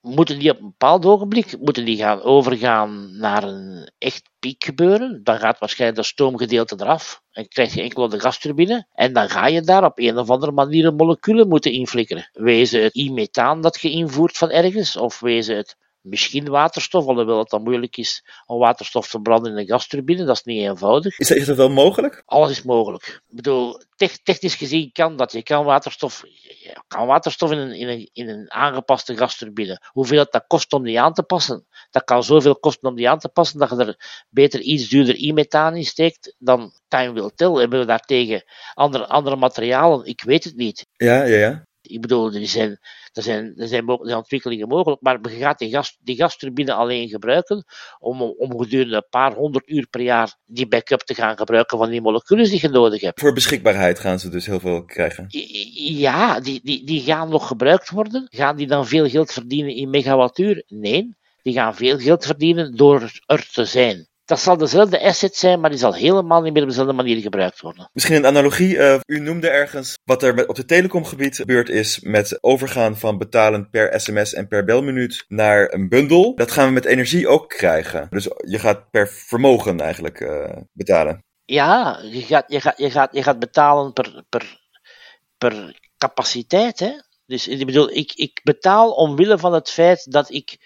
moeten 0.00 0.38
die 0.38 0.50
op 0.50 0.60
een 0.60 0.66
bepaald 0.66 1.04
ogenblik 1.04 1.58
moeten 1.60 1.84
die 1.84 1.96
gaan 1.96 2.22
overgaan 2.22 3.18
naar 3.18 3.42
een 3.42 3.90
echt 3.98 4.30
piekgebeuren. 4.38 5.20
Dan 5.22 5.38
gaat 5.38 5.58
waarschijnlijk 5.58 6.00
dat 6.00 6.08
stoomgedeelte 6.08 6.76
eraf 6.78 7.22
en 7.30 7.48
krijg 7.48 7.74
je 7.74 7.82
enkel 7.82 8.08
de 8.08 8.20
gasturbine. 8.20 8.86
En 8.92 9.12
dan 9.12 9.28
ga 9.28 9.46
je 9.46 9.60
daar 9.60 9.84
op 9.84 9.98
een 9.98 10.18
of 10.18 10.30
andere 10.30 10.52
manier 10.52 10.94
moleculen 10.94 11.48
moeten 11.48 11.72
inflikkeren. 11.72 12.30
Wezen 12.32 12.82
het 12.82 12.96
i-methaan 12.96 13.60
dat 13.60 13.80
je 13.80 13.90
invoert 13.90 14.36
van 14.36 14.50
ergens, 14.50 14.96
of 14.96 15.20
wezen 15.20 15.56
het 15.56 15.76
misschien 16.08 16.48
waterstof, 16.48 17.06
alhoewel 17.06 17.38
het 17.38 17.50
dan 17.50 17.62
moeilijk 17.62 17.96
is 17.96 18.24
om 18.46 18.58
waterstof 18.58 19.08
te 19.08 19.20
branden 19.20 19.52
in 19.52 19.58
een 19.58 19.66
gasturbine, 19.66 20.24
dat 20.24 20.36
is 20.36 20.42
niet 20.42 20.62
eenvoudig. 20.62 21.18
Is, 21.18 21.30
is 21.30 21.46
dat 21.46 21.56
wel 21.56 21.70
mogelijk? 21.70 22.22
Alles 22.24 22.50
is 22.50 22.62
mogelijk. 22.62 23.22
Ik 23.28 23.36
bedoel, 23.36 23.80
technisch 24.22 24.54
gezien 24.54 24.92
kan 24.92 25.16
dat. 25.16 25.32
Je 25.32 25.42
kan 25.42 25.64
waterstof, 25.64 26.22
je 26.62 26.82
kan 26.88 27.06
waterstof 27.06 27.50
in 27.50 27.58
een, 27.58 27.72
in, 27.72 27.88
een, 27.88 28.10
in 28.12 28.28
een 28.28 28.52
aangepaste 28.52 29.16
gasturbine. 29.16 29.82
Hoeveel 29.92 30.18
het 30.18 30.32
dat 30.32 30.44
kost 30.46 30.72
om 30.72 30.82
die 30.82 31.00
aan 31.00 31.12
te 31.12 31.22
passen, 31.22 31.66
dat 31.90 32.04
kan 32.04 32.24
zoveel 32.24 32.58
kosten 32.58 32.88
om 32.88 32.96
die 32.96 33.08
aan 33.08 33.18
te 33.18 33.28
passen, 33.28 33.58
dat 33.58 33.70
je 33.70 33.76
er 33.76 34.24
beter 34.30 34.60
iets 34.60 34.88
duurder 34.88 35.16
i-methaan 35.16 35.76
in 35.76 35.84
steekt 35.84 36.34
dan 36.38 36.72
time 36.88 37.12
will 37.12 37.30
tell. 37.34 37.52
Hebben 37.52 37.78
we 37.78 37.86
daartegen 37.86 38.44
andere, 38.74 39.06
andere 39.06 39.36
materialen? 39.36 40.06
Ik 40.06 40.22
weet 40.22 40.44
het 40.44 40.56
niet. 40.56 40.86
Ja, 40.92 41.24
ja, 41.24 41.36
ja. 41.36 41.66
Ik 41.88 42.00
bedoel, 42.00 42.32
er 42.32 42.46
zijn, 42.46 42.78
er 43.12 43.22
zijn, 43.22 43.52
er 43.56 43.68
zijn, 43.68 43.88
er 43.88 43.98
zijn 44.02 44.16
ontwikkelingen 44.16 44.68
mogelijk, 44.68 45.02
maar 45.02 45.18
je 45.22 45.36
gaat 45.36 45.58
die, 45.58 45.70
gas, 45.70 45.98
die 46.00 46.16
gasturbine 46.16 46.72
alleen 46.72 47.08
gebruiken 47.08 47.64
om, 47.98 48.22
om 48.22 48.58
gedurende 48.60 48.96
een 48.96 49.06
paar 49.10 49.34
honderd 49.34 49.68
uur 49.68 49.86
per 49.90 50.00
jaar 50.00 50.36
die 50.44 50.68
backup 50.68 51.00
te 51.00 51.14
gaan 51.14 51.36
gebruiken 51.36 51.78
van 51.78 51.90
die 51.90 52.00
moleculen 52.00 52.50
die 52.50 52.60
je 52.60 52.68
nodig 52.68 53.00
hebt. 53.00 53.20
Voor 53.20 53.32
beschikbaarheid 53.32 53.98
gaan 53.98 54.18
ze 54.18 54.28
dus 54.28 54.46
heel 54.46 54.60
veel 54.60 54.84
krijgen. 54.84 55.26
Ja, 55.74 56.40
die, 56.40 56.60
die, 56.62 56.84
die 56.84 57.00
gaan 57.00 57.28
nog 57.28 57.46
gebruikt 57.46 57.90
worden. 57.90 58.26
Gaan 58.30 58.56
die 58.56 58.66
dan 58.66 58.86
veel 58.86 59.08
geld 59.08 59.32
verdienen 59.32 59.74
in 59.74 59.90
megawattuur? 59.90 60.62
Nee. 60.66 61.16
Die 61.42 61.52
gaan 61.52 61.74
veel 61.74 61.98
geld 61.98 62.26
verdienen 62.26 62.76
door 62.76 63.12
er 63.26 63.48
te 63.52 63.64
zijn 63.64 64.08
dat 64.28 64.40
zal 64.40 64.56
dezelfde 64.56 65.00
asset 65.00 65.36
zijn, 65.36 65.60
maar 65.60 65.70
die 65.70 65.78
zal 65.78 65.94
helemaal 65.94 66.42
niet 66.42 66.52
meer 66.52 66.62
op 66.62 66.68
dezelfde 66.68 66.92
manier 66.92 67.20
gebruikt 67.20 67.60
worden. 67.60 67.90
Misschien 67.92 68.16
een 68.16 68.26
analogie. 68.26 68.76
Uh, 68.76 68.98
u 69.06 69.20
noemde 69.20 69.48
ergens 69.48 69.98
wat 70.04 70.22
er 70.22 70.48
op 70.48 70.56
het 70.56 70.68
telecomgebied 70.68 71.36
gebeurd 71.36 71.68
is 71.68 72.00
met 72.00 72.38
overgaan 72.40 72.96
van 72.96 73.18
betalen 73.18 73.70
per 73.70 74.00
sms 74.00 74.34
en 74.34 74.48
per 74.48 74.64
belminuut 74.64 75.24
naar 75.28 75.72
een 75.72 75.88
bundel. 75.88 76.34
Dat 76.34 76.50
gaan 76.50 76.66
we 76.66 76.72
met 76.72 76.84
energie 76.84 77.28
ook 77.28 77.48
krijgen. 77.48 78.06
Dus 78.10 78.28
je 78.46 78.58
gaat 78.58 78.90
per 78.90 79.08
vermogen 79.08 79.80
eigenlijk 79.80 80.20
uh, 80.20 80.56
betalen. 80.72 81.24
Ja, 81.44 82.00
je 82.02 82.22
gaat, 82.22 82.44
je 82.52 82.60
gaat, 82.60 82.78
je 82.78 82.90
gaat, 82.90 83.14
je 83.14 83.22
gaat 83.22 83.38
betalen 83.38 83.92
per, 83.92 84.24
per, 84.28 84.60
per 85.38 85.78
capaciteit. 85.98 86.78
Hè? 86.78 86.92
Dus 87.26 87.48
ik 87.48 87.66
bedoel, 87.66 87.90
ik, 87.90 88.12
ik 88.14 88.40
betaal 88.42 88.90
omwille 88.90 89.38
van 89.38 89.52
het 89.52 89.70
feit 89.70 90.12
dat 90.12 90.30
ik 90.30 90.56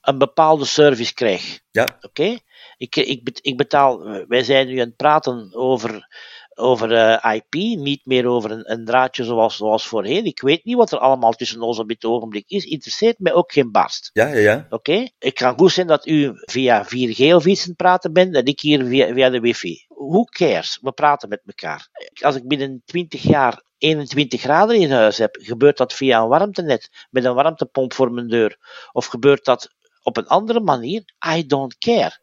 een 0.00 0.18
bepaalde 0.18 0.64
service 0.64 1.14
krijg. 1.14 1.60
Ja. 1.70 1.98
Oké? 2.00 2.38
Ik, 2.84 2.96
ik, 2.96 3.38
ik 3.42 3.56
betaal, 3.56 4.02
wij 4.28 4.42
zijn 4.42 4.66
nu 4.66 4.78
aan 4.78 4.86
het 4.86 4.96
praten 4.96 5.54
over, 5.54 6.08
over 6.54 6.92
uh, 6.92 7.34
IP, 7.34 7.54
niet 7.78 8.06
meer 8.06 8.26
over 8.26 8.50
een, 8.50 8.72
een, 8.72 8.84
draadje 8.84 9.24
zoals, 9.24 9.56
zoals 9.56 9.86
voorheen. 9.86 10.24
Ik 10.24 10.40
weet 10.40 10.64
niet 10.64 10.76
wat 10.76 10.92
er 10.92 10.98
allemaal 10.98 11.32
tussen 11.32 11.60
ons 11.60 11.78
op 11.78 11.88
dit 11.88 12.04
ogenblik 12.04 12.44
is. 12.46 12.64
Interesseert 12.64 13.18
mij 13.18 13.32
ook 13.32 13.52
geen 13.52 13.70
barst. 13.70 14.10
Ja, 14.12 14.26
ja, 14.26 14.38
ja. 14.38 14.56
Oké? 14.64 14.74
Okay? 14.74 15.12
Het 15.18 15.32
kan 15.32 15.58
goed 15.58 15.72
zijn 15.72 15.86
dat 15.86 16.06
u 16.06 16.32
via 16.34 16.84
4G 16.84 17.34
of 17.34 17.46
iets 17.46 17.62
aan 17.62 17.68
het 17.68 17.76
praten 17.76 18.12
bent 18.12 18.34
en 18.34 18.44
ik 18.44 18.60
hier 18.60 18.84
via, 18.84 19.12
via 19.12 19.30
de 19.30 19.40
wifi. 19.40 19.84
Who 19.88 20.24
cares? 20.24 20.78
We 20.82 20.92
praten 20.92 21.28
met 21.28 21.42
elkaar. 21.46 21.88
Als 22.20 22.36
ik 22.36 22.48
binnen 22.48 22.82
20 22.84 23.22
jaar 23.22 23.62
21 23.78 24.40
graden 24.40 24.76
in 24.76 24.92
huis 24.92 25.18
heb, 25.18 25.36
gebeurt 25.40 25.76
dat 25.76 25.92
via 25.92 26.20
een 26.20 26.28
warmtenet 26.28 27.06
met 27.10 27.24
een 27.24 27.34
warmtepomp 27.34 27.92
voor 27.92 28.12
mijn 28.12 28.28
deur? 28.28 28.56
Of 28.92 29.06
gebeurt 29.06 29.44
dat 29.44 29.68
op 30.02 30.16
een 30.16 30.26
andere 30.26 30.60
manier? 30.60 31.04
I 31.36 31.46
don't 31.46 31.78
care. 31.78 32.22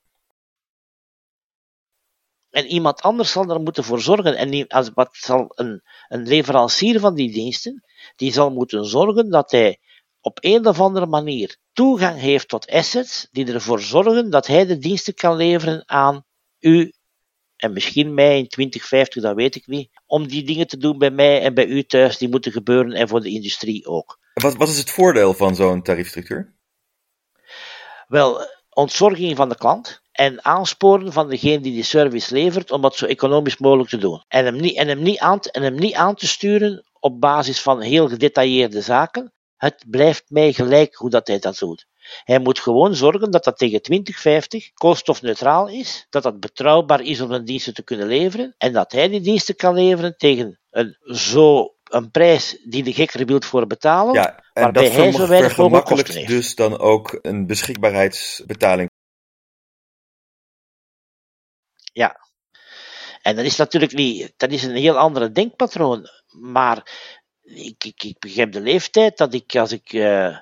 En 2.51 2.65
iemand 2.65 3.01
anders 3.01 3.31
zal 3.31 3.49
er 3.49 3.61
moeten 3.61 3.83
voor 3.83 4.01
zorgen. 4.01 4.35
En 4.35 4.67
als, 4.67 4.89
wat 4.93 5.09
zal 5.11 5.51
een, 5.55 5.81
een 6.07 6.27
leverancier 6.27 6.99
van 6.99 7.15
die 7.15 7.31
diensten, 7.31 7.83
die 8.15 8.33
zal 8.33 8.51
moeten 8.51 8.85
zorgen 8.85 9.29
dat 9.29 9.51
hij 9.51 9.79
op 10.21 10.37
een 10.41 10.67
of 10.67 10.79
andere 10.79 11.05
manier 11.05 11.57
toegang 11.73 12.19
heeft 12.19 12.47
tot 12.47 12.67
assets 12.67 13.27
die 13.31 13.53
ervoor 13.53 13.79
zorgen 13.79 14.29
dat 14.29 14.47
hij 14.47 14.65
de 14.65 14.77
diensten 14.77 15.13
kan 15.13 15.35
leveren 15.35 15.83
aan 15.89 16.25
u 16.59 16.93
en 17.61 17.73
misschien 17.73 18.13
mij 18.13 18.37
in 18.37 18.47
2050, 18.47 19.23
dat 19.23 19.35
weet 19.35 19.55
ik 19.55 19.67
niet, 19.67 19.89
om 20.05 20.27
die 20.27 20.43
dingen 20.43 20.67
te 20.67 20.77
doen 20.77 20.97
bij 20.97 21.11
mij 21.11 21.41
en 21.41 21.53
bij 21.53 21.65
u 21.65 21.83
thuis 21.83 22.17
die 22.17 22.29
moeten 22.29 22.51
gebeuren 22.51 22.93
en 22.93 23.07
voor 23.07 23.21
de 23.21 23.29
industrie 23.29 23.85
ook. 23.85 24.19
Wat, 24.33 24.55
wat 24.55 24.67
is 24.67 24.77
het 24.77 24.91
voordeel 24.91 25.33
van 25.33 25.55
zo'n 25.55 25.81
tariefstructuur? 25.81 26.53
Wel, 28.07 28.47
ontzorging 28.69 29.35
van 29.35 29.49
de 29.49 29.57
klant 29.57 30.00
en 30.11 30.45
aansporen 30.45 31.13
van 31.13 31.29
degene 31.29 31.59
die 31.59 31.73
die 31.73 31.83
service 31.83 32.33
levert 32.33 32.71
om 32.71 32.81
dat 32.81 32.95
zo 32.95 33.05
economisch 33.05 33.57
mogelijk 33.57 33.89
te 33.89 33.97
doen. 33.97 34.23
En 34.27 34.45
hem 34.45 34.55
niet, 34.55 34.77
en 34.77 34.87
hem 34.87 35.01
niet, 35.01 35.19
aan, 35.19 35.39
te, 35.39 35.51
en 35.51 35.61
hem 35.61 35.75
niet 35.75 35.93
aan 35.93 36.15
te 36.15 36.27
sturen 36.27 36.85
op 36.99 37.21
basis 37.21 37.61
van 37.61 37.81
heel 37.81 38.07
gedetailleerde 38.07 38.81
zaken. 38.81 39.33
Het 39.57 39.83
blijft 39.87 40.23
mij 40.27 40.53
gelijk 40.53 40.95
hoe 40.95 41.09
dat 41.09 41.27
hij 41.27 41.39
dat 41.39 41.57
doet. 41.57 41.85
Hij 42.23 42.39
moet 42.39 42.59
gewoon 42.59 42.95
zorgen 42.95 43.31
dat 43.31 43.43
dat 43.43 43.57
tegen 43.57 43.81
2050 43.81 44.73
koolstofneutraal 44.73 45.67
is, 45.67 46.05
dat 46.09 46.23
dat 46.23 46.39
betrouwbaar 46.39 47.01
is 47.01 47.21
om 47.21 47.31
een 47.31 47.45
diensten 47.45 47.73
te 47.73 47.83
kunnen 47.83 48.07
leveren 48.07 48.55
en 48.57 48.73
dat 48.73 48.91
hij 48.91 49.09
die 49.09 49.21
diensten 49.21 49.55
kan 49.55 49.73
leveren 49.73 50.17
tegen 50.17 50.59
een 50.69 50.97
zo 51.15 51.75
een 51.83 52.11
prijs 52.11 52.57
die 52.63 52.83
de 52.83 52.93
gek 52.93 53.13
er 53.13 53.25
wil 53.25 53.41
voor 53.41 53.67
betalen, 53.67 54.13
ja, 54.13 54.43
en 54.53 54.63
waarbij 54.63 54.83
dat 54.83 54.93
hij 54.93 55.11
zo 55.11 55.27
weinig 55.27 55.57
mogelijk 55.57 55.85
kosten 55.85 56.15
heeft. 56.15 56.27
dus 56.27 56.55
dan 56.55 56.79
ook 56.79 57.19
een 57.21 57.47
beschikbaarheidsbetaling. 57.47 58.89
Ja. 61.91 62.19
En 63.21 63.35
dat 63.35 63.45
is 63.45 63.55
natuurlijk 63.55 63.93
niet, 63.93 64.33
dat 64.37 64.51
is 64.51 64.63
een 64.63 64.75
heel 64.75 64.97
andere 64.97 65.31
denkpatroon, 65.31 66.07
maar 66.27 66.91
ik, 67.41 67.83
ik, 67.83 68.03
ik 68.03 68.19
begrijp 68.19 68.51
de 68.51 68.61
leeftijd 68.61 69.17
dat 69.17 69.33
ik, 69.33 69.55
als 69.55 69.71
ik 69.71 69.93
uh, 69.93 70.37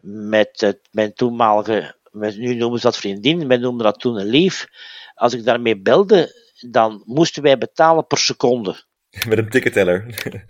met 0.00 0.60
het, 0.60 0.88
mijn 0.90 1.12
toenmalige, 1.12 1.96
nu 2.12 2.54
noemen 2.54 2.78
ze 2.78 2.86
dat 2.86 2.96
vriendin, 2.96 3.48
wij 3.48 3.56
noemen 3.56 3.84
dat 3.84 4.00
toen 4.00 4.16
een 4.16 4.26
lief, 4.26 4.66
als 5.14 5.34
ik 5.34 5.44
daarmee 5.44 5.80
belde, 5.80 6.50
dan 6.70 7.02
moesten 7.04 7.42
wij 7.42 7.58
betalen 7.58 8.06
per 8.06 8.18
seconde. 8.18 8.84
Met 9.28 9.38
een 9.38 9.48
ticketteller. 9.48 10.06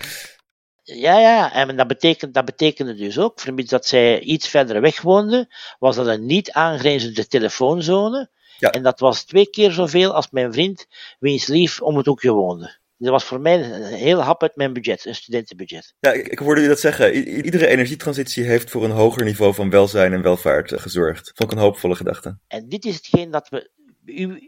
Ja, 0.94 1.18
ja, 1.18 1.52
en 1.52 1.76
dat, 1.76 1.86
betekent, 1.86 2.34
dat 2.34 2.44
betekende 2.44 2.94
dus 2.94 3.18
ook, 3.18 3.40
vermits 3.40 3.70
dat 3.70 3.86
zij 3.86 4.20
iets 4.20 4.48
verder 4.48 4.80
weg 4.80 5.00
woonde, 5.00 5.54
was 5.78 5.96
dat 5.96 6.06
een 6.06 6.26
niet 6.26 6.52
aangrenzende 6.52 7.26
telefoonzone. 7.26 8.30
Ja. 8.58 8.70
En 8.70 8.82
dat 8.82 9.00
was 9.00 9.24
twee 9.24 9.50
keer 9.50 9.72
zoveel 9.72 10.14
als 10.14 10.30
mijn 10.30 10.52
vriend, 10.52 10.86
wiens 11.18 11.46
lief 11.46 11.82
om 11.82 11.96
het 11.96 12.06
hoekje 12.06 12.32
woonde. 12.32 12.76
Dat 12.98 13.10
was 13.10 13.24
voor 13.24 13.40
mij 13.40 13.62
een 13.62 13.82
heel 13.82 14.22
hap 14.22 14.42
uit 14.42 14.56
mijn 14.56 14.72
budget, 14.72 15.04
een 15.04 15.14
studentenbudget. 15.14 15.94
Ja, 16.00 16.12
ik, 16.12 16.38
hoorde 16.38 16.60
u 16.60 16.68
dat 16.68 16.80
zeggen. 16.80 17.14
iedere 17.44 17.66
energietransitie 17.66 18.44
heeft 18.44 18.70
voor 18.70 18.84
een 18.84 18.90
hoger 18.90 19.24
niveau 19.24 19.54
van 19.54 19.70
welzijn 19.70 20.12
en 20.12 20.22
welvaart 20.22 20.72
uh, 20.72 20.78
gezorgd. 20.78 21.30
Vond 21.34 21.52
ik 21.52 21.58
een 21.58 21.64
hoopvolle 21.64 21.94
gedachte. 21.94 22.38
En 22.46 22.68
dit 22.68 22.84
is 22.84 22.94
hetgeen 22.94 23.30
dat 23.30 23.48
we. 23.48 23.70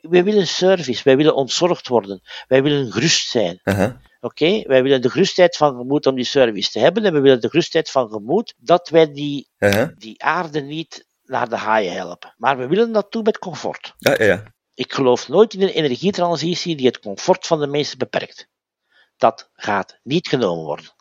wij 0.01 0.25
willen 0.25 0.47
service, 0.47 1.03
wij 1.05 1.17
willen 1.17 1.35
ontzorgd 1.35 1.89
worden, 1.89 2.21
wij 2.49 2.63
willen 2.63 2.93
gerust 2.93 3.29
zijn. 3.29 3.61
Uh 3.65 3.75
-huh. 3.75 3.91
Oké, 4.21 4.63
wij 4.67 4.83
willen 4.83 5.03
de 5.03 5.11
gerustheid 5.11 5.57
van 5.57 5.77
gemoed 5.77 6.07
om 6.07 6.15
die 6.15 6.25
service 6.25 6.71
te 6.71 6.79
hebben 6.79 7.05
en 7.05 7.13
we 7.13 7.21
willen 7.21 7.41
de 7.41 7.51
gerustheid 7.51 7.91
van 7.91 8.09
gemoed 8.09 8.55
dat 8.59 8.89
wij 8.89 9.13
die, 9.13 9.49
uh 9.59 9.73
-huh. 9.73 9.89
die 9.99 10.23
aarde 10.23 10.61
niet 10.61 11.09
naar 11.31 11.49
de 11.49 11.57
haaien 11.57 11.93
helpen. 11.93 12.35
Maar 12.37 12.59
we 12.59 12.67
willen 12.67 12.93
dat 12.93 13.13
doen 13.13 13.23
met 13.23 13.39
comfort. 13.39 13.95
Ja, 13.99 14.15
ja, 14.19 14.25
ja. 14.25 14.55
Ik 14.75 14.93
geloof 14.93 15.29
nooit 15.29 15.55
in 15.55 15.63
een 15.63 15.69
energietransitie 15.69 16.77
die 16.77 16.87
het 16.87 16.99
comfort 16.99 17.47
van 17.47 17.61
de 17.61 17.67
mensen 17.67 17.99
beperkt. 17.99 18.49
Dat 19.17 19.51
gaat 19.53 19.99
niet 20.03 20.29
genomen 20.29 20.65
worden. 20.65 20.95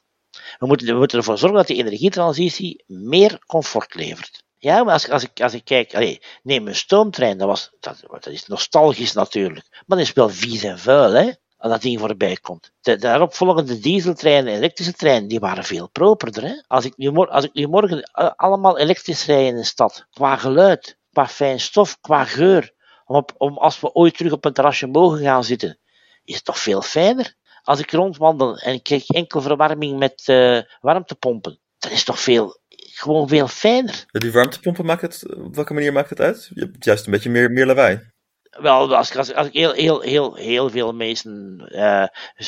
We 0.58 0.66
moeten, 0.66 0.88
we 0.88 0.94
moeten 0.94 1.18
ervoor 1.18 1.38
zorgen 1.38 1.58
dat 1.58 1.68
die 1.68 1.78
energietransitie 1.78 2.84
meer 2.88 3.44
comfort 3.46 3.96
levert. 3.96 4.44
Ja, 4.58 4.84
maar 4.84 4.94
als, 4.94 5.10
als, 5.10 5.24
ik, 5.24 5.42
als 5.42 5.54
ik 5.54 5.64
kijk, 5.64 5.96
allez, 5.96 6.18
neem 6.44 6.68
een 6.68 6.76
stoomtrein, 6.76 7.38
dat, 7.38 7.48
was, 7.48 7.72
dat, 7.80 8.04
dat 8.10 8.28
is 8.28 8.46
nostalgisch 8.46 9.14
natuurlijk, 9.14 9.84
maar 9.86 9.98
dat 9.98 10.08
is 10.08 10.14
wel 10.14 10.30
vies 10.30 10.64
en 10.64 10.80
vuil, 10.80 11.14
hè? 11.14 11.32
Als 11.60 11.72
dat 11.72 11.82
ding 11.82 12.00
voorbij 12.00 12.38
komt. 12.42 12.72
De 12.82 12.96
daaropvolgende 12.96 13.80
dieseltreinen 13.80 14.54
en 14.54 14.58
elektrische 14.58 14.94
treinen, 14.94 15.28
die 15.30 15.40
waren 15.40 15.64
veel 15.64 15.90
properder. 15.90 16.44
Hè? 16.44 16.54
Als, 16.68 16.86
ik 16.86 16.98
nu, 16.98 17.16
als 17.16 17.44
ik 17.44 17.54
nu 17.54 17.68
morgen 17.68 18.12
allemaal 18.36 18.78
elektrisch 18.78 19.26
rij 19.26 19.46
in 19.46 19.58
een 19.58 19.66
stad, 19.66 20.06
qua 20.12 20.36
geluid, 20.36 20.98
qua 21.12 21.28
fijn 21.28 21.60
stof, 21.60 21.98
qua 22.02 22.26
geur, 22.26 22.74
om, 23.06 23.26
om 23.38 23.58
als 23.58 23.80
we 23.80 23.94
ooit 23.94 24.18
terug 24.18 24.32
op 24.32 24.46
een 24.46 24.54
terrasje 24.54 24.88
mogen 24.88 25.20
gaan 25.20 25.44
zitten, 25.44 25.80
is 26.24 26.36
het 26.36 26.46
toch 26.46 26.60
veel 26.60 26.82
fijner. 26.82 27.36
Als 27.64 27.80
ik 27.80 27.92
rondwandel 27.92 28.58
en 28.58 28.74
ik 28.74 28.84
krijg 28.84 29.10
enkel 29.10 29.42
verwarming 29.42 30.00
met 30.00 30.24
uh, 30.28 30.62
warmtepompen, 30.80 31.60
dan 31.78 31.92
is 31.92 32.04
toch 32.04 32.20
veel, 32.20 32.60
gewoon 32.94 33.28
veel 33.28 33.48
fijner. 33.48 34.06
Die 34.12 34.32
warmtepompen 34.32 34.86
maakt 34.86 35.02
het, 35.02 35.36
op 35.36 35.56
welke 35.56 35.74
manier 35.74 35.94
maakt 35.94 36.10
het 36.10 36.20
uit? 36.20 36.50
Je 36.54 36.62
hebt 36.62 36.86
juist 36.86 37.06
een 37.06 37.12
beetje 37.12 37.30
meer, 37.30 37.52
meer 37.52 37.66
lawaai. 37.66 38.12
Wel, 38.50 38.96
als, 38.96 39.16
als, 39.16 39.34
als 39.34 39.48
ik 39.48 39.54
heel, 39.54 39.72
heel, 39.72 40.02
heel, 40.02 40.36
heel 40.36 40.70
veel 40.70 40.94
mensen 40.94 41.64
uh, 41.72 42.06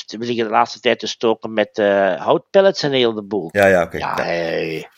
liggen 0.07 0.45
de 0.45 0.49
laatste 0.49 0.79
tijd 0.79 0.99
te 0.99 1.07
stoken 1.07 1.53
met 1.53 1.77
uh, 1.77 2.21
houtpellets 2.21 2.83
en 2.83 2.91
heel 2.91 3.13
de 3.13 3.23
boel. 3.23 3.49
Ja, 3.51 3.65
ja, 3.65 3.83
oké. 3.83 3.95
Okay. 3.95 3.99
Ja, 3.99 4.23
hey, 4.23 4.89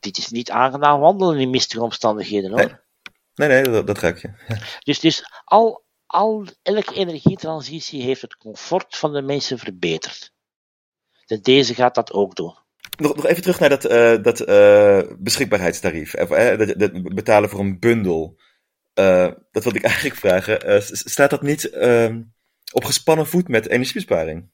dit 0.00 0.18
is 0.18 0.28
niet 0.28 0.50
aangenaam 0.50 1.00
wandelen 1.00 1.38
in 1.38 1.50
mistige 1.50 1.82
omstandigheden 1.82 2.50
hoor. 2.50 2.80
Nee, 3.34 3.48
nee, 3.48 3.62
nee 3.62 3.72
dat, 3.72 3.86
dat 3.86 3.98
ruik 3.98 4.18
je. 4.18 4.30
Dus, 4.84 5.00
dus 5.00 5.24
al, 5.44 5.84
al, 6.06 6.46
elke 6.62 6.94
energietransitie 6.94 8.02
heeft 8.02 8.22
het 8.22 8.36
comfort 8.36 8.96
van 8.96 9.12
de 9.12 9.22
mensen 9.22 9.58
verbeterd. 9.58 10.32
En 11.26 11.40
deze 11.42 11.74
gaat 11.74 11.94
dat 11.94 12.12
ook 12.12 12.34
doen. 12.34 12.54
Nog, 12.98 13.16
nog 13.16 13.26
even 13.26 13.42
terug 13.42 13.60
naar 13.60 13.68
dat, 13.68 13.90
uh, 13.90 14.22
dat 14.22 14.46
beschikbaarheidstarief. 15.18 16.14
Uh, 16.14 16.58
dat, 16.58 16.78
dat, 16.78 17.14
betalen 17.14 17.50
voor 17.50 17.60
een 17.60 17.78
bundel. 17.78 18.36
Dat 19.50 19.62
wilde 19.62 19.78
ik 19.78 19.84
eigenlijk 19.92 20.16
vragen. 20.16 20.82
staat 20.82 21.30
dat 21.30 21.42
niet 21.42 21.70
ehm, 21.70 22.22
op 22.72 22.84
gespannen 22.84 23.26
voet 23.26 23.48
met 23.48 23.68
energiebesparing? 23.68 24.50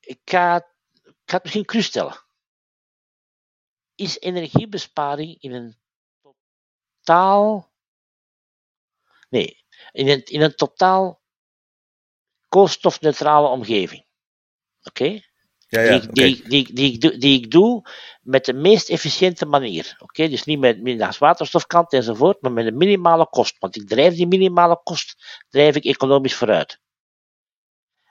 Ik 0.00 0.20
ga, 0.24 0.56
ik 1.02 1.14
ga 1.24 1.34
het 1.34 1.42
misschien 1.42 1.64
cru 1.64 1.82
stellen. 1.82 2.24
Is 3.94 4.18
energiebesparing 4.20 5.42
in 5.42 5.52
een 5.52 5.76
totaal. 7.02 7.72
Nee, 9.28 9.64
in 9.92 10.08
een, 10.08 10.24
in 10.24 10.40
een 10.40 10.54
totaal 10.54 11.22
koolstofneutrale 12.48 13.48
omgeving. 13.48 14.06
Oké? 14.82 15.22
Ja, 15.68 15.80
ja, 15.80 15.98
die, 15.98 16.12
die, 16.12 16.48
die, 16.48 16.72
die, 16.74 16.98
die, 16.98 17.18
die, 17.18 17.42
ik 17.42 17.50
doe 17.50 17.88
met 18.22 18.44
de 18.44 18.52
meest 18.52 18.88
efficiënte 18.88 19.46
manier. 19.46 19.96
Oké, 19.98 20.28
dus 20.28 20.44
niet 20.44 20.58
met 20.58 20.82
naast 20.82 21.18
waterstofkant 21.18 21.92
enzovoort, 21.92 22.40
maar 22.40 22.52
met 22.52 22.66
een 22.66 22.76
minimale 22.76 23.28
kost. 23.28 23.58
Want 23.58 23.76
ik 23.76 23.88
drijf 23.88 24.14
die 24.14 24.26
minimale 24.26 24.80
kost, 24.82 25.40
drijf 25.48 25.76
ik 25.76 25.84
economisch 25.84 26.34
vooruit. 26.34 26.80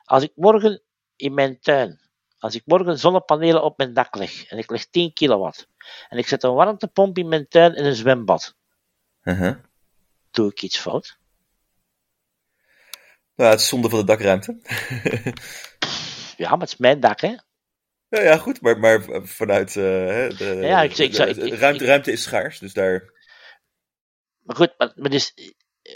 Als 0.04 0.24
ik 0.24 0.32
morgen 0.36 0.84
in 1.16 1.34
mijn 1.34 1.60
tuin, 1.60 2.00
als 2.38 2.56
ik 2.56 2.62
morgen 2.66 3.00
zonnepanelen 3.00 3.64
op 3.64 3.78
mijn 3.78 3.94
dak 3.94 4.16
leg, 4.16 4.46
en 4.46 4.58
ik 4.58 4.70
leg 4.70 4.90
10 4.90 5.14
kilowatt, 5.14 5.68
en 6.10 6.18
ik 6.18 6.28
zet 6.28 6.44
een 6.44 6.54
warmtepomp 6.54 7.18
in 7.18 7.28
mijn 7.28 7.48
tuin 7.48 7.74
en 7.74 7.86
een 7.86 7.96
zwembad, 7.96 8.56
uh 9.24 9.40
-huh. 9.40 9.56
doe 10.32 10.50
ik 10.50 10.62
iets 10.62 10.78
fout? 10.78 11.18
Nou, 13.36 13.52
het 13.52 13.60
is 13.60 13.68
zonde 13.68 13.90
van 13.90 14.00
de 14.00 14.06
dakruimte. 14.06 14.58
ja, 16.38 16.50
maar 16.50 16.60
het 16.60 16.70
is 16.70 16.78
mijn 16.78 17.00
dak, 17.00 17.22
hè? 17.22 17.36
Ja, 18.08 18.22
ja 18.22 18.38
goed, 18.38 18.62
maar, 18.62 18.80
maar 18.80 19.04
vanuit 19.24 19.74
de, 19.74 20.58
ja, 20.62 20.82
ik, 20.82 20.98
ik, 20.98 21.12
de, 21.12 21.34
de, 21.34 21.56
ruimte, 21.56 21.86
ruimte 21.86 22.12
is 22.12 22.24
schaars, 22.24 22.60
dus 22.60 22.74
daar... 22.74 23.14
Maar 24.40 24.56
goed, 24.56 24.74
maar, 24.78 24.92
maar 24.96 25.10
dus, 25.10 25.34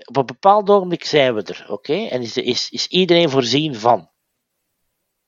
op 0.05 0.17
een 0.17 0.25
bepaald 0.25 0.69
ogenblik 0.69 1.05
zijn 1.05 1.35
we 1.35 1.43
er, 1.43 1.65
oké? 1.67 2.07
En 2.07 2.21
is, 2.21 2.37
is, 2.37 2.69
is 2.69 2.87
iedereen 2.87 3.29
voorzien 3.29 3.75
van. 3.75 4.09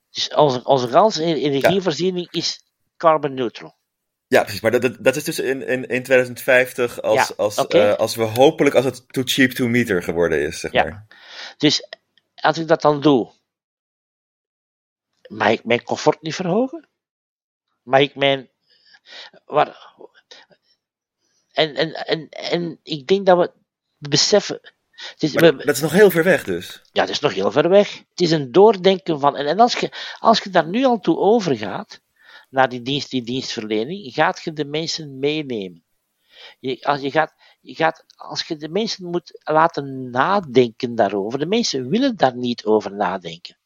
Dus 0.10 0.28
onze, 0.28 0.64
onze 0.64 0.88
ganse 0.88 1.24
energievoorziening 1.24 2.28
ja. 2.32 2.40
is 2.40 2.64
carbon 2.98 3.34
neutral. 3.34 3.80
Ja, 4.28 4.42
precies. 4.42 4.62
Maar 4.62 4.80
dat, 4.80 4.98
dat 5.00 5.16
is 5.16 5.24
dus 5.24 5.40
in, 5.40 5.68
in, 5.68 5.88
in 5.88 6.04
2050 6.04 7.02
als, 7.02 7.28
ja, 7.28 7.34
als, 7.38 7.58
okay. 7.58 7.90
uh, 7.90 7.96
als 7.96 8.16
we 8.16 8.24
hopelijk 8.24 8.76
als 8.76 8.86
het 8.86 9.04
too 9.08 9.24
cheap 9.26 9.52
to 9.52 9.68
meter 9.68 10.04
geworden 10.04 10.42
is, 10.42 10.60
zeg 10.60 10.72
ja. 10.72 10.84
maar. 10.84 11.08
Dus 11.58 11.88
als 12.36 12.58
ik 12.58 12.68
dat 12.68 12.82
dan 12.82 13.02
doe, 13.02 13.32
mag 15.32 15.50
ik 15.50 15.64
mijn 15.64 15.84
comfort 15.84 16.22
niet 16.22 16.36
verhogen? 16.36 16.88
Mag 17.82 18.00
ik 18.00 18.16
mijn... 18.16 18.50
Waar... 19.46 19.96
En, 21.52 21.76
en, 21.76 21.94
en, 21.94 22.30
en 22.30 22.80
ik 22.84 23.08
denk 23.08 23.26
dat 23.26 23.38
we 23.38 23.52
beseffen... 23.98 24.60
Het 24.92 25.24
is, 25.24 25.34
we, 25.34 25.56
dat 25.56 25.76
is 25.76 25.82
nog 25.82 25.92
heel 25.92 26.10
ver 26.10 26.24
weg 26.24 26.44
dus. 26.44 26.82
Ja, 26.92 27.02
dat 27.02 27.10
is 27.10 27.20
nog 27.20 27.34
heel 27.34 27.52
ver 27.52 27.70
weg. 27.70 27.98
Het 28.10 28.22
is 28.22 28.32
een 28.32 28.52
doordenken 28.52 29.20
van... 29.20 29.36
En, 29.36 29.46
en 29.46 29.60
als, 29.60 29.76
je, 29.76 29.92
als 30.20 30.40
je 30.40 30.50
daar 30.50 30.68
nu 30.68 30.86
al 30.86 31.00
toe 31.00 31.18
overgaat, 31.18 32.02
naar 32.50 32.70
die 32.70 32.82
dienst, 32.82 33.10
die 33.10 33.24
dienstverlening, 33.24 34.14
gaat 34.14 34.42
je 34.44 34.54
de 34.54 34.66
mensen 34.66 35.20
meenemen. 35.20 35.84
Je, 36.60 36.84
als, 36.84 37.02
je, 37.02 37.12
gaat, 37.12 37.34
je 37.62 37.76
gaat, 37.76 38.06
als 38.16 38.48
je 38.48 38.56
de 38.56 38.70
mensen 38.70 39.06
moet 39.06 39.42
laten 39.44 40.10
nadenken 40.10 40.96
daarover, 40.96 41.40
de 41.40 41.46
mensen 41.46 41.90
willen 41.90 42.16
daar 42.16 42.36
niet 42.36 42.66
over 42.66 42.94
nadenken. 42.96 43.58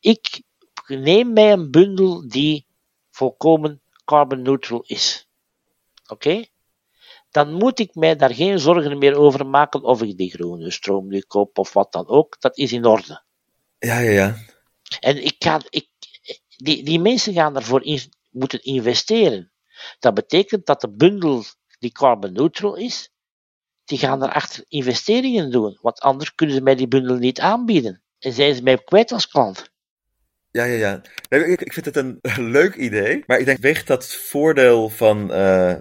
Ik 0.00 0.42
neem 0.88 1.32
mij 1.32 1.52
een 1.52 1.70
bundel 1.70 2.28
die 2.28 2.66
volkomen 3.10 3.82
carbon 4.04 4.42
neutral 4.42 4.82
is. 4.86 5.28
Oké? 6.02 6.12
Okay? 6.12 6.48
Dan 7.30 7.52
moet 7.52 7.78
ik 7.78 7.94
mij 7.94 8.16
daar 8.16 8.34
geen 8.34 8.58
zorgen 8.58 8.98
meer 8.98 9.16
over 9.16 9.46
maken 9.46 9.82
of 9.82 10.02
ik 10.02 10.16
die 10.16 10.30
groene 10.30 10.70
stroom 10.70 11.08
nu 11.08 11.20
koop 11.20 11.58
of 11.58 11.72
wat 11.72 11.92
dan 11.92 12.08
ook. 12.08 12.40
Dat 12.40 12.56
is 12.56 12.72
in 12.72 12.84
orde. 12.84 13.22
Ja, 13.78 13.98
ja, 13.98 14.10
ja. 14.10 14.36
En 15.00 15.24
ik 15.24 15.34
ga, 15.38 15.60
ik, 15.68 15.88
die, 16.56 16.84
die 16.84 17.00
mensen 17.00 17.32
gaan 17.32 17.52
daarvoor 17.52 17.84
in, 17.84 18.00
moeten 18.30 18.62
investeren. 18.62 19.52
Dat 19.98 20.14
betekent 20.14 20.66
dat 20.66 20.80
de 20.80 20.90
bundel 20.90 21.44
die 21.78 21.92
carbon 21.92 22.32
neutral 22.32 22.76
is, 22.76 23.12
die 23.84 23.98
gaan 23.98 24.18
daarachter 24.18 24.64
investeringen 24.68 25.50
doen. 25.50 25.78
Want 25.80 26.00
anders 26.00 26.34
kunnen 26.34 26.56
ze 26.56 26.62
mij 26.62 26.74
die 26.74 26.88
bundel 26.88 27.16
niet 27.16 27.40
aanbieden. 27.40 28.02
En 28.18 28.32
zijn 28.32 28.54
ze 28.54 28.62
mij 28.62 28.78
kwijt 28.78 29.12
als 29.12 29.28
klant. 29.28 29.72
Ja, 30.56 30.64
ja, 30.64 30.76
ja. 30.76 31.00
Ik, 31.38 31.60
ik 31.60 31.72
vind 31.72 31.86
het 31.86 31.96
een 31.96 32.20
leuk 32.58 32.74
idee. 32.74 33.22
Maar 33.26 33.38
ik 33.38 33.44
denk, 33.44 33.58
weegt 33.58 33.86
dat 33.86 34.14
voordeel 34.14 34.88
van 34.88 35.30
uh, 35.30 35.74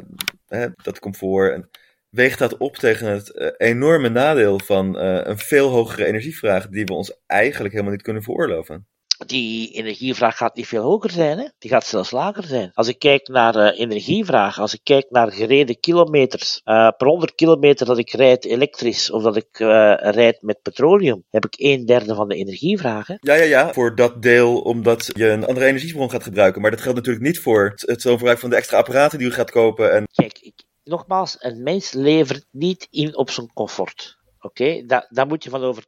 hè, 0.48 0.68
dat 0.84 1.00
comfort. 1.00 1.54
En 1.54 1.70
weegt 2.10 2.40
dat 2.40 2.58
op 2.58 2.76
tegen 2.76 3.08
het 3.08 3.36
uh, 3.36 3.50
enorme 3.58 4.10
nadeel 4.10 4.60
van 4.60 4.98
uh, 4.98 5.20
een 5.24 5.38
veel 5.38 5.70
hogere 5.70 6.06
energievraag. 6.06 6.68
die 6.68 6.86
we 6.86 6.94
ons 6.94 7.22
eigenlijk 7.26 7.74
helemaal 7.74 7.94
niet 7.94 8.04
kunnen 8.04 8.24
veroorloven? 8.24 8.88
Die 9.18 9.72
energievraag 9.72 10.38
gaat 10.38 10.56
niet 10.56 10.68
veel 10.68 10.84
hoger 10.84 11.12
zijn, 11.12 11.38
hè? 11.38 11.48
die 11.60 11.70
gaat 11.70 11.86
zelfs 11.86 12.12
lager 12.12 12.44
zijn. 12.44 12.72
Als 12.74 12.88
ik 12.88 13.00
kijk 13.00 13.28
naar 13.28 13.56
uh, 13.56 13.80
energievraag, 13.80 14.60
als 14.60 14.74
ik 14.74 14.80
kijk 14.84 15.06
naar 15.10 15.32
gereden 15.32 15.80
kilometers, 15.80 16.62
uh, 16.66 16.90
per 16.98 17.08
100 17.08 17.36
kilometer 17.36 17.86
dat 17.86 17.98
ik 17.98 18.12
rijd 18.12 18.46
elektrisch 18.46 19.12
of 19.12 19.24
dat 19.24 19.36
ik 19.36 19.60
uh, 19.60 19.94
rijd 19.98 20.42
met 20.42 20.62
petroleum, 20.62 21.24
heb 21.30 21.46
ik 21.46 21.54
een 21.58 21.86
derde 21.86 22.16
van 22.16 22.28
de 22.28 22.36
energievraag. 22.36 23.08
Hè? 23.08 23.16
Ja, 23.20 23.34
ja, 23.34 23.44
ja, 23.44 23.74
voor 23.74 23.96
dat 23.96 24.22
deel 24.22 24.62
omdat 24.62 25.10
je 25.14 25.30
een 25.30 25.46
andere 25.46 25.66
energiebron 25.66 26.10
gaat 26.10 26.24
gebruiken. 26.24 26.62
Maar 26.62 26.72
dat 26.72 26.82
geldt 26.82 26.98
natuurlijk 26.98 27.26
niet 27.26 27.40
voor 27.40 27.70
het, 27.70 27.82
het 27.82 28.02
verbruik 28.02 28.40
van 28.40 28.50
de 28.50 28.56
extra 28.56 28.78
apparaten 28.78 29.18
die 29.18 29.28
u 29.28 29.32
gaat 29.32 29.52
kopen. 29.52 29.94
En... 29.94 30.08
Kijk, 30.14 30.40
ik, 30.40 30.54
nogmaals, 30.84 31.36
een 31.40 31.64
mens 31.64 31.92
levert 31.92 32.46
niet 32.52 32.88
in 32.90 33.18
op 33.18 33.30
zijn 33.30 33.54
comfort. 33.54 34.18
Oké, 34.42 34.64
okay? 34.64 34.86
daar, 34.86 35.08
daar 35.10 35.28
moet 35.28 35.44
je 35.44 35.50
van 35.50 35.64
over 35.64 35.84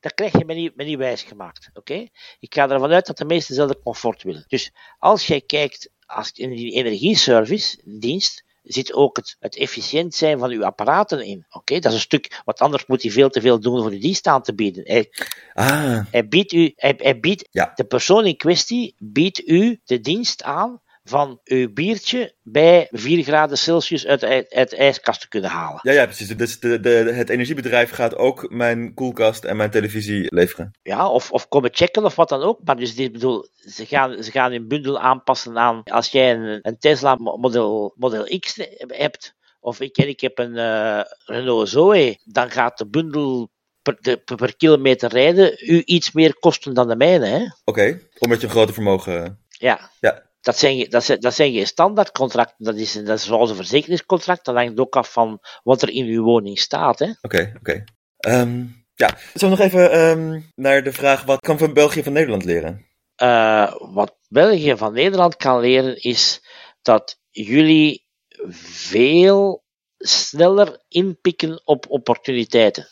dat 0.00 0.14
krijg 0.14 0.38
je 0.38 0.44
me 0.44 0.54
niet, 0.54 0.76
me 0.76 0.84
niet 0.84 1.20
gemaakt. 1.20 1.70
Oké? 1.74 2.06
Ik 2.40 2.54
ga 2.54 2.68
ervan 2.68 2.92
uit 2.92 3.06
dat 3.06 3.18
de 3.18 3.24
meesten 3.24 3.54
dezelfde 3.54 3.82
comfort 3.82 4.22
willen. 4.22 4.44
Dus 4.46 4.72
als 4.98 5.26
jij 5.26 5.40
kijkt 5.40 5.90
als 6.06 6.32
in 6.32 6.50
die 6.50 6.72
energieservice 6.72 7.80
dienst, 7.84 8.44
zit 8.62 8.92
ook 8.92 9.16
het, 9.16 9.36
het 9.38 9.56
efficiënt 9.56 10.14
zijn 10.14 10.38
van 10.38 10.50
uw 10.50 10.64
apparaten 10.64 11.26
in. 11.26 11.46
Oké, 11.50 11.78
dat 11.78 11.92
is 11.92 11.98
een 11.98 12.04
stuk, 12.04 12.40
want 12.44 12.60
anders 12.60 12.86
moet 12.86 13.02
hij 13.02 13.10
veel 13.10 13.28
te 13.28 13.40
veel 13.40 13.60
doen 13.60 13.80
voor 13.80 13.90
die 13.90 14.00
dienst 14.00 14.26
aan 14.26 14.42
te 14.42 14.54
bieden. 14.54 14.82
Hij, 14.86 15.10
ah. 15.52 16.04
hij 16.10 16.28
biedt 16.28 16.52
u, 16.52 16.72
hij, 16.76 16.94
hij 16.98 17.20
biedt, 17.20 17.48
ja. 17.50 17.72
de 17.74 17.84
persoon 17.84 18.26
in 18.26 18.36
kwestie 18.36 18.94
biedt 18.98 19.48
u 19.48 19.80
de 19.84 20.00
dienst 20.00 20.42
aan 20.42 20.82
van 21.08 21.40
uw 21.44 21.72
biertje 21.72 22.34
bij 22.42 22.88
4 22.90 23.22
graden 23.22 23.58
Celsius 23.58 24.06
uit, 24.06 24.24
uit, 24.24 24.52
uit 24.54 24.70
de 24.70 24.76
ijskast 24.76 25.20
te 25.20 25.28
kunnen 25.28 25.50
halen. 25.50 25.80
Ja, 25.82 25.92
ja 25.92 26.04
precies. 26.04 26.36
Dus 26.36 26.60
de, 26.60 26.80
de, 26.80 26.90
het 26.90 27.28
energiebedrijf 27.28 27.90
gaat 27.90 28.16
ook 28.16 28.50
mijn 28.50 28.94
koelkast 28.94 29.44
en 29.44 29.56
mijn 29.56 29.70
televisie 29.70 30.34
leveren. 30.34 30.70
Ja, 30.82 31.08
of, 31.08 31.30
of 31.30 31.48
komen 31.48 31.70
checken 31.72 32.04
of 32.04 32.14
wat 32.14 32.28
dan 32.28 32.42
ook. 32.42 32.60
Maar 32.64 32.76
dus 32.76 32.94
dit 32.94 33.12
bedoel, 33.12 33.48
ze 33.54 33.86
gaan, 33.86 34.22
ze 34.22 34.30
gaan 34.30 34.52
hun 34.52 34.68
bundel 34.68 34.98
aanpassen 34.98 35.58
aan 35.58 35.82
als 35.82 36.08
jij 36.08 36.34
een, 36.34 36.58
een 36.62 36.78
Tesla 36.78 37.14
Model, 37.14 37.94
Model 37.96 38.38
X 38.38 38.58
hebt. 38.86 39.34
Of 39.60 39.80
ik, 39.80 39.96
ik 39.96 40.20
heb 40.20 40.38
een 40.38 40.54
uh, 40.56 41.00
Renault 41.24 41.68
Zoe, 41.68 42.18
dan 42.24 42.50
gaat 42.50 42.78
de 42.78 42.88
bundel 42.88 43.50
per, 43.82 43.96
de, 44.00 44.16
per, 44.16 44.56
kilometer 44.56 45.10
rijden 45.10 45.56
u 45.60 45.82
iets 45.84 46.12
meer 46.12 46.38
kosten 46.38 46.74
dan 46.74 46.88
de 46.88 46.96
mijne. 46.96 47.56
Oké, 47.64 47.80
okay, 47.80 48.08
omdat 48.18 48.40
je 48.40 48.46
een 48.46 48.52
groter 48.52 48.74
vermogen. 48.74 49.44
Ja. 49.48 49.90
ja. 50.00 50.22
Dat 50.46 50.58
zijn, 50.58 50.90
dat, 50.90 51.04
zijn, 51.04 51.20
dat 51.20 51.34
zijn 51.34 51.52
geen 51.52 51.66
standaardcontracten, 51.66 52.64
dat 52.64 52.76
is, 52.76 52.92
dat 52.92 53.18
is 53.18 53.24
zoals 53.24 53.50
een 53.50 53.56
verzekeringscontract. 53.56 54.44
Dat 54.44 54.54
hangt 54.54 54.78
ook 54.78 54.96
af 54.96 55.12
van 55.12 55.40
wat 55.62 55.82
er 55.82 55.88
in 55.88 56.06
uw 56.06 56.22
woning 56.22 56.58
staat. 56.58 57.00
Oké, 57.00 57.16
oké. 57.22 57.56
Okay, 57.58 57.84
okay. 58.16 58.40
um, 58.40 58.84
ja, 58.94 59.18
zullen 59.34 59.56
we 59.56 59.62
nog 59.62 59.72
even 59.72 59.98
um, 59.98 60.52
naar 60.54 60.82
de 60.82 60.92
vraag: 60.92 61.24
wat 61.24 61.40
kan 61.40 61.58
van 61.58 61.72
België 61.72 62.02
van 62.02 62.12
Nederland 62.12 62.44
leren? 62.44 62.86
Uh, 63.22 63.74
wat 63.78 64.16
België 64.28 64.76
van 64.76 64.92
Nederland 64.92 65.36
kan 65.36 65.60
leren 65.60 66.02
is 66.02 66.40
dat 66.82 67.20
jullie 67.30 68.06
veel 68.50 69.64
sneller 69.98 70.84
inpikken 70.88 71.60
op 71.64 71.86
opportuniteiten. 71.88 72.88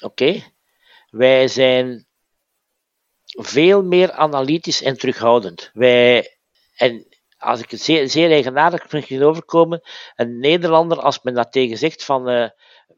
Oké? 0.00 0.24
Okay? 0.24 0.52
Wij 1.10 1.48
zijn 1.48 2.06
veel 3.24 3.82
meer 3.82 4.12
analytisch 4.12 4.82
en 4.82 4.98
terughoudend. 4.98 5.70
Wij 5.72 6.39
en 6.80 7.06
als 7.38 7.60
ik 7.60 7.70
het 7.70 7.80
zeer, 7.80 8.08
zeer 8.08 8.30
eigenaardig 8.30 8.84
vind 8.88 9.22
overkomen, 9.22 9.80
een 10.16 10.38
Nederlander, 10.38 11.00
als 11.00 11.22
men 11.22 11.34
dat 11.34 11.52
tegen 11.52 11.78
zegt 11.78 12.04
van 12.04 12.30
uh, 12.30 12.48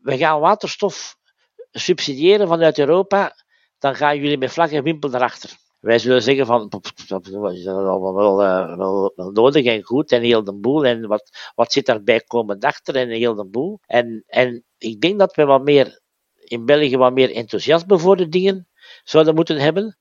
we 0.00 0.16
gaan 0.16 0.40
waterstof 0.40 1.16
subsidiëren 1.70 2.48
vanuit 2.48 2.78
Europa, 2.78 3.34
dan 3.78 3.94
gaan 3.94 4.16
jullie 4.16 4.38
met 4.38 4.52
vlag 4.52 4.72
en 4.72 4.82
wimpel 4.82 5.14
erachter. 5.14 5.50
Wij 5.80 5.98
zullen 5.98 6.22
zeggen 6.22 6.46
van, 6.46 6.68
dat 7.06 7.26
is 7.26 7.66
allemaal 7.66 8.14
wel, 8.14 8.36
wel, 8.36 9.12
wel, 9.16 9.30
nodig 9.30 9.64
en 9.64 9.82
goed 9.82 10.12
en 10.12 10.22
heel 10.22 10.44
de 10.44 10.54
boel. 10.54 10.86
En 10.86 11.06
wat, 11.06 11.52
wat 11.54 11.72
zit 11.72 11.86
daarbij 11.86 12.20
komend 12.20 12.64
achter 12.64 12.96
en 12.96 13.08
heel 13.08 13.34
de 13.34 13.46
boel. 13.46 13.80
En, 13.86 14.24
en 14.26 14.64
ik 14.78 15.00
denk 15.00 15.18
dat 15.18 15.34
we 15.34 15.44
wat 15.44 15.62
meer, 15.62 16.00
in 16.44 16.64
België 16.64 16.96
wat 16.96 17.12
meer 17.12 17.34
enthousiasme 17.34 17.98
voor 17.98 18.16
de 18.16 18.28
dingen 18.28 18.68
zouden 19.04 19.34
moeten 19.34 19.58
hebben. 19.58 19.98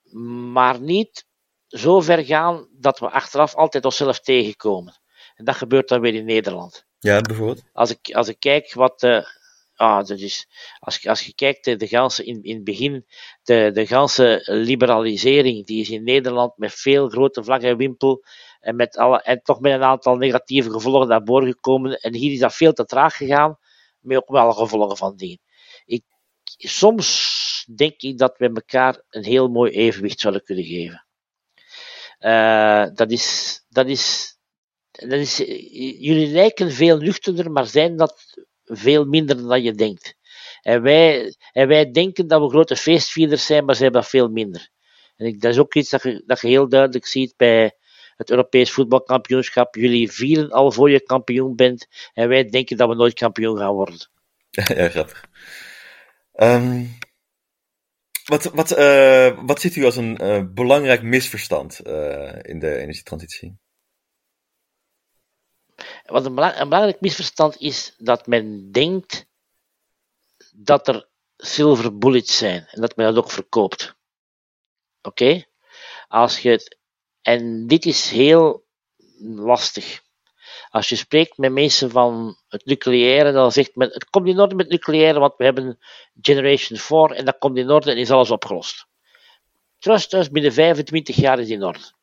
Maar 0.51 0.81
niet 0.81 1.25
zo 1.71 2.01
ver 2.01 2.25
gaan 2.25 2.67
dat 2.71 2.99
we 2.99 3.09
achteraf 3.09 3.55
altijd 3.55 3.85
onszelf 3.85 4.19
tegenkomen. 4.19 4.99
En 5.35 5.45
dat 5.45 5.55
gebeurt 5.55 5.87
dan 5.87 6.01
weer 6.01 6.13
in 6.13 6.25
Nederland. 6.25 6.85
Ja, 6.99 7.21
bijvoorbeeld? 7.21 7.63
Als 7.73 7.89
ik, 7.89 8.13
als 8.13 8.27
ik 8.27 8.39
kijk 8.39 8.73
wat... 8.73 9.03
Uh, 9.03 9.25
ah, 9.75 10.05
dat 10.05 10.19
is, 10.19 10.47
als, 10.79 10.97
je, 10.97 11.09
als 11.09 11.25
je 11.25 11.35
kijkt, 11.35 11.65
de, 11.65 11.75
de 11.75 11.87
ganse, 11.87 12.23
in, 12.23 12.43
in 12.43 12.55
het 12.55 12.63
begin, 12.63 13.05
de, 13.43 13.71
de 13.73 13.87
ganse 13.87 14.41
liberalisering, 14.45 15.65
die 15.65 15.81
is 15.81 15.89
in 15.89 16.03
Nederland 16.03 16.57
met 16.57 16.73
veel 16.73 17.09
grote 17.09 17.43
vlag 17.43 17.61
en 17.61 17.77
wimpel 17.77 18.23
en, 18.59 18.75
met 18.75 18.97
alle, 18.97 19.21
en 19.21 19.41
toch 19.43 19.59
met 19.59 19.73
een 19.73 19.83
aantal 19.83 20.15
negatieve 20.15 20.71
gevolgen 20.71 21.07
naar 21.07 21.23
boven 21.23 21.47
gekomen. 21.47 21.99
En 21.99 22.15
hier 22.15 22.31
is 22.31 22.39
dat 22.39 22.55
veel 22.55 22.73
te 22.73 22.85
traag 22.85 23.15
gegaan, 23.15 23.57
met 23.99 24.17
ook 24.17 24.29
wel 24.29 24.51
gevolgen 24.51 24.97
van 24.97 25.15
dien. 25.15 25.39
Ik, 25.85 26.03
soms 26.57 27.65
denk 27.75 28.01
ik 28.01 28.17
dat 28.17 28.37
we 28.37 28.51
elkaar 28.53 29.01
een 29.09 29.23
heel 29.23 29.47
mooi 29.47 29.71
evenwicht 29.71 30.19
zouden 30.19 30.43
kunnen 30.43 30.65
geven. 30.65 31.05
Uh, 32.21 32.85
dat 32.93 33.11
is, 33.11 33.57
dat 33.69 33.87
is, 33.87 34.35
dat 34.91 35.19
is, 35.19 35.37
jullie 35.99 36.27
lijken 36.27 36.71
veel 36.71 36.97
nuchterder, 36.97 37.51
maar 37.51 37.65
zijn 37.65 37.97
dat 37.97 38.35
veel 38.63 39.05
minder 39.05 39.47
dan 39.47 39.63
je 39.63 39.73
denkt. 39.73 40.15
En 40.61 40.81
wij, 40.81 41.35
en 41.51 41.67
wij 41.67 41.91
denken 41.91 42.27
dat 42.27 42.41
we 42.41 42.49
grote 42.49 42.75
feestvierders 42.75 43.45
zijn, 43.45 43.65
maar 43.65 43.75
zijn 43.75 43.91
dat 43.91 44.07
veel 44.07 44.29
minder. 44.29 44.69
En 45.15 45.25
ik, 45.25 45.41
dat 45.41 45.51
is 45.51 45.59
ook 45.59 45.75
iets 45.75 45.89
dat 45.89 46.03
je, 46.03 46.23
dat 46.25 46.41
je 46.41 46.47
heel 46.47 46.69
duidelijk 46.69 47.05
ziet 47.05 47.33
bij 47.37 47.75
het 48.15 48.29
Europees 48.29 48.71
voetbalkampioenschap. 48.71 49.75
Jullie 49.75 50.11
vieren 50.11 50.51
al 50.51 50.71
voor 50.71 50.89
je 50.89 51.03
kampioen 51.03 51.55
bent, 51.55 51.87
en 52.13 52.27
wij 52.27 52.45
denken 52.45 52.77
dat 52.77 52.89
we 52.89 52.95
nooit 52.95 53.13
kampioen 53.13 53.57
gaan 53.57 53.73
worden. 53.73 54.09
Ja, 54.75 54.89
grappig. 54.89 55.25
Um, 56.35 56.97
wat, 58.31 58.43
wat, 58.43 58.77
uh, 58.77 59.45
wat 59.45 59.61
ziet 59.61 59.75
u 59.75 59.85
als 59.85 59.95
een 59.95 60.23
uh, 60.23 60.43
belangrijk 60.53 61.01
misverstand 61.01 61.79
uh, 61.87 62.39
in 62.41 62.59
de 62.59 62.77
energietransitie? 62.77 63.57
Wat 66.05 66.25
een, 66.25 66.35
belangrijk 66.35 67.01
misverstand 67.01 67.57
is 67.57 67.95
dat 67.97 68.27
men 68.27 68.71
denkt 68.71 69.25
dat 70.51 70.87
er 70.87 71.09
silver 71.37 71.97
bullets 71.97 72.37
zijn 72.37 72.67
en 72.67 72.81
dat 72.81 72.95
men 72.95 73.13
dat 73.13 73.23
ook 73.23 73.31
verkoopt. 73.31 73.95
Oké? 75.01 75.43
Als 76.07 76.39
je 76.39 76.49
het, 76.49 76.77
en 77.21 77.67
dit 77.67 77.85
is 77.85 78.09
heel 78.09 78.65
lastig. 79.19 80.03
Als 80.71 80.89
je 80.89 80.95
spreekt 80.95 81.37
met 81.37 81.51
mensen 81.51 81.89
van 81.91 82.37
het 82.47 82.65
nucleaire, 82.65 83.31
dan 83.31 83.51
zegt 83.51 83.75
men, 83.75 83.89
het 83.89 84.09
komt 84.09 84.27
in 84.27 84.39
orde 84.39 84.55
met 84.55 84.65
het 84.65 84.73
nucleaire, 84.73 85.19
want 85.19 85.33
we 85.37 85.43
hebben 85.43 85.79
Generation 86.21 86.79
4 86.79 87.11
en 87.11 87.25
dat 87.25 87.37
komt 87.37 87.57
in 87.57 87.69
orde 87.69 87.91
en 87.91 87.97
is 87.97 88.11
alles 88.11 88.31
opgelost. 88.31 88.85
Trust 89.79 90.13
us, 90.13 90.29
binnen 90.29 90.53
25 90.53 91.15
jaar 91.15 91.39
is 91.39 91.49
in 91.49 91.63
orde. 91.63 91.93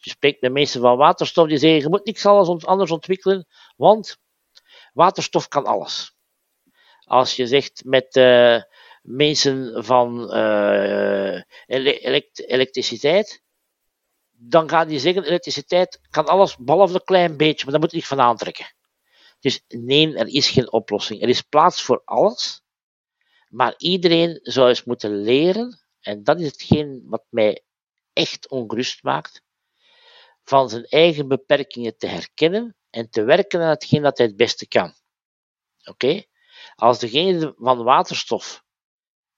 Je 0.00 0.10
spreekt 0.10 0.40
met 0.40 0.52
mensen 0.52 0.80
van 0.80 0.96
waterstof, 0.96 1.48
die 1.48 1.58
zeggen, 1.58 1.80
je 1.80 1.88
moet 1.88 2.04
niks 2.04 2.26
anders 2.26 2.90
ontwikkelen, 2.90 3.46
want 3.76 4.18
waterstof 4.92 5.48
kan 5.48 5.64
alles. 5.64 6.14
Als 7.04 7.36
je 7.36 7.46
zegt 7.46 7.82
met 7.84 8.16
uh, 8.16 8.62
mensen 9.02 9.84
van 9.84 10.36
uh, 10.36 11.40
elektriciteit, 12.46 13.42
dan 14.38 14.68
gaan 14.68 14.88
die 14.88 14.98
zeggen, 14.98 15.24
elektriciteit 15.24 16.00
kan 16.10 16.26
alles, 16.26 16.56
behalve 16.56 16.94
een 16.94 17.04
klein 17.04 17.36
beetje, 17.36 17.64
maar 17.64 17.72
daar 17.72 17.80
moet 17.80 17.90
je 17.90 17.96
niet 17.96 18.06
van 18.06 18.20
aantrekken. 18.20 18.74
Dus 19.40 19.64
nee, 19.68 20.16
er 20.16 20.26
is 20.26 20.50
geen 20.50 20.72
oplossing. 20.72 21.22
Er 21.22 21.28
is 21.28 21.42
plaats 21.42 21.82
voor 21.82 22.02
alles, 22.04 22.62
maar 23.48 23.74
iedereen 23.76 24.38
zou 24.42 24.68
eens 24.68 24.84
moeten 24.84 25.22
leren, 25.22 25.80
en 26.00 26.24
dat 26.24 26.40
is 26.40 26.46
hetgeen 26.46 27.02
wat 27.06 27.24
mij 27.28 27.64
echt 28.12 28.48
ongerust 28.48 29.02
maakt, 29.02 29.42
van 30.44 30.68
zijn 30.68 30.84
eigen 30.84 31.28
beperkingen 31.28 31.96
te 31.96 32.06
herkennen 32.06 32.76
en 32.90 33.10
te 33.10 33.22
werken 33.24 33.60
aan 33.60 33.68
hetgeen 33.68 34.02
dat 34.02 34.18
hij 34.18 34.26
het 34.26 34.36
beste 34.36 34.68
kan. 34.68 34.94
Oké? 35.84 36.22
Als 36.74 36.98
degene 36.98 37.54
van 37.58 37.82
waterstof 37.84 38.64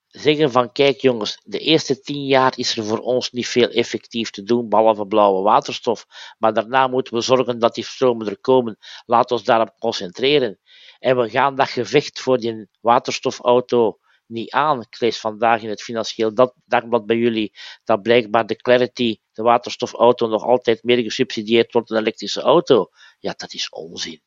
zeggen 0.09 0.50
van 0.50 0.72
kijk 0.72 1.00
jongens, 1.00 1.40
de 1.44 1.59
eerste 1.59 2.00
tien 2.00 2.26
jaar 2.26 2.52
is 2.56 2.76
er 2.76 2.84
voor 2.84 2.98
ons 2.98 3.30
niet 3.30 3.48
veel 3.48 3.68
effectief 3.68 4.30
te 4.30 4.42
doen, 4.42 4.68
behalve 4.68 5.06
blauwe 5.06 5.42
waterstof. 5.42 6.06
Maar 6.38 6.52
daarna 6.52 6.86
moeten 6.86 7.14
we 7.14 7.20
zorgen 7.20 7.59
dat 7.59 7.74
die 7.74 7.84
stromen 7.84 8.26
er 8.26 8.38
komen. 8.38 8.78
Laat 9.06 9.30
ons 9.30 9.44
daarop 9.44 9.74
concentreren. 9.78 10.59
En 10.98 11.16
we 11.16 11.30
gaan 11.30 11.56
dat 11.56 11.68
gevecht 11.68 12.20
voor 12.20 12.38
die 12.38 12.68
waterstofauto 12.80 13.98
niet 14.26 14.50
aan. 14.50 14.80
Ik 14.80 15.00
lees 15.00 15.20
vandaag 15.20 15.62
in 15.62 15.68
het 15.68 15.82
Financieel 15.82 16.34
Dagblad 16.64 17.06
bij 17.06 17.16
jullie 17.16 17.52
dat 17.84 18.02
blijkbaar 18.02 18.46
de 18.46 18.56
Clarity, 18.56 19.18
de 19.32 19.42
waterstofauto, 19.42 20.26
nog 20.26 20.44
altijd 20.44 20.82
meer 20.82 21.02
gesubsidieerd 21.02 21.72
wordt 21.72 21.88
dan 21.88 21.96
een 21.96 22.02
elektrische 22.02 22.40
auto. 22.40 22.88
Ja, 23.18 23.34
dat 23.36 23.54
is 23.54 23.68
onzin 23.68 24.20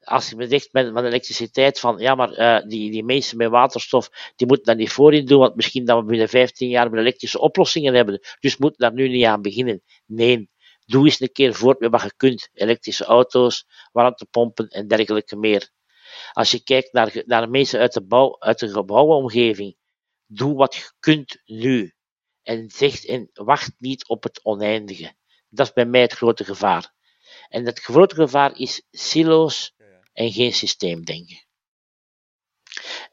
als 0.00 0.30
je 0.30 0.46
zegt 0.48 0.72
met, 0.72 0.92
met 0.92 1.04
elektriciteit 1.04 1.80
van, 1.80 1.98
ja, 1.98 2.14
maar 2.14 2.38
uh, 2.38 2.68
die, 2.68 2.90
die 2.90 3.04
mensen 3.04 3.36
met 3.36 3.48
waterstof, 3.48 4.10
die 4.36 4.46
moeten 4.46 4.66
daar 4.66 4.76
niet 4.76 4.92
voorin 4.92 5.26
doen, 5.26 5.38
want 5.38 5.54
misschien 5.54 5.84
dat 5.84 5.98
we 5.98 6.04
binnen 6.04 6.28
15 6.28 6.68
jaar 6.68 6.90
weer 6.90 7.00
elektrische 7.00 7.40
oplossingen 7.40 7.94
hebben. 7.94 8.20
Dus 8.40 8.56
moeten 8.56 8.78
daar 8.78 8.92
nu 8.92 9.08
niet 9.08 9.24
aan 9.24 9.42
beginnen. 9.42 9.82
Nee, 10.06 10.50
doe 10.86 11.04
eens 11.04 11.20
een 11.20 11.32
keer 11.32 11.54
voort 11.54 11.80
met 11.80 11.90
wat 11.90 12.02
je 12.02 12.12
kunt. 12.16 12.48
Elektrische 12.52 13.04
auto's, 13.04 13.66
warmtepompen 13.92 14.68
en 14.68 14.88
dergelijke 14.88 15.36
meer. 15.36 15.70
Als 16.32 16.50
je 16.50 16.62
kijkt 16.62 16.92
naar, 16.92 17.22
naar 17.24 17.50
mensen 17.50 17.80
uit 17.80 17.92
de, 17.92 18.02
bouw, 18.06 18.36
uit 18.38 18.58
de 18.58 18.68
gebouwenomgeving, 18.68 19.76
doe 20.26 20.54
wat 20.54 20.74
je 20.74 20.92
kunt 20.98 21.42
nu. 21.44 21.94
En, 22.42 22.70
zeg, 22.70 23.04
en 23.04 23.30
wacht 23.32 23.74
niet 23.78 24.08
op 24.08 24.22
het 24.22 24.44
oneindige. 24.44 25.14
Dat 25.48 25.66
is 25.66 25.72
bij 25.72 25.86
mij 25.86 26.00
het 26.00 26.12
grote 26.12 26.44
gevaar. 26.44 26.94
En 27.48 27.66
het 27.66 27.80
grote 27.80 28.14
gevaar 28.14 28.58
is 28.58 28.82
silo's 28.90 29.74
en 30.12 30.32
geen 30.32 30.52
systeemdenken. 30.52 31.44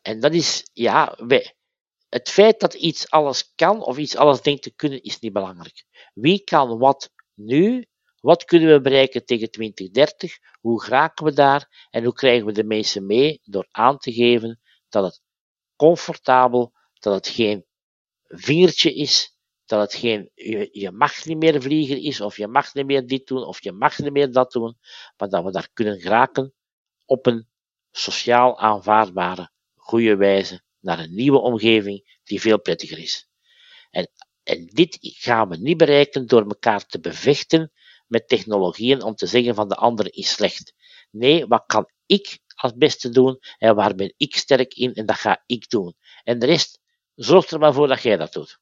En 0.01 0.19
dat 0.19 0.33
is, 0.33 0.69
ja, 0.73 1.17
wij, 1.17 1.55
het 2.09 2.29
feit 2.29 2.59
dat 2.59 2.73
iets 2.73 3.09
alles 3.09 3.51
kan 3.55 3.83
of 3.83 3.97
iets 3.97 4.15
alles 4.15 4.41
denkt 4.41 4.63
te 4.63 4.73
kunnen, 4.75 5.03
is 5.03 5.19
niet 5.19 5.33
belangrijk. 5.33 5.85
Wie 6.13 6.43
kan 6.43 6.77
wat 6.77 7.11
nu? 7.33 7.87
Wat 8.19 8.45
kunnen 8.45 8.73
we 8.73 8.81
bereiken 8.81 9.25
tegen 9.25 9.51
2030? 9.51 10.37
Hoe 10.59 10.83
geraken 10.83 11.25
we 11.25 11.33
daar? 11.33 11.87
En 11.89 12.03
hoe 12.03 12.13
krijgen 12.13 12.45
we 12.45 12.51
de 12.51 12.63
mensen 12.63 13.05
mee 13.05 13.39
door 13.43 13.67
aan 13.71 13.97
te 13.97 14.13
geven 14.13 14.61
dat 14.89 15.03
het 15.03 15.21
comfortabel, 15.75 16.73
dat 16.93 17.13
het 17.13 17.27
geen 17.27 17.65
vingertje 18.27 18.93
is, 18.93 19.32
dat 19.73 19.91
het 19.91 19.99
geen, 19.99 20.29
je, 20.71 20.91
mag 20.91 21.25
niet 21.25 21.37
meer 21.37 21.61
vliegen 21.61 22.01
is, 22.01 22.21
of 22.21 22.37
je 22.37 22.47
mag 22.47 22.73
niet 22.73 22.85
meer 22.85 23.07
dit 23.07 23.27
doen, 23.27 23.43
of 23.43 23.63
je 23.63 23.71
mag 23.71 23.99
niet 23.99 24.11
meer 24.11 24.31
dat 24.31 24.51
doen, 24.51 24.77
maar 25.17 25.29
dat 25.29 25.43
we 25.43 25.51
daar 25.51 25.69
kunnen 25.73 25.99
geraken 25.99 26.53
op 27.05 27.25
een 27.25 27.47
sociaal 27.91 28.59
aanvaardbare, 28.59 29.51
goede 29.75 30.15
wijze 30.15 30.61
naar 30.79 30.99
een 30.99 31.13
nieuwe 31.13 31.39
omgeving 31.39 32.19
die 32.23 32.41
veel 32.41 32.61
prettiger 32.61 32.97
is. 32.99 33.29
En, 33.91 34.09
en 34.43 34.65
dit 34.65 34.97
gaan 34.99 35.49
we 35.49 35.57
niet 35.57 35.77
bereiken 35.77 36.27
door 36.27 36.41
elkaar 36.41 36.85
te 36.85 36.99
bevechten 36.99 37.71
met 38.07 38.27
technologieën 38.27 39.03
om 39.03 39.15
te 39.15 39.27
zeggen 39.27 39.55
van 39.55 39.69
de 39.69 39.75
andere 39.75 40.09
is 40.09 40.29
slecht. 40.29 40.73
Nee, 41.11 41.45
wat 41.45 41.63
kan 41.65 41.89
ik 42.05 42.39
als 42.55 42.73
beste 42.75 43.09
doen 43.09 43.39
en 43.57 43.75
waar 43.75 43.95
ben 43.95 44.13
ik 44.17 44.35
sterk 44.35 44.73
in 44.73 44.93
en 44.93 45.05
dat 45.05 45.15
ga 45.15 45.43
ik 45.45 45.69
doen. 45.69 45.95
En 46.23 46.39
de 46.39 46.45
rest, 46.45 46.79
zorg 47.15 47.49
er 47.49 47.59
maar 47.59 47.73
voor 47.73 47.87
dat 47.87 48.01
jij 48.01 48.17
dat 48.17 48.33
doet. 48.33 48.59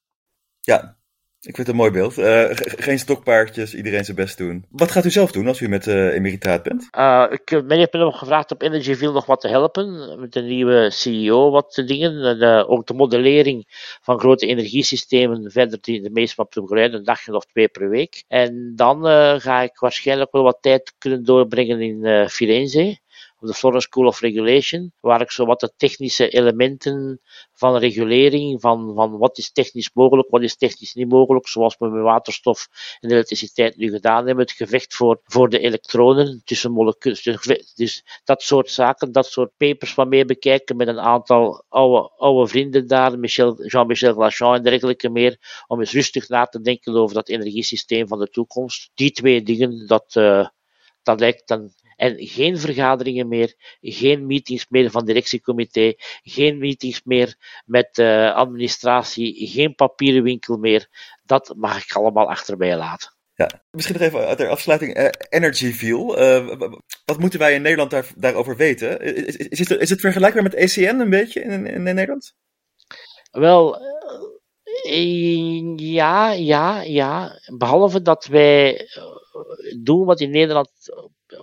Ja, 0.61 1.00
ik 1.43 1.55
vind 1.55 1.57
het 1.57 1.67
een 1.67 1.75
mooi 1.75 1.91
beeld. 1.91 2.17
Uh, 2.17 2.45
geen 2.51 2.99
stokpaardjes, 2.99 3.75
iedereen 3.75 4.05
zijn 4.05 4.17
best 4.17 4.37
doen. 4.37 4.65
Wat 4.69 4.91
gaat 4.91 5.05
u 5.05 5.09
zelf 5.09 5.31
doen 5.31 5.47
als 5.47 5.59
u 5.59 5.67
met 5.67 5.87
uh, 5.87 6.13
emeritaat 6.13 6.63
bent? 6.63 6.87
Uh, 6.97 7.25
ik 7.29 7.49
heb 7.49 7.67
me 7.67 7.87
nog 7.99 8.17
gevraagd 8.17 8.51
op 8.51 8.61
Energyville 8.61 9.11
nog 9.11 9.25
wat 9.25 9.41
te 9.41 9.47
helpen. 9.47 10.19
Met 10.19 10.33
de 10.33 10.41
nieuwe 10.41 10.89
CEO 10.91 11.51
wat 11.51 11.83
dingen. 11.85 12.41
En, 12.41 12.67
ook 12.67 12.87
de 12.87 12.93
modellering 12.93 13.65
van 14.01 14.19
grote 14.19 14.45
energiesystemen 14.45 15.51
verder 15.51 15.77
die 15.81 16.01
de 16.01 16.09
meest 16.09 16.35
wat 16.35 16.51
te 16.51 16.61
begeleiden. 16.61 16.99
Een 16.99 17.05
dagje 17.05 17.35
of 17.35 17.45
twee 17.45 17.67
per 17.67 17.89
week. 17.89 18.23
En 18.27 18.73
dan 18.75 19.05
ga 19.41 19.61
ik 19.61 19.79
waarschijnlijk 19.79 20.31
wel 20.31 20.43
wat 20.43 20.57
tijd 20.61 20.93
kunnen 20.97 21.25
doorbrengen 21.25 21.81
in 21.81 22.29
Firenze 22.29 22.99
op 23.41 23.47
de 23.47 23.53
Florence 23.53 23.87
School 23.87 24.07
of 24.07 24.19
Regulation, 24.19 24.93
waar 24.99 25.21
ik 25.21 25.31
zo 25.31 25.45
wat 25.45 25.59
de 25.59 25.73
technische 25.77 26.29
elementen 26.29 27.21
van 27.53 27.77
regulering, 27.77 28.61
van, 28.61 28.93
van 28.95 29.17
wat 29.17 29.37
is 29.37 29.51
technisch 29.51 29.89
mogelijk, 29.93 30.29
wat 30.29 30.41
is 30.41 30.55
technisch 30.55 30.93
niet 30.93 31.09
mogelijk, 31.09 31.47
zoals 31.47 31.75
we 31.77 31.87
met 31.87 32.03
waterstof 32.03 32.67
en 32.99 33.11
elektriciteit 33.11 33.77
nu 33.77 33.89
gedaan 33.89 34.25
hebben, 34.25 34.45
het 34.45 34.53
gevecht 34.53 34.93
voor, 34.95 35.21
voor 35.23 35.49
de 35.49 35.59
elektronen 35.59 36.41
tussen 36.45 36.71
moleculen, 36.71 37.17
dus, 37.23 37.73
dus 37.75 38.03
dat 38.23 38.41
soort 38.41 38.71
zaken, 38.71 39.11
dat 39.11 39.25
soort 39.25 39.51
papers 39.57 39.93
van 39.93 40.09
mee 40.09 40.25
bekijken 40.25 40.75
met 40.75 40.87
een 40.87 40.99
aantal 40.99 41.63
oude, 41.69 42.11
oude 42.17 42.47
vrienden 42.47 42.87
daar, 42.87 43.19
Michel, 43.19 43.65
Jean-Michel 43.65 44.13
Glachan 44.13 44.55
en 44.55 44.63
dergelijke 44.63 45.09
meer, 45.09 45.63
om 45.67 45.79
eens 45.79 45.93
rustig 45.93 46.29
na 46.29 46.45
te 46.45 46.61
denken 46.61 46.95
over 46.95 47.15
dat 47.15 47.29
energiesysteem 47.29 48.07
van 48.07 48.19
de 48.19 48.29
toekomst. 48.29 48.91
Die 48.93 49.11
twee 49.11 49.43
dingen, 49.43 49.87
dat, 49.87 50.15
uh, 50.17 50.47
dat 51.03 51.19
lijkt 51.19 51.47
dan 51.47 51.71
en 51.95 52.15
geen 52.17 52.57
vergaderingen 52.57 53.27
meer, 53.27 53.55
geen 53.81 54.25
meetings 54.25 54.65
meer 54.69 54.91
van 54.91 55.05
directiecomité, 55.05 55.93
geen 56.23 56.57
meetings 56.57 57.01
meer 57.03 57.35
met 57.65 57.97
uh, 57.97 58.35
administratie, 58.35 59.47
geen 59.47 59.75
papieren 59.75 60.23
winkel 60.23 60.57
meer. 60.57 60.87
Dat 61.25 61.53
mag 61.57 61.83
ik 61.83 61.91
allemaal 61.91 62.29
achterbij 62.29 62.77
laten. 62.77 63.15
Ja, 63.35 63.63
misschien 63.71 63.97
nog 63.99 64.07
even 64.07 64.37
ter 64.37 64.49
afsluiting. 64.49 64.97
Uh, 64.97 65.07
Energy 65.29 65.71
View. 65.71 66.19
Uh, 66.19 66.59
wat 67.05 67.19
moeten 67.19 67.39
wij 67.39 67.53
in 67.53 67.61
Nederland 67.61 67.91
daar, 67.91 68.11
daarover 68.15 68.55
weten? 68.55 68.99
Is, 68.99 69.35
is, 69.35 69.47
is, 69.47 69.69
het, 69.69 69.79
is 69.79 69.89
het 69.89 69.99
vergelijkbaar 69.99 70.43
met 70.43 70.53
ECN 70.53 70.99
een 70.99 71.09
beetje 71.09 71.41
in, 71.41 71.51
in, 71.51 71.65
in 71.65 71.83
Nederland? 71.83 72.33
Wel, 73.31 73.81
ja, 75.75 76.31
ja, 76.31 76.81
ja. 76.81 77.39
Behalve 77.57 78.01
dat 78.01 78.25
wij 78.25 78.87
doen 79.79 80.05
wat 80.05 80.19
in 80.19 80.31
Nederland 80.31 80.69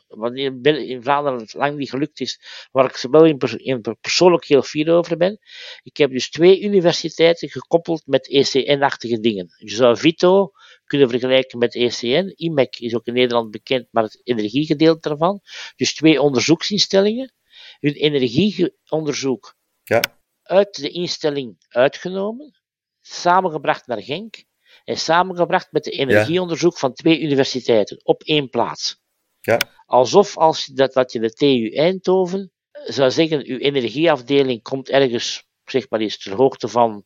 wat 0.08 0.34
in 0.34 1.02
Vlaanderen 1.02 1.46
lang 1.52 1.76
niet 1.76 1.90
gelukt 1.90 2.20
is, 2.20 2.40
waar 2.70 2.84
ik 2.84 3.10
wel 3.10 3.24
in, 3.24 3.38
in 3.56 3.96
persoonlijk 4.00 4.44
heel 4.44 4.62
fier 4.62 4.92
over 4.92 5.16
ben. 5.16 5.38
Ik 5.82 5.96
heb 5.96 6.10
dus 6.10 6.30
twee 6.30 6.60
universiteiten 6.60 7.50
gekoppeld 7.50 8.02
met 8.06 8.28
ECN-achtige 8.28 9.20
dingen. 9.20 9.54
Je 9.58 9.74
zou 9.74 9.96
Vito 9.96 10.52
kunnen 10.84 11.08
vergelijken 11.08 11.58
met 11.58 11.74
ECN. 11.74 12.32
IMEC 12.36 12.76
is 12.78 12.94
ook 12.94 13.06
in 13.06 13.14
Nederland 13.14 13.50
bekend, 13.50 13.88
maar 13.90 14.02
het 14.02 14.20
energiegedeelte 14.24 15.08
daarvan. 15.08 15.40
Dus 15.76 15.94
twee 15.94 16.20
onderzoeksinstellingen. 16.20 17.32
Hun 17.80 17.92
energieonderzoek 17.92 19.56
ja. 19.84 20.02
uit 20.42 20.74
de 20.74 20.90
instelling 20.90 21.56
uitgenomen, 21.68 22.60
samengebracht 23.00 23.86
naar 23.86 24.02
Genk 24.02 24.44
en 24.84 24.96
samengebracht 24.96 25.72
met 25.72 25.84
de 25.84 25.90
energieonderzoek 25.90 26.78
van 26.78 26.92
twee 26.92 27.20
universiteiten 27.20 28.00
op 28.02 28.22
één 28.22 28.50
plaats. 28.50 29.02
Ja. 29.48 29.60
Alsof 29.86 30.36
als 30.36 30.66
dat, 30.66 30.92
dat 30.92 31.12
je 31.12 31.20
de 31.20 31.32
TU 31.32 31.70
Eindhoven 31.74 32.52
zou 32.84 33.10
zeggen, 33.10 33.46
uw 33.46 33.58
energieafdeling 33.58 34.62
komt 34.62 34.88
ergens, 34.88 35.46
zeg 35.64 35.90
maar 35.90 36.00
eens, 36.00 36.18
ter 36.18 36.34
hoogte 36.34 36.68
van, 36.68 37.04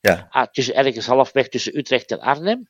ja. 0.00 0.26
ah, 0.30 0.46
tussen, 0.50 0.74
ergens 0.74 1.06
halfweg 1.06 1.48
tussen 1.48 1.78
Utrecht 1.78 2.10
en 2.10 2.20
Arnhem. 2.20 2.68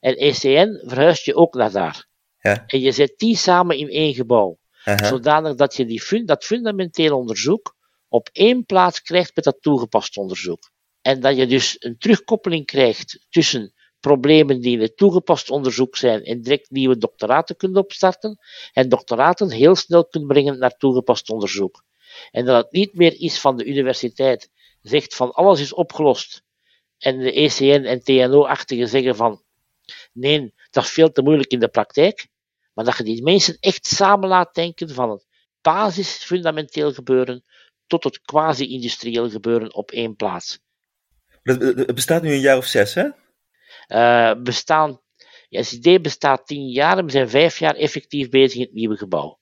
En 0.00 0.16
ECN 0.16 0.82
verhuist 0.86 1.24
je 1.24 1.34
ook 1.34 1.54
naar 1.54 1.72
daar. 1.72 2.06
Ja. 2.38 2.64
En 2.66 2.80
je 2.80 2.92
zet 2.92 3.14
die 3.16 3.36
samen 3.36 3.78
in 3.78 3.88
één 3.88 4.14
gebouw. 4.14 4.58
Uh 4.84 4.94
-huh. 4.94 5.06
Zodanig 5.06 5.54
dat 5.54 5.76
je 5.76 5.84
die, 5.84 6.24
dat 6.24 6.44
fundamenteel 6.44 7.16
onderzoek 7.16 7.76
op 8.08 8.28
één 8.32 8.64
plaats 8.64 9.02
krijgt 9.02 9.34
met 9.34 9.44
dat 9.44 9.56
toegepast 9.60 10.16
onderzoek. 10.16 10.70
En 11.00 11.20
dat 11.20 11.36
je 11.36 11.46
dus 11.46 11.76
een 11.78 11.98
terugkoppeling 11.98 12.66
krijgt 12.66 13.26
tussen 13.30 13.73
problemen 14.04 14.60
die 14.60 14.76
in 14.76 14.80
het 14.80 14.96
toegepast 14.96 15.50
onderzoek 15.50 15.96
zijn 15.96 16.24
en 16.24 16.42
direct 16.42 16.70
nieuwe 16.70 16.98
doctoraten 16.98 17.56
kunt 17.56 17.76
opstarten 17.76 18.38
en 18.72 18.88
doctoraten 18.88 19.50
heel 19.50 19.74
snel 19.74 20.06
kunt 20.06 20.26
brengen 20.26 20.58
naar 20.58 20.76
toegepast 20.76 21.30
onderzoek. 21.30 21.84
En 22.30 22.44
dat 22.44 22.62
het 22.62 22.72
niet 22.72 22.94
meer 22.94 23.20
is 23.20 23.40
van 23.40 23.56
de 23.56 23.64
universiteit 23.64 24.50
zegt 24.82 25.14
van 25.14 25.32
alles 25.32 25.60
is 25.60 25.72
opgelost 25.72 26.42
en 26.98 27.18
de 27.18 27.32
ECN 27.32 27.84
en 27.84 28.02
TNO-achtigen 28.02 28.88
zeggen 28.88 29.16
van 29.16 29.42
nee, 30.12 30.54
dat 30.70 30.84
is 30.84 30.90
veel 30.90 31.12
te 31.12 31.22
moeilijk 31.22 31.50
in 31.50 31.60
de 31.60 31.68
praktijk, 31.68 32.28
maar 32.74 32.84
dat 32.84 32.96
je 32.96 33.04
die 33.04 33.22
mensen 33.22 33.56
echt 33.60 33.86
samen 33.86 34.28
laat 34.28 34.54
denken 34.54 34.90
van 34.90 35.10
het 35.10 35.26
basis 35.60 36.24
fundamenteel 36.24 36.92
gebeuren 36.92 37.44
tot 37.86 38.04
het 38.04 38.20
quasi-industrieel 38.20 39.30
gebeuren 39.30 39.74
op 39.74 39.90
één 39.90 40.16
plaats. 40.16 40.58
Het 41.42 41.94
bestaat 41.94 42.22
nu 42.22 42.32
een 42.32 42.40
jaar 42.40 42.56
of 42.56 42.66
zes, 42.66 42.94
hè? 42.94 43.08
Uh, 43.88 44.32
bestaan, 44.42 45.00
ja, 45.48 45.62
SID 45.62 46.02
bestaat 46.02 46.46
tien 46.46 46.68
jaar 46.68 46.98
en 46.98 47.04
we 47.04 47.10
zijn 47.10 47.28
vijf 47.28 47.58
jaar 47.58 47.74
effectief 47.74 48.28
bezig 48.28 48.54
in 48.54 48.64
het 48.64 48.74
nieuwe 48.74 48.96
gebouw. 48.96 49.38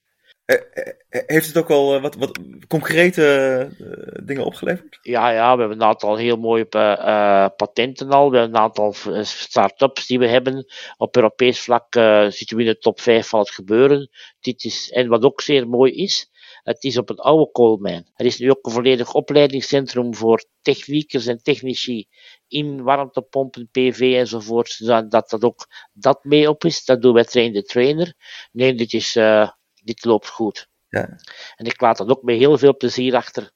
Heeft 1.08 1.46
het 1.46 1.56
ook 1.56 1.70
al 1.70 2.00
wat, 2.00 2.14
wat 2.14 2.38
concrete 2.68 3.68
uh, 3.80 4.26
dingen 4.26 4.44
opgeleverd? 4.44 4.98
Ja, 5.02 5.30
ja, 5.30 5.54
we 5.54 5.60
hebben 5.60 5.80
een 5.80 5.86
aantal 5.86 6.16
heel 6.16 6.36
mooie 6.36 6.66
uh, 6.70 7.46
patenten 7.56 8.10
al. 8.10 8.30
We 8.30 8.36
hebben 8.36 8.54
een 8.54 8.62
aantal 8.62 8.94
start-ups 9.22 10.06
die 10.06 10.18
we 10.18 10.28
hebben. 10.28 10.66
Op 10.96 11.16
Europees 11.16 11.60
vlak 11.60 11.94
zitten 12.28 12.56
we 12.56 12.62
in 12.62 12.68
de 12.68 12.78
top 12.78 13.00
5 13.00 13.28
van 13.28 13.40
het 13.40 13.50
gebeuren. 13.50 14.10
Dit 14.40 14.64
is, 14.64 14.90
en 14.90 15.08
wat 15.08 15.24
ook 15.24 15.40
zeer 15.40 15.68
mooi 15.68 15.92
is, 15.92 16.30
het 16.62 16.84
is 16.84 16.96
op 16.96 17.10
een 17.10 17.18
oude 17.18 17.50
koolmijn. 17.50 18.06
Er 18.14 18.26
is 18.26 18.38
nu 18.38 18.50
ook 18.50 18.66
een 18.66 18.72
volledig 18.72 19.14
opleidingscentrum 19.14 20.14
voor 20.14 20.44
techniekers 20.62 21.26
en 21.26 21.42
technici 21.42 22.08
in 22.48 22.82
warmtepompen, 22.82 23.68
PV 23.70 24.14
enzovoort, 24.16 24.86
dat 24.86 25.10
dat 25.10 25.44
ook 25.44 25.66
dat 25.92 26.24
mee 26.24 26.48
op 26.48 26.64
is. 26.64 26.84
Dat 26.84 27.02
doen 27.02 27.14
wij 27.14 27.24
train 27.24 27.52
de 27.52 27.62
trainer. 27.62 28.14
Nee, 28.52 28.74
dit, 28.74 28.92
is, 28.92 29.16
uh, 29.16 29.50
dit 29.82 30.04
loopt 30.04 30.28
goed. 30.28 30.68
Ja. 30.88 31.08
En 31.56 31.66
ik 31.66 31.80
laat 31.80 31.96
dat 31.96 32.08
ook 32.08 32.22
met 32.22 32.36
heel 32.36 32.58
veel 32.58 32.76
plezier 32.76 33.14
achter. 33.14 33.50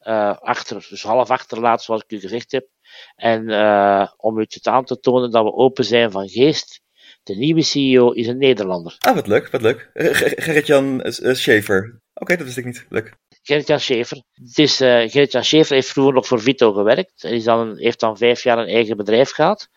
Uh, 0.00 0.36
achter, 0.38 0.86
dus 0.88 1.02
half 1.02 1.30
achterlaat, 1.30 1.82
zoals 1.82 2.02
ik 2.02 2.12
u 2.12 2.20
gezegd 2.20 2.52
heb. 2.52 2.68
En 3.14 3.48
uh, 3.48 4.12
om 4.16 4.38
u 4.38 4.40
het 4.40 4.66
aan 4.66 4.84
te 4.84 5.00
tonen 5.00 5.30
dat 5.30 5.44
we 5.44 5.52
open 5.52 5.84
zijn 5.84 6.10
van 6.10 6.28
geest. 6.28 6.80
De 7.22 7.34
nieuwe 7.34 7.62
CEO 7.62 8.10
is 8.10 8.26
een 8.26 8.38
Nederlander. 8.38 8.96
Ah, 8.98 9.14
wat 9.14 9.26
leuk, 9.26 9.50
wat 9.50 9.62
leuk. 9.62 9.90
Gerrit-Jan 9.94 11.00
Schaefer. 11.12 12.00
Oké, 12.20 12.36
dat 12.36 12.46
wist 12.46 12.56
ik 12.56 12.64
niet. 12.64 12.86
Leuk. 12.88 13.16
Gerrit-Jan 13.42 13.80
Schaefer. 13.80 14.22
Het 14.32 14.58
is, 14.58 14.80
uh, 14.80 14.88
Gerrit-Jan 14.88 15.44
Schaefer 15.44 15.74
heeft 15.74 15.88
vroeger 15.88 16.14
nog 16.14 16.26
voor 16.26 16.40
Vito 16.40 16.72
gewerkt. 16.72 17.24
En 17.24 17.32
is 17.32 17.44
heeft 17.80 18.00
dan 18.00 18.16
vijf 18.16 18.42
jaar 18.42 18.58
een 18.58 18.68
eigen 18.68 18.96
bedrijf 18.96 19.30
gehad. 19.30 19.68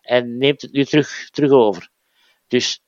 En 0.00 0.38
neemt 0.38 0.62
het 0.62 0.72
nu 0.72 0.84
terug, 0.84 1.30
terug 1.30 1.50
over. 1.50 1.90
Dus 2.46 2.80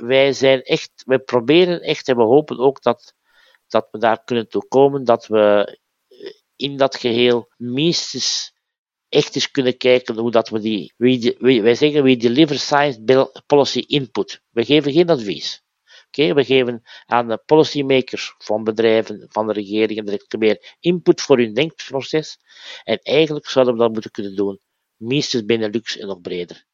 wij 0.00 0.32
zijn 0.32 0.62
echt, 0.62 0.90
wij 1.04 1.18
proberen 1.18 1.80
echt 1.80 2.08
en 2.08 2.16
we 2.16 2.22
hopen 2.22 2.58
ook 2.58 2.82
dat, 2.82 3.14
dat 3.68 3.88
we 3.90 3.98
daar 3.98 4.24
kunnen 4.24 4.48
toe 4.48 4.68
komen. 4.68 5.04
Dat 5.04 5.26
we 5.26 5.78
in 6.56 6.76
dat 6.76 6.96
geheel 6.96 7.52
minstens 7.56 8.54
echt 9.08 9.34
eens 9.34 9.50
kunnen 9.50 9.76
kijken 9.76 10.18
hoe 10.18 10.30
dat 10.30 10.48
we 10.48 10.60
die, 10.60 10.92
we, 10.96 11.60
wij 11.62 11.74
zeggen 11.74 12.02
we 12.02 12.16
deliver 12.16 12.58
science 12.58 13.30
policy 13.46 13.84
input. 13.86 14.42
We 14.50 14.64
geven 14.64 14.92
geen 14.92 15.10
advies. 15.10 15.64
Oké, 16.06 16.22
okay, 16.22 16.34
we 16.34 16.44
geven 16.44 16.82
aan 17.06 17.28
de 17.28 17.42
policymakers 17.46 18.34
van 18.38 18.64
bedrijven, 18.64 19.26
van 19.28 19.46
de 19.46 19.52
regering 19.52 19.98
en 19.98 20.04
de 20.04 20.38
meer 20.38 20.76
input 20.80 21.20
voor 21.20 21.38
hun 21.38 21.54
denkproces. 21.54 22.38
En 22.84 22.98
eigenlijk 23.02 23.46
zouden 23.46 23.74
we 23.74 23.80
dat 23.80 23.92
moeten 23.92 24.10
kunnen 24.10 24.36
doen, 24.36 24.60
minstens 24.96 25.44
Benelux 25.44 25.98
en 25.98 26.06
nog 26.06 26.20
breder. 26.20 26.64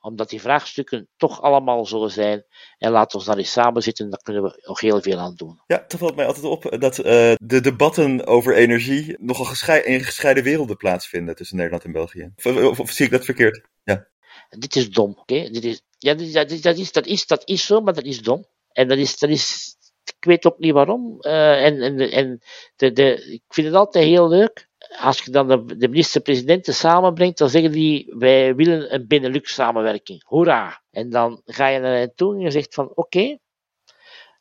Omdat 0.00 0.30
die 0.30 0.40
vraagstukken 0.40 1.08
toch 1.16 1.42
allemaal 1.42 1.86
zo 1.86 2.08
zijn. 2.08 2.44
En 2.78 2.90
laten 2.90 3.18
we 3.18 3.24
daar 3.24 3.36
eens 3.36 3.52
samen 3.52 3.82
zitten, 3.82 4.10
daar 4.10 4.22
kunnen 4.22 4.42
we 4.42 4.62
nog 4.66 4.80
heel 4.80 5.00
veel 5.00 5.18
aan 5.18 5.34
doen. 5.34 5.60
Ja, 5.66 5.84
toch 5.86 6.00
valt 6.00 6.16
mij 6.16 6.26
altijd 6.26 6.44
op 6.44 6.76
dat 6.80 6.98
uh, 6.98 7.04
de 7.40 7.60
debatten 7.60 8.26
over 8.26 8.54
energie 8.54 9.16
nogal 9.20 9.80
in 9.84 10.04
gescheiden 10.04 10.44
werelden 10.44 10.76
plaatsvinden 10.76 11.36
tussen 11.36 11.56
Nederland 11.56 11.84
en 11.84 11.92
België. 11.92 12.32
Of, 12.36 12.56
of, 12.56 12.80
of 12.80 12.90
zie 12.90 13.04
ik 13.04 13.10
dat 13.10 13.24
verkeerd? 13.24 13.66
Ja. 13.84 14.08
Dit 14.48 14.76
is 14.76 14.90
dom, 14.90 15.10
oké? 15.10 15.20
Okay? 15.20 15.50
Dit 15.50 15.64
is, 15.64 15.82
ja, 15.98 16.14
dit, 16.14 16.32
dat, 16.32 16.50
is, 16.50 16.60
dat, 16.60 16.78
is, 16.78 16.92
dat, 16.92 17.06
is, 17.06 17.26
dat 17.26 17.48
is 17.48 17.66
zo, 17.66 17.80
maar 17.80 17.94
dat 17.94 18.04
is 18.04 18.22
dom. 18.22 18.44
En 18.78 18.88
dat 18.88 18.98
is, 18.98 19.18
dat 19.18 19.30
is, 19.30 19.76
ik 20.04 20.24
weet 20.24 20.46
ook 20.46 20.58
niet 20.58 20.72
waarom. 20.72 21.16
Uh, 21.20 21.64
en 21.64 21.80
en, 21.80 22.10
en 22.10 22.40
de, 22.76 22.92
de, 22.92 23.32
ik 23.32 23.42
vind 23.48 23.66
het 23.66 23.76
altijd 23.76 24.04
heel 24.04 24.28
leuk. 24.28 24.68
Als 24.98 25.22
je 25.22 25.30
dan 25.30 25.48
de, 25.48 25.76
de 25.76 25.88
minister-presidenten 25.88 26.74
samenbrengt, 26.74 27.38
dan 27.38 27.48
zeggen 27.48 27.72
die, 27.72 28.14
wij 28.18 28.54
willen 28.54 28.94
een 28.94 29.06
Benelux-samenwerking. 29.06 30.24
Hoera! 30.24 30.82
En 30.90 31.10
dan 31.10 31.42
ga 31.44 31.66
je 31.66 31.78
naar 31.78 31.96
hen 31.96 32.14
toe 32.14 32.34
en 32.34 32.40
je 32.40 32.50
zegt 32.50 32.74
van, 32.74 32.90
oké, 32.94 33.38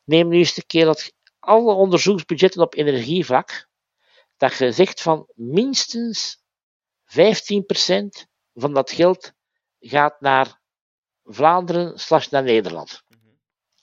neem 0.03 0.27
nu 0.27 0.37
eens 0.37 0.57
een 0.57 0.65
keer 0.65 0.85
dat 0.85 1.13
alle 1.39 1.73
onderzoeksbudgetten 1.73 2.61
op 2.61 2.75
energievlak, 2.75 3.67
dat 4.37 4.57
je 4.57 4.71
zegt 4.71 5.01
van 5.01 5.27
minstens 5.35 6.43
15% 7.05 7.17
van 8.53 8.73
dat 8.73 8.91
geld 8.91 9.31
gaat 9.79 10.21
naar 10.21 10.61
Vlaanderen 11.23 11.99
slash 11.99 12.27
naar 12.27 12.43
Nederland. 12.43 13.05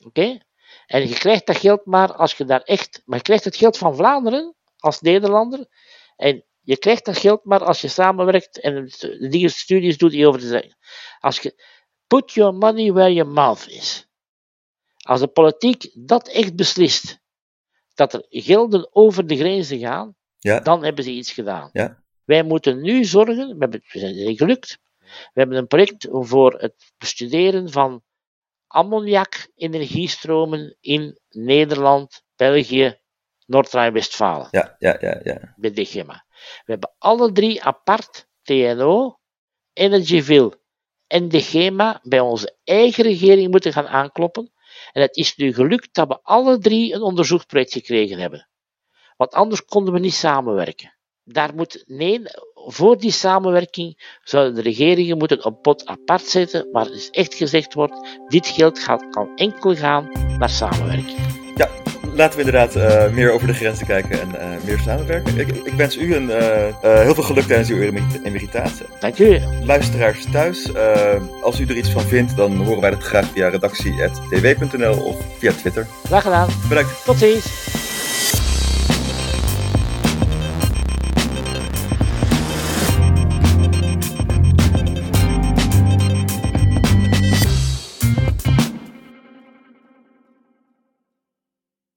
Oké? 0.05 0.21
Okay? 0.21 0.43
En 0.87 1.09
je 1.09 1.15
krijgt 1.15 1.47
dat 1.47 1.57
geld 1.57 1.87
maar 1.87 2.13
als 2.13 2.35
je 2.35 2.45
daar 2.45 2.63
echt. 2.63 3.03
Maar 3.05 3.17
je 3.17 3.25
krijgt 3.25 3.45
het 3.45 3.57
geld 3.57 3.79
van 3.79 3.97
Vlaanderen 3.97 4.55
als 4.77 5.01
Nederlander. 5.01 5.67
En 6.17 6.45
je 6.61 6.79
krijgt 6.79 7.05
dat 7.05 7.19
geld 7.19 7.45
maar 7.45 7.65
als 7.65 7.81
je 7.81 7.89
samenwerkt 7.89 8.61
en 8.61 8.85
de 8.85 9.29
dingen 9.29 9.51
studies 9.51 9.99
doet 9.99 10.11
die 10.11 10.27
over 10.27 10.41
te 10.41 10.47
zeggen. 10.47 10.77
Als 11.19 11.41
je. 11.41 11.63
Put 12.07 12.33
your 12.33 12.55
money 12.55 12.93
where 12.93 13.13
your 13.13 13.31
mouth 13.33 13.69
is. 13.69 14.09
Als 14.97 15.21
de 15.21 15.27
politiek 15.27 15.91
dat 15.95 16.29
echt 16.29 16.57
beslist, 16.57 17.21
dat 17.95 18.13
er 18.13 18.27
gelden 18.29 18.95
over 18.95 19.27
de 19.27 19.37
grenzen 19.37 19.79
gaan, 19.79 20.17
Ja. 20.39 20.61
dan 20.61 20.85
hebben 20.85 21.05
ze 21.05 21.11
iets 21.11 21.33
gedaan. 21.33 21.71
Ja. 21.73 22.03
Wij 22.25 22.43
moeten 22.43 22.81
nu 22.81 23.05
zorgen, 23.05 23.49
we, 23.49 23.57
hebben, 23.59 23.83
we 23.93 23.99
zijn 23.99 24.37
gelukt, 24.37 24.79
we 24.99 25.41
hebben 25.41 25.57
een 25.57 25.67
project 25.67 26.07
voor 26.11 26.53
het 26.61 26.93
bestuderen 26.99 27.71
van 27.71 28.03
ammoniak-energiestromen 28.75 30.77
in 30.81 31.19
Nederland, 31.29 32.23
België, 32.37 33.01
Noord-Rijn-Westfalen 33.47 34.49
Ja, 34.51 34.77
ja, 34.79 34.97
ja, 35.01 35.21
ja. 35.23 35.55
bij 35.57 35.73
de 35.73 35.85
GEMA. 35.85 36.25
We 36.65 36.71
hebben 36.71 36.95
alle 36.99 37.33
drie 37.33 37.63
apart 37.63 38.29
TNO, 38.43 39.19
Energyville 39.73 40.61
en 41.07 41.29
de 41.29 41.41
GEMA 41.41 42.01
bij 42.03 42.21
onze 42.21 42.57
eigen 42.65 43.05
regering 43.05 43.51
moeten 43.51 43.73
gaan 43.73 43.89
aankloppen. 43.89 44.53
En 44.93 45.03
het 45.03 45.17
is 45.17 45.37
nu 45.37 45.53
gelukt 45.53 45.95
dat 45.95 46.09
we 46.09 46.19
alle 46.23 46.59
drie 46.59 46.95
een 46.95 47.03
onderzoeksproject 47.03 47.73
gekregen 47.73 48.19
hebben. 48.19 48.49
Want 49.17 49.33
anders 49.33 49.65
konden 49.65 49.95
we 49.95 50.01
niet 50.01 50.15
samenwerken. 50.15 50.95
Daar 51.25 51.55
moet, 51.55 51.85
nee, 51.87 52.23
voor 52.67 52.99
die 52.99 53.11
samenwerking 53.11 54.19
zouden 54.25 54.55
de 54.55 54.63
regeringen 54.63 55.19
moeten 55.19 55.47
een 55.47 55.61
pot 55.61 55.87
apart 55.87 56.23
zetten, 56.27 56.69
waar 56.73 56.87
dus 56.87 57.11
echt 57.11 57.35
gezegd 57.35 57.75
wordt, 57.75 57.95
dit 58.29 58.47
geld 58.47 58.79
gaat, 58.79 59.05
kan 59.11 59.29
enkel 59.37 59.75
gaan 59.75 60.11
naar 60.39 60.51
samenwerking. 60.51 61.19
Ja, 61.57 61.69
laten 62.15 62.39
we 62.39 62.45
inderdaad 62.45 62.75
eh, 62.77 63.13
meer 63.13 63.33
over 63.33 63.47
de 63.47 63.55
grenzen 63.55 63.87
kijken 63.87 64.21
en 64.21 64.41
eh, 64.41 64.65
meer 64.65 64.79
samenwerken. 64.79 65.39
Ik, 65.39 65.49
ik 65.49 65.73
wens 65.73 65.97
u 65.97 66.15
een, 66.15 66.31
eh, 66.31 66.75
heel 66.83 67.15
veel 67.15 67.23
geluk 67.23 67.45
tijdens 67.45 67.69
uw 67.71 67.81
emerit- 67.81 68.25
emeritatie. 68.25 68.87
Dank 69.01 69.19
u. 69.19 69.41
Luisteraars 69.65 70.25
thuis, 70.33 70.71
als 71.43 71.61
u 71.61 71.65
er 71.67 71.77
iets 71.77 71.91
van 71.91 72.03
vindt, 72.03 72.37
dan 72.37 72.57
horen 72.57 72.81
wij 72.81 72.91
dat 72.91 73.03
graag 73.03 73.27
via 73.33 73.49
redactie.tw.nl 73.49 75.03
of 75.05 75.17
via 75.39 75.53
Twitter. 75.53 75.87
Graag 76.05 76.23
gedaan. 76.23 76.49
Bedankt. 76.69 77.05
Tot 77.05 77.19
ziens. 77.19 77.94